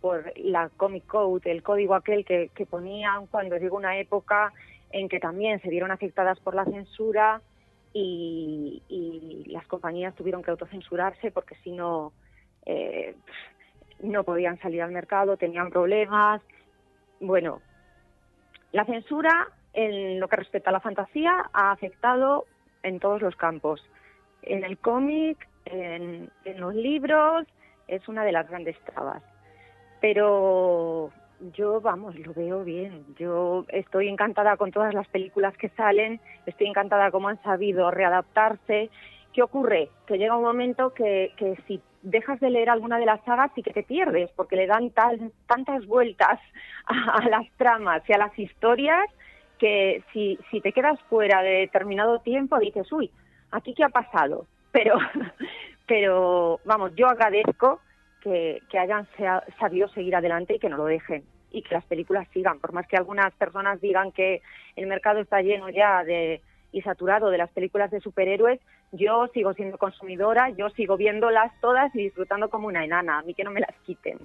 [0.00, 4.52] por la Comic Code, el código aquel que, que ponían cuando llegó una época
[4.90, 7.42] en que también se vieron afectadas por la censura
[7.92, 12.12] y, las compañías tuvieron que autocensurarse porque si no
[12.66, 13.16] eh,
[14.00, 16.42] no podían salir al mercado, tenían problemas.
[17.20, 17.60] Bueno,
[18.72, 22.44] la censura en lo que respecta a la fantasía ha afectado
[22.82, 23.84] en todos los campos.
[24.42, 27.46] En el cómic, en los libros,
[27.88, 29.22] es una de las grandes trabas.
[30.00, 31.10] Pero
[31.54, 33.04] yo, vamos, lo veo bien.
[33.18, 38.90] Yo estoy encantada con todas las películas que salen, estoy encantada cómo han sabido readaptarse.
[39.32, 39.88] ¿Qué ocurre?
[40.06, 43.62] Que llega un momento que, que si dejas de leer alguna de las sagas sí
[43.62, 46.40] que te pierdes, porque le dan tal- tantas vueltas
[46.86, 49.04] a, a las tramas y a las historias
[49.58, 53.10] que si, si te quedas fuera de determinado tiempo dices, uy,
[53.50, 54.46] aquí qué ha pasado.
[54.70, 54.96] Pero,
[55.86, 57.80] pero vamos, yo agradezco
[58.22, 59.06] que, que hayan
[59.58, 62.86] sabido seguir adelante y que no lo dejen y que las películas sigan, por más
[62.86, 64.42] que algunas personas digan que
[64.76, 68.60] el mercado está lleno ya de y saturado de las películas de superhéroes,
[68.92, 73.34] yo sigo siendo consumidora, yo sigo viéndolas todas y disfrutando como una enana, a mí
[73.34, 74.18] que no me las quiten.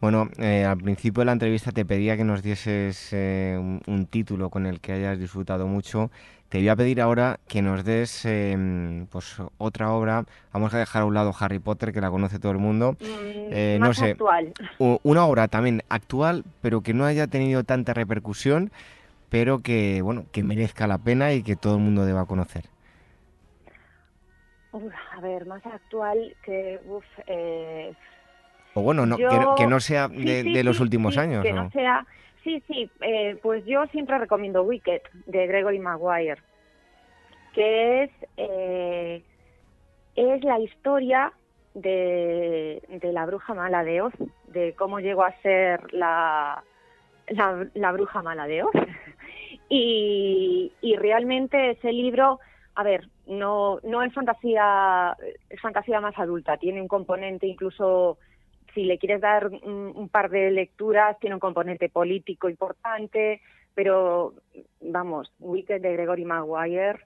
[0.00, 4.50] Bueno, eh, al principio de la entrevista te pedía que nos dieses eh, un título
[4.50, 6.10] con el que hayas disfrutado mucho.
[6.50, 10.24] Te voy a pedir ahora que nos des eh, pues otra obra.
[10.52, 12.96] Vamos a dejar a un lado Harry Potter, que la conoce todo el mundo.
[13.00, 14.52] Eh, no Mm, sé, actual.
[14.78, 18.72] una obra también actual, pero que no haya tenido tanta repercusión,
[19.28, 22.64] pero que bueno, que merezca la pena y que todo el mundo deba conocer.
[24.72, 27.94] Uf, a ver, más actual que, uf, eh,
[28.74, 31.20] O bueno, no, que, Yo- no- que no sea de, sí, de los últimos sí,
[31.20, 31.44] años.
[31.44, 31.64] Que ¿no?
[31.64, 32.04] no sea.
[32.50, 36.42] Sí, sí, eh, pues yo siempre recomiendo Wicked de Gregory Maguire,
[37.54, 39.22] que es, eh,
[40.16, 41.32] es la historia
[41.74, 44.14] de, de la bruja mala de Oz,
[44.48, 46.64] de cómo llegó a ser la,
[47.28, 48.74] la, la bruja mala de Oz.
[49.72, 52.40] Y, y realmente ese libro,
[52.74, 55.16] a ver, no, no es fantasía,
[55.48, 58.18] es fantasía más adulta, tiene un componente incluso
[58.74, 63.40] si le quieres dar un, un par de lecturas, tiene un componente político importante,
[63.74, 64.34] pero
[64.80, 67.00] vamos, Wicked de Gregory Maguire.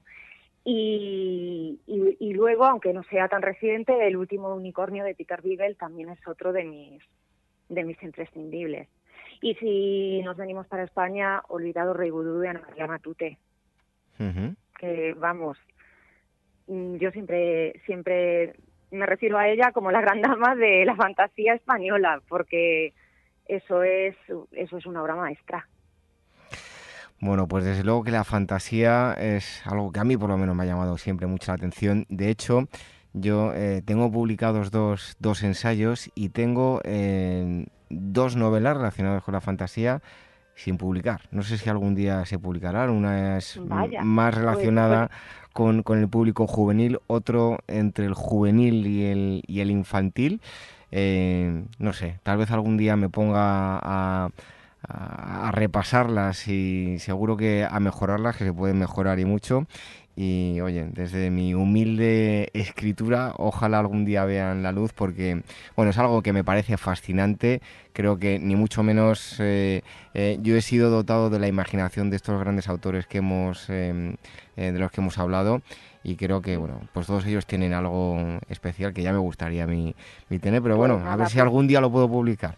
[0.67, 5.75] Y, y, y luego, aunque no sea tan reciente, El último unicornio de Peter Beagle
[5.75, 7.03] también es otro de mis,
[7.69, 8.89] de mis imprescindibles.
[9.43, 13.39] Y si nos venimos para España, Olvidado Rey Vudú de Ana María Matute
[14.79, 15.57] que vamos,
[16.67, 18.55] mm, yo siempre, siempre
[18.95, 22.95] me refiero a ella como la gran dama de la fantasía española, porque
[23.47, 24.17] eso es,
[24.53, 25.69] eso es una obra maestra.
[27.21, 30.55] Bueno, pues desde luego que la fantasía es algo que a mí por lo menos
[30.55, 32.05] me ha llamado siempre mucho la atención.
[32.09, 32.69] De hecho,
[33.13, 39.41] yo eh, tengo publicados dos, dos ensayos y tengo eh, dos novelas relacionadas con la
[39.41, 40.03] fantasía.
[40.55, 41.23] Sin publicar.
[41.31, 42.91] No sé si algún día se publicarán.
[42.91, 45.11] Una es Vaya, más pues- relacionada
[45.53, 50.41] con, con el público juvenil, otro entre el juvenil y el, y el infantil.
[50.91, 54.31] Eh, no sé, tal vez algún día me ponga a,
[54.87, 59.67] a- a repasarlas y seguro que a mejorarlas, que se pueden mejorar y mucho.
[60.17, 65.43] Y oye, desde mi humilde escritura, ojalá algún día vean la luz porque,
[65.75, 67.61] bueno, es algo que me parece fascinante.
[67.93, 69.83] Creo que ni mucho menos eh,
[70.15, 74.17] eh, yo he sido dotado de la imaginación de estos grandes autores que hemos, eh,
[74.57, 75.63] de los que hemos hablado
[76.05, 79.67] y creo que, bueno, pues todos ellos tienen algo especial que ya me gustaría a
[79.67, 79.95] mí,
[80.29, 82.57] mí tener, pero Pues bueno, a ver si algún día lo puedo publicar.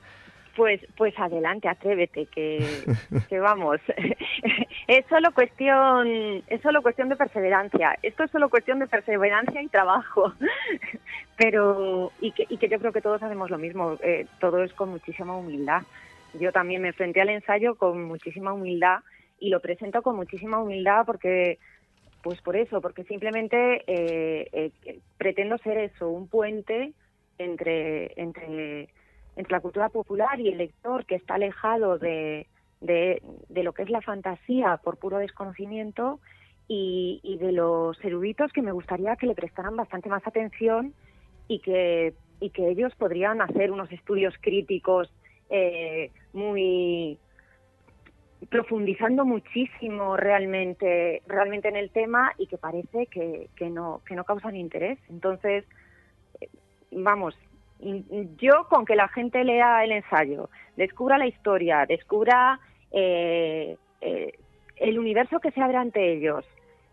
[0.57, 2.59] Pues, pues adelante, atrévete, que,
[3.29, 3.79] que vamos.
[4.89, 7.99] es solo cuestión, es solo cuestión de perseverancia.
[8.03, 10.33] Esto es solo cuestión de perseverancia y trabajo.
[11.37, 13.99] Pero, y que, y que yo creo que todos hacemos lo mismo.
[14.03, 15.83] eh, todo es con muchísima humildad.
[16.41, 19.01] Yo también me enfrenté al ensayo con muchísima humildad
[19.39, 21.59] y lo presento con muchísima humildad porque,
[22.23, 26.93] pues por eso, porque simplemente eh, eh, pretendo ser eso, un puente
[27.39, 28.89] entre, entre
[29.37, 32.47] entre la cultura popular y el lector que está alejado de,
[32.81, 33.21] de,
[33.63, 36.21] lo que es la fantasía por puro desconocimiento
[36.69, 40.95] y, y de los eruditos que me gustaría que le prestaran bastante más atención
[41.49, 45.13] y que, y que ellos podrían hacer unos estudios críticos
[45.51, 47.19] eh, muy
[48.51, 54.25] profundizando muchísimo realmente realmente en el tema y que parece que, que no que no
[54.25, 54.99] causan interés.
[55.09, 55.65] Entonces
[56.41, 56.49] eh,
[56.91, 57.35] vamos
[57.79, 62.59] yo con que la gente lea el ensayo, descubra la historia, descubra
[62.91, 64.33] eh, eh,
[64.77, 66.45] el universo que se abre ante ellos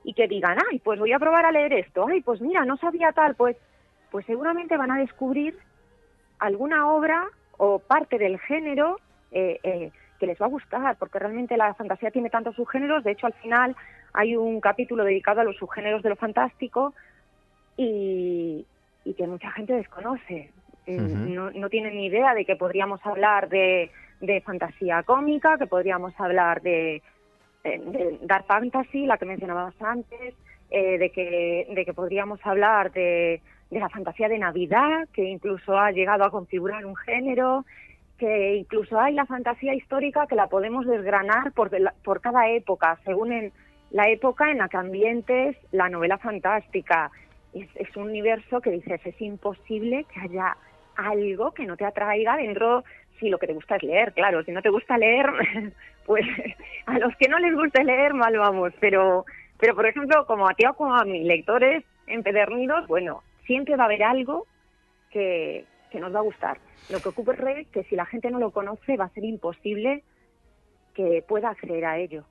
[0.03, 2.77] y que digan, ay, pues voy a probar a leer esto, ay, pues mira, no
[2.77, 3.55] sabía tal, pues,
[4.11, 5.57] pues seguramente van a descubrir
[6.39, 7.25] alguna obra
[7.57, 8.99] o parte del género
[9.31, 13.11] eh, eh, que les va a gustar, porque realmente la fantasía tiene tantos subgéneros, de
[13.11, 13.75] hecho al final
[14.13, 16.93] hay un capítulo dedicado a los subgéneros de lo fantástico
[17.77, 18.65] y,
[19.05, 20.51] y que mucha gente desconoce.
[20.85, 23.89] Eh, no, no tienen ni idea de que podríamos hablar de,
[24.19, 27.01] de fantasía cómica, que podríamos hablar de,
[27.63, 30.33] de, de dark fantasy, la que mencionabas antes,
[30.69, 35.77] eh, de, que, de que podríamos hablar de, de la fantasía de Navidad, que incluso
[35.77, 37.65] ha llegado a configurar un género,
[38.17, 41.71] que incluso hay la fantasía histórica que la podemos desgranar por,
[42.03, 43.53] por cada época, según en
[43.91, 47.11] la época en la que ambientes la novela fantástica.
[47.53, 50.57] Es, es un universo que dices, es imposible que haya
[50.95, 52.83] algo que no te atraiga dentro,
[53.19, 55.27] si lo que te gusta es leer, claro, si no te gusta leer,
[56.05, 56.25] pues
[56.85, 59.25] a los que no les guste leer, mal vamos, pero,
[59.59, 63.83] pero por ejemplo, como a ti o como a mis lectores empedernidos, bueno, siempre va
[63.83, 64.45] a haber algo
[65.11, 66.57] que, que nos va a gustar.
[66.89, 70.03] Lo que ocurre es que si la gente no lo conoce va a ser imposible
[70.93, 72.23] que pueda acceder a ello.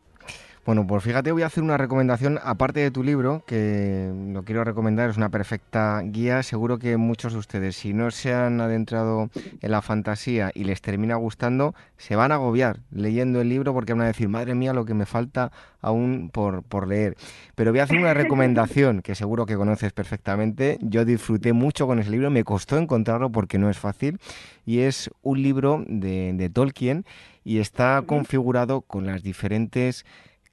[0.64, 4.62] Bueno, pues fíjate, voy a hacer una recomendación, aparte de tu libro, que lo quiero
[4.62, 6.44] recomendar, es una perfecta guía.
[6.44, 9.28] Seguro que muchos de ustedes, si no se han adentrado
[9.60, 13.92] en la fantasía y les termina gustando, se van a agobiar leyendo el libro porque
[13.92, 17.16] van a decir, madre mía, lo que me falta aún por, por leer.
[17.56, 20.78] Pero voy a hacer una recomendación que seguro que conoces perfectamente.
[20.80, 24.20] Yo disfruté mucho con ese libro, me costó encontrarlo porque no es fácil,
[24.64, 27.04] y es un libro de, de Tolkien
[27.42, 30.04] y está configurado con las diferentes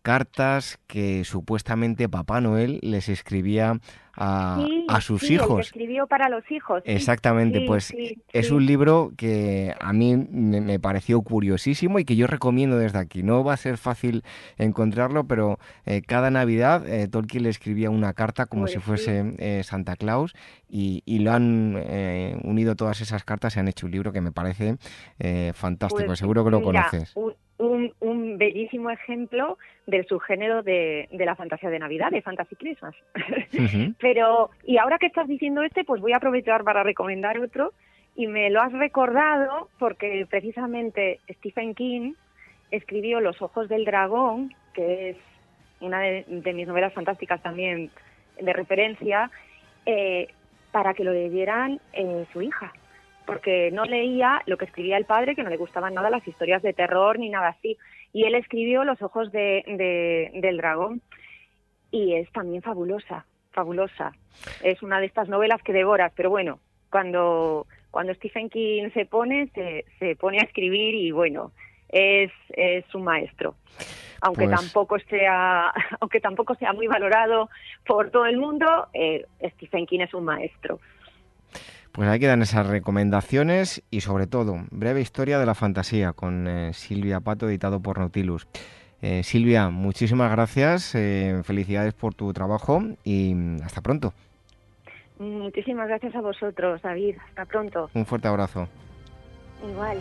[0.10, 3.80] cartas que supuestamente Papá Noel les escribía
[4.22, 5.66] a, Sí, a sus sí, el que hijos.
[5.68, 6.82] escribió para los hijos.
[6.86, 7.94] Exactamente, Sí, pues
[8.34, 12.98] es un libro que a mí me, me pareció curiosísimo y que yo recomiendo desde
[12.98, 13.22] aquí.
[13.22, 14.24] No va a ser fácil
[14.58, 19.36] encontrarlo, pero eh, cada Navidad eh, Tolkien le escribía una carta como Pues si fuese
[19.38, 20.34] eh, Santa Claus
[20.68, 24.22] y, y lo han eh, unido todas esas cartas y han hecho un libro que
[24.22, 24.78] me parece
[25.20, 26.08] eh, fantástico.
[26.08, 27.12] Pues, Seguro que lo mira, conoces.
[27.16, 32.56] Un, un, un bellísimo ejemplo del subgénero de, de la fantasía de Navidad, de Fantasy
[32.56, 32.96] Christmas.
[34.00, 37.74] Pero, y ahora que estás diciendo este, pues voy a aprovechar para recomendar otro.
[38.16, 42.14] Y me lo has recordado porque precisamente Stephen King
[42.72, 45.18] escribió Los Ojos del Dragón, que es
[45.80, 47.92] una de, de mis novelas fantásticas también
[48.42, 49.32] de referencia,
[49.86, 50.28] eh,
[50.72, 52.74] para que lo leyeran eh, su hija.
[53.30, 56.62] Porque no leía lo que escribía el padre, que no le gustaban nada las historias
[56.62, 57.78] de terror ni nada así.
[58.14, 61.02] Y él escribió Los Ojos de, de- del Dragón
[61.92, 64.12] y es también fabulosa, fabulosa.
[64.64, 66.60] Es una de estas novelas que devoras, pero bueno,
[66.92, 71.52] cuando, cuando Stephen King se pone, se, se pone a escribir y bueno,
[71.90, 73.56] es, es un maestro.
[74.22, 77.50] Aunque Pues- tampoco sea, aunque tampoco sea muy valorado
[77.86, 79.26] por todo el mundo, eh,
[79.56, 80.80] Stephen King es un maestro.
[81.92, 86.74] Pues ahí quedan esas recomendaciones y sobre todo, breve historia de la fantasía con eh,
[86.74, 88.48] Silvia Pato, editado por Nautilus.
[89.02, 94.14] Eh, Silvia, muchísimas gracias, eh, felicidades por tu trabajo y hasta pronto.
[95.18, 97.16] Muchísimas gracias a vosotros, David.
[97.30, 97.90] Hasta pronto.
[97.94, 98.68] Un fuerte abrazo.
[99.68, 99.98] Igual.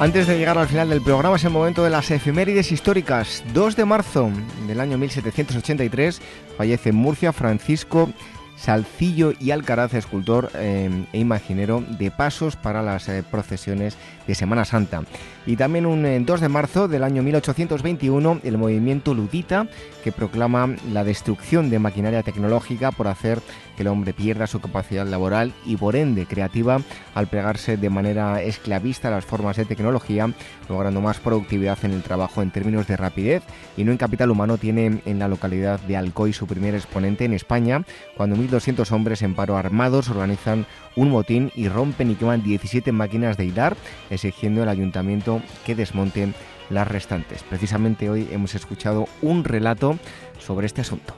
[0.00, 3.42] Antes de llegar al final del programa es el momento de las efemérides históricas.
[3.52, 4.30] 2 de marzo
[4.68, 6.22] del año 1783
[6.56, 8.08] fallece en Murcia Francisco
[8.56, 13.96] Salcillo y Alcaraz, escultor eh, e imaginero de pasos para las eh, procesiones
[14.26, 15.02] de Semana Santa.
[15.48, 19.66] Y también un 2 eh, de marzo del año 1821, el movimiento ludita,
[20.04, 23.40] que proclama la destrucción de maquinaria tecnológica por hacer
[23.74, 26.82] que el hombre pierda su capacidad laboral y por ende creativa
[27.14, 30.30] al plegarse de manera esclavista a las formas de tecnología,
[30.68, 33.42] logrando más productividad en el trabajo en términos de rapidez.
[33.76, 37.32] Y no en capital humano, tiene en la localidad de Alcoy su primer exponente en
[37.32, 37.84] España,
[38.18, 43.36] cuando 1.200 hombres en paro armados organizan un motín y rompen y queman 17 máquinas
[43.36, 43.76] de hilar,
[44.10, 46.34] exigiendo al ayuntamiento que desmonten
[46.70, 47.42] las restantes.
[47.42, 49.98] Precisamente hoy hemos escuchado un relato
[50.38, 51.14] sobre este asunto.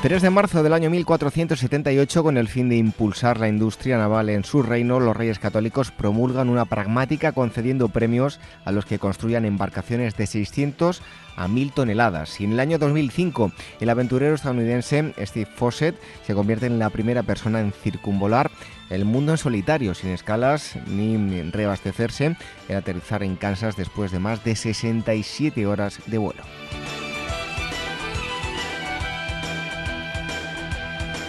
[0.00, 4.44] 3 de marzo del año 1478, con el fin de impulsar la industria naval en
[4.44, 10.16] su reino, los reyes católicos promulgan una pragmática concediendo premios a los que construyan embarcaciones
[10.16, 11.02] de 600
[11.34, 12.40] a 1000 toneladas.
[12.40, 13.50] Y en el año 2005,
[13.80, 18.52] el aventurero estadounidense Steve Fawcett se convierte en la primera persona en circunvolar
[18.90, 22.36] el mundo en solitario, sin escalas ni reabastecerse,
[22.68, 26.44] en aterrizar en Kansas después de más de 67 horas de vuelo.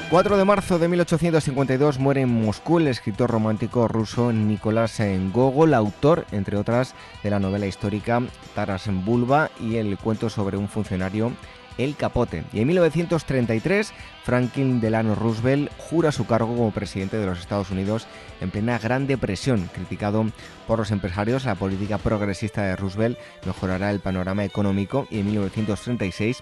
[0.10, 4.99] 4 de marzo de 1852 muere en Moscú el escritor romántico ruso Nicolás
[5.31, 8.19] Gogol, autor, entre otras, de la novela histórica
[8.56, 11.31] Taras Bulba y el cuento sobre un funcionario
[11.77, 12.44] el Capote.
[12.53, 18.07] Y en 1933, Franklin Delano Roosevelt jura su cargo como presidente de los Estados Unidos
[18.41, 19.69] en plena Gran Depresión.
[19.73, 20.26] Criticado
[20.68, 26.41] por los empresarios, la política progresista de Roosevelt mejorará el panorama económico y en 1936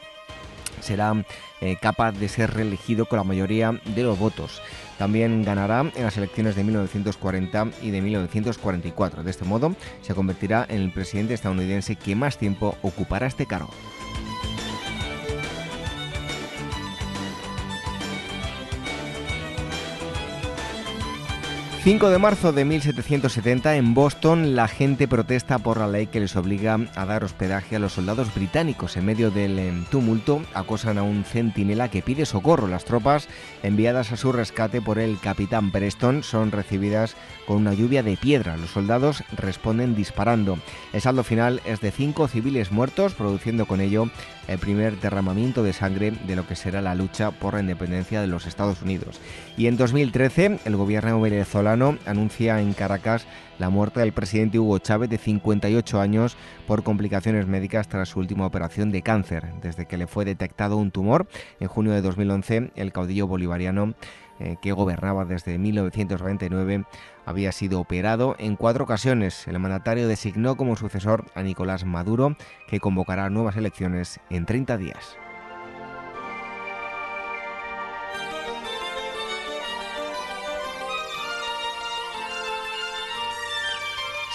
[0.81, 1.25] será
[1.61, 4.61] eh, capaz de ser reelegido con la mayoría de los votos.
[4.97, 9.23] También ganará en las elecciones de 1940 y de 1944.
[9.23, 13.69] De este modo, se convertirá en el presidente estadounidense que más tiempo ocupará este cargo.
[21.83, 26.35] 5 de marzo de 1770 en Boston la gente protesta por la ley que les
[26.35, 28.97] obliga a dar hospedaje a los soldados británicos.
[28.97, 32.67] En medio del em, tumulto acosan a un centinela que pide socorro.
[32.67, 33.29] Las tropas
[33.63, 37.15] enviadas a su rescate por el capitán Preston son recibidas
[37.47, 38.57] con una lluvia de piedra.
[38.57, 40.59] Los soldados responden disparando.
[40.91, 44.09] El saldo final es de 5 civiles muertos, produciendo con ello
[44.47, 48.27] el primer derramamiento de sangre de lo que será la lucha por la independencia de
[48.27, 49.19] los Estados Unidos.
[49.57, 53.25] Y en 2013, el gobierno venezolano anuncia en Caracas
[53.59, 56.37] la muerte del presidente Hugo Chávez de 58 años
[56.67, 59.47] por complicaciones médicas tras su última operación de cáncer.
[59.61, 61.27] Desde que le fue detectado un tumor
[61.59, 63.95] en junio de 2011, el caudillo bolivariano
[64.39, 66.85] eh, que gobernaba desde 1929
[67.27, 69.47] había sido operado en cuatro ocasiones.
[69.47, 72.37] El mandatario designó como sucesor a Nicolás Maduro,
[72.67, 75.17] que convocará nuevas elecciones en 30 días.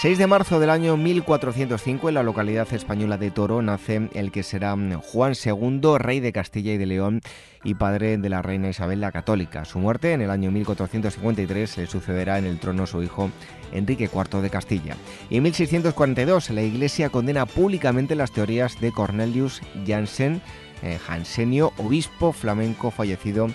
[0.03, 4.43] 6 de marzo del año 1405 en la localidad española de Toro nace el que
[4.43, 7.21] será Juan II, rey de Castilla y de León
[7.63, 9.63] y padre de la reina Isabel la Católica.
[9.63, 13.31] Su muerte en el año 1453 le sucederá en el trono su hijo
[13.71, 14.97] Enrique IV de Castilla.
[15.29, 20.41] Y en 1642 la Iglesia condena públicamente las teorías de Cornelius Jansen,
[20.81, 23.47] eh, Jansenio, obispo flamenco fallecido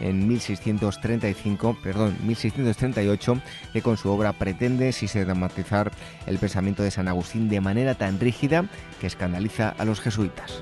[0.00, 3.40] en 1635, perdón, 1638,
[3.72, 5.90] que con su obra pretende sistematizar
[6.26, 8.66] el pensamiento de San Agustín de manera tan rígida
[9.00, 10.60] que escandaliza a los jesuitas.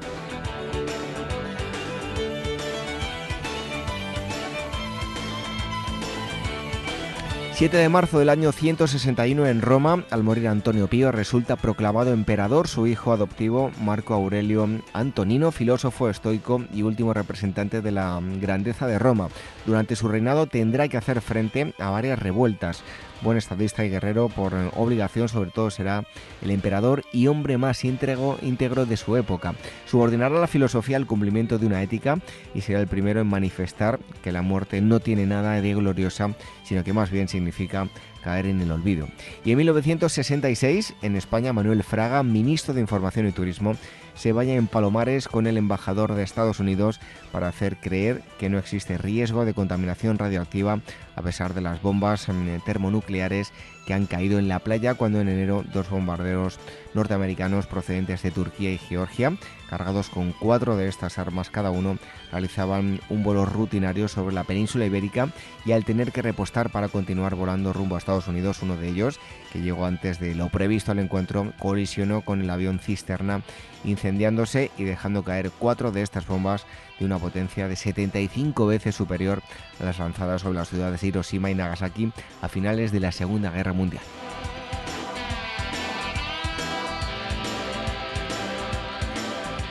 [7.63, 12.67] 7 de marzo del año 161 en Roma, al morir Antonio Pío, resulta proclamado emperador
[12.67, 18.99] su hijo adoptivo Marco Aurelio Antonino, filósofo estoico y último representante de la grandeza de
[18.99, 19.29] Roma.
[19.65, 22.83] Durante su reinado tendrá que hacer frente a varias revueltas.
[23.23, 26.05] Buen estadista y guerrero, por obligación sobre todo será
[26.43, 29.55] el emperador y hombre más íntegro, de su época.
[29.87, 32.19] Subordinará la filosofía al cumplimiento de una ética
[32.53, 36.35] y será el primero en manifestar que la muerte no tiene nada de gloriosa,
[36.65, 37.87] sino que más bien significa
[38.25, 39.07] caer en el olvido.
[39.45, 43.77] Y en 1966, en España, Manuel Fraga, ministro de Información y Turismo,
[44.15, 48.59] se vaya en Palomares con el embajador de Estados Unidos para hacer creer que no
[48.59, 50.81] existe riesgo de contaminación radioactiva
[51.17, 53.53] a pesar de las bombas mm, termonucleares
[53.87, 56.59] que han caído en la playa cuando en enero dos bombarderos
[56.95, 59.33] norteamericanos procedentes de Turquía y Georgia,
[59.73, 61.97] cargados con cuatro de estas armas cada uno,
[62.31, 65.31] realizaban un vuelo rutinario sobre la península ibérica
[65.65, 69.19] y al tener que repostar para continuar volando rumbo a Estados Unidos, uno de ellos,
[69.51, 73.41] que llegó antes de lo previsto al encuentro, colisionó con el avión cisterna,
[73.83, 76.67] incendiándose y dejando caer cuatro de estas bombas
[76.99, 79.43] de una potencia de 75 veces superior
[79.81, 82.13] a las lanzadas sobre las ciudades de Hiroshima y Nagasaki
[82.43, 84.03] a finales de la Segunda Guerra Mundial.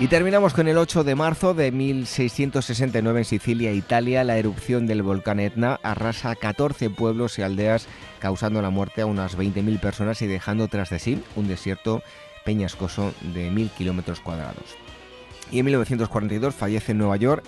[0.02, 4.24] Y terminamos con el 8 de marzo de 1669 en Sicilia, Italia.
[4.24, 7.88] La erupción del volcán Etna arrasa 14 pueblos y aldeas,
[8.18, 12.02] causando la muerte a unas 20.000 personas y dejando tras de sí un desierto
[12.44, 14.76] peñascoso de 1.000 kilómetros cuadrados.
[15.52, 17.44] Y en 1942 fallece en Nueva York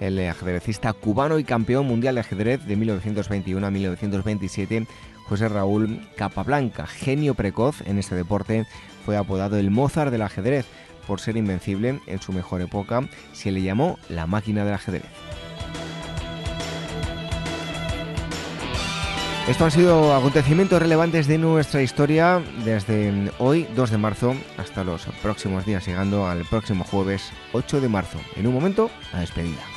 [0.00, 4.88] el ajedrecista cubano y campeón mundial de ajedrez de 1921 a 1927,
[5.28, 8.66] José Raúl Capablanca, genio precoz en este deporte,
[9.06, 10.66] fue apodado el Mozart del ajedrez
[11.06, 15.02] por ser invencible en su mejor época, se le llamó la máquina del ajedrez.
[19.48, 25.04] Estos han sido acontecimientos relevantes de nuestra historia desde hoy, 2 de marzo, hasta los
[25.20, 28.18] próximos días, llegando al próximo jueves, 8 de marzo.
[28.36, 29.71] En un momento, la despedida.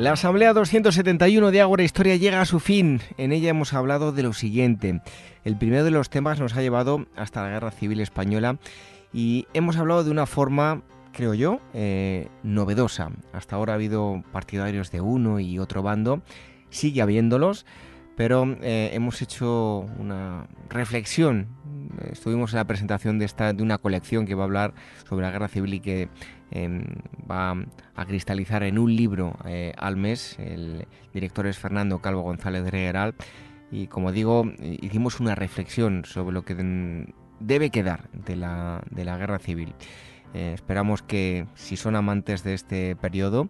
[0.00, 3.02] La Asamblea 271 de Ágora Historia llega a su fin.
[3.18, 5.02] En ella hemos hablado de lo siguiente.
[5.44, 8.58] El primero de los temas nos ha llevado hasta la Guerra Civil Española
[9.12, 10.80] y hemos hablado de una forma,
[11.12, 13.10] creo yo, eh, novedosa.
[13.34, 16.22] Hasta ahora ha habido partidarios de uno y otro bando,
[16.70, 17.66] sigue habiéndolos,
[18.16, 21.48] pero eh, hemos hecho una reflexión.
[22.10, 24.72] Estuvimos en la presentación de, esta, de una colección que va a hablar
[25.06, 26.08] sobre la Guerra Civil y que
[26.50, 26.84] Em,
[27.30, 27.52] va
[27.94, 30.36] a cristalizar en un libro eh, al mes.
[30.38, 33.14] El director es Fernando Calvo González de Regeral.
[33.70, 37.06] Y como digo, hicimos una reflexión sobre lo que
[37.38, 39.74] debe quedar de la, de la guerra civil.
[40.34, 43.48] Eh, esperamos que si son amantes de este periodo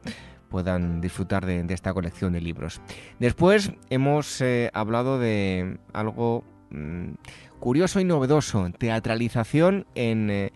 [0.50, 2.82] puedan disfrutar de, esta colección de libros.
[3.18, 7.12] Después hemos eh, hablado de algo mm,
[7.60, 10.50] curioso y novedoso, teatralización en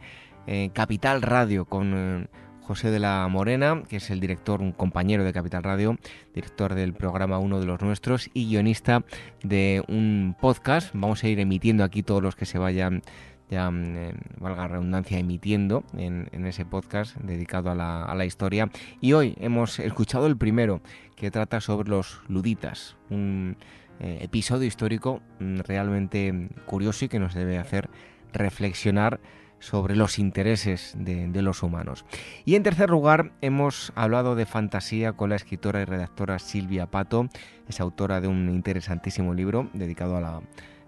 [0.73, 2.27] Capital Radio con eh,
[2.63, 5.99] José de la Morena, que es el director, un compañero de Capital Radio,
[6.35, 9.05] director del programa Uno de los Nuestros y guionista
[9.43, 10.91] de un podcast.
[10.95, 13.03] Vamos a ir emitiendo aquí todos los que se vayan
[13.51, 18.71] ya mm, eh, valga la redundancia, emitiendo en, ese podcast dedicado a la, historia.
[19.01, 20.81] Y hoy hemos escuchado el primero,
[21.17, 23.57] que trata sobre los luditas, un
[24.01, 27.91] eh, episodio histórico mm, realmente curioso y que nos debe hacer
[28.33, 29.21] reflexionar
[29.65, 32.05] sobre los intereses de, los humanos.
[32.45, 37.29] Y en tercer lugar, hemos hablado de fantasía con la escritora y redactora Silvia Pato,
[37.67, 40.41] es autora de un interesantísimo libro dedicado a la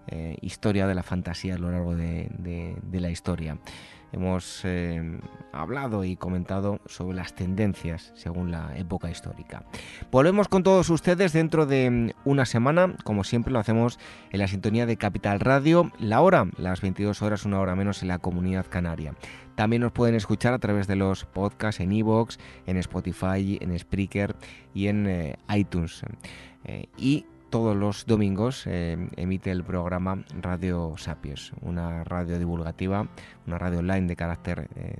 [0.07, 3.57] eh, historia de la fantasía a lo largo de la historia
[4.11, 5.19] hemos eh,
[5.51, 9.63] hablado y comentado sobre las tendencias según la época histórica.
[10.11, 13.99] Volvemos con todos ustedes dentro de mm, una semana, como siempre lo hacemos
[14.31, 18.09] en la sintonía de Capital Radio, la hora, las 22 horas, una hora menos en
[18.09, 19.13] la comunidad canaria.
[19.55, 24.35] También nos pueden escuchar a través de los podcasts en iVoox, en Spotify, en Spreaker
[24.73, 26.03] y en eh, iTunes.
[26.65, 33.07] Eh, y todos los domingos eh, emite el programa Radio Sapios, una radio divulgativa,
[33.45, 34.95] una radio online de carácter eh,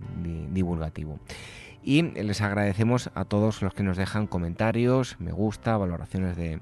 [0.51, 1.19] divulgativo.
[1.83, 6.59] Y les agradecemos a todos los que nos dejan comentarios, me gusta, valoraciones de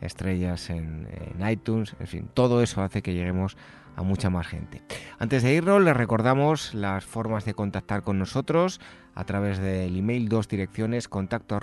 [0.00, 1.08] estrellas en,
[1.48, 3.56] iTunes, en fin, todo eso hace que lleguemos
[3.96, 4.82] a mucha más gente.
[5.18, 8.80] Antes de irnos, les recordamos las formas de contactar con nosotros
[9.16, 11.58] a través del email, dos direcciones, contacto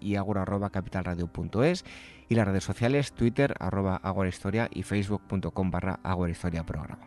[0.00, 1.84] y agora arroba capitalradio.es
[2.28, 6.00] y las redes sociales, Twitter arroba agorahistoria y facebook.com barra
[6.66, 7.06] programa.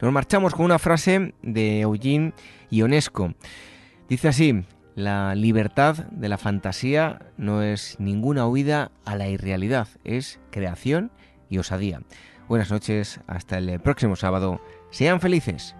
[0.00, 2.32] Nos marchamos con una frase de Eugene
[2.70, 3.34] Ionesco.
[4.08, 4.64] Dice así,
[4.94, 11.10] la libertad de la fantasía no es ninguna huida a la irrealidad, es creación
[11.48, 12.00] y osadía.
[12.48, 14.60] Buenas noches, hasta el próximo sábado.
[14.90, 15.74] Sean felices.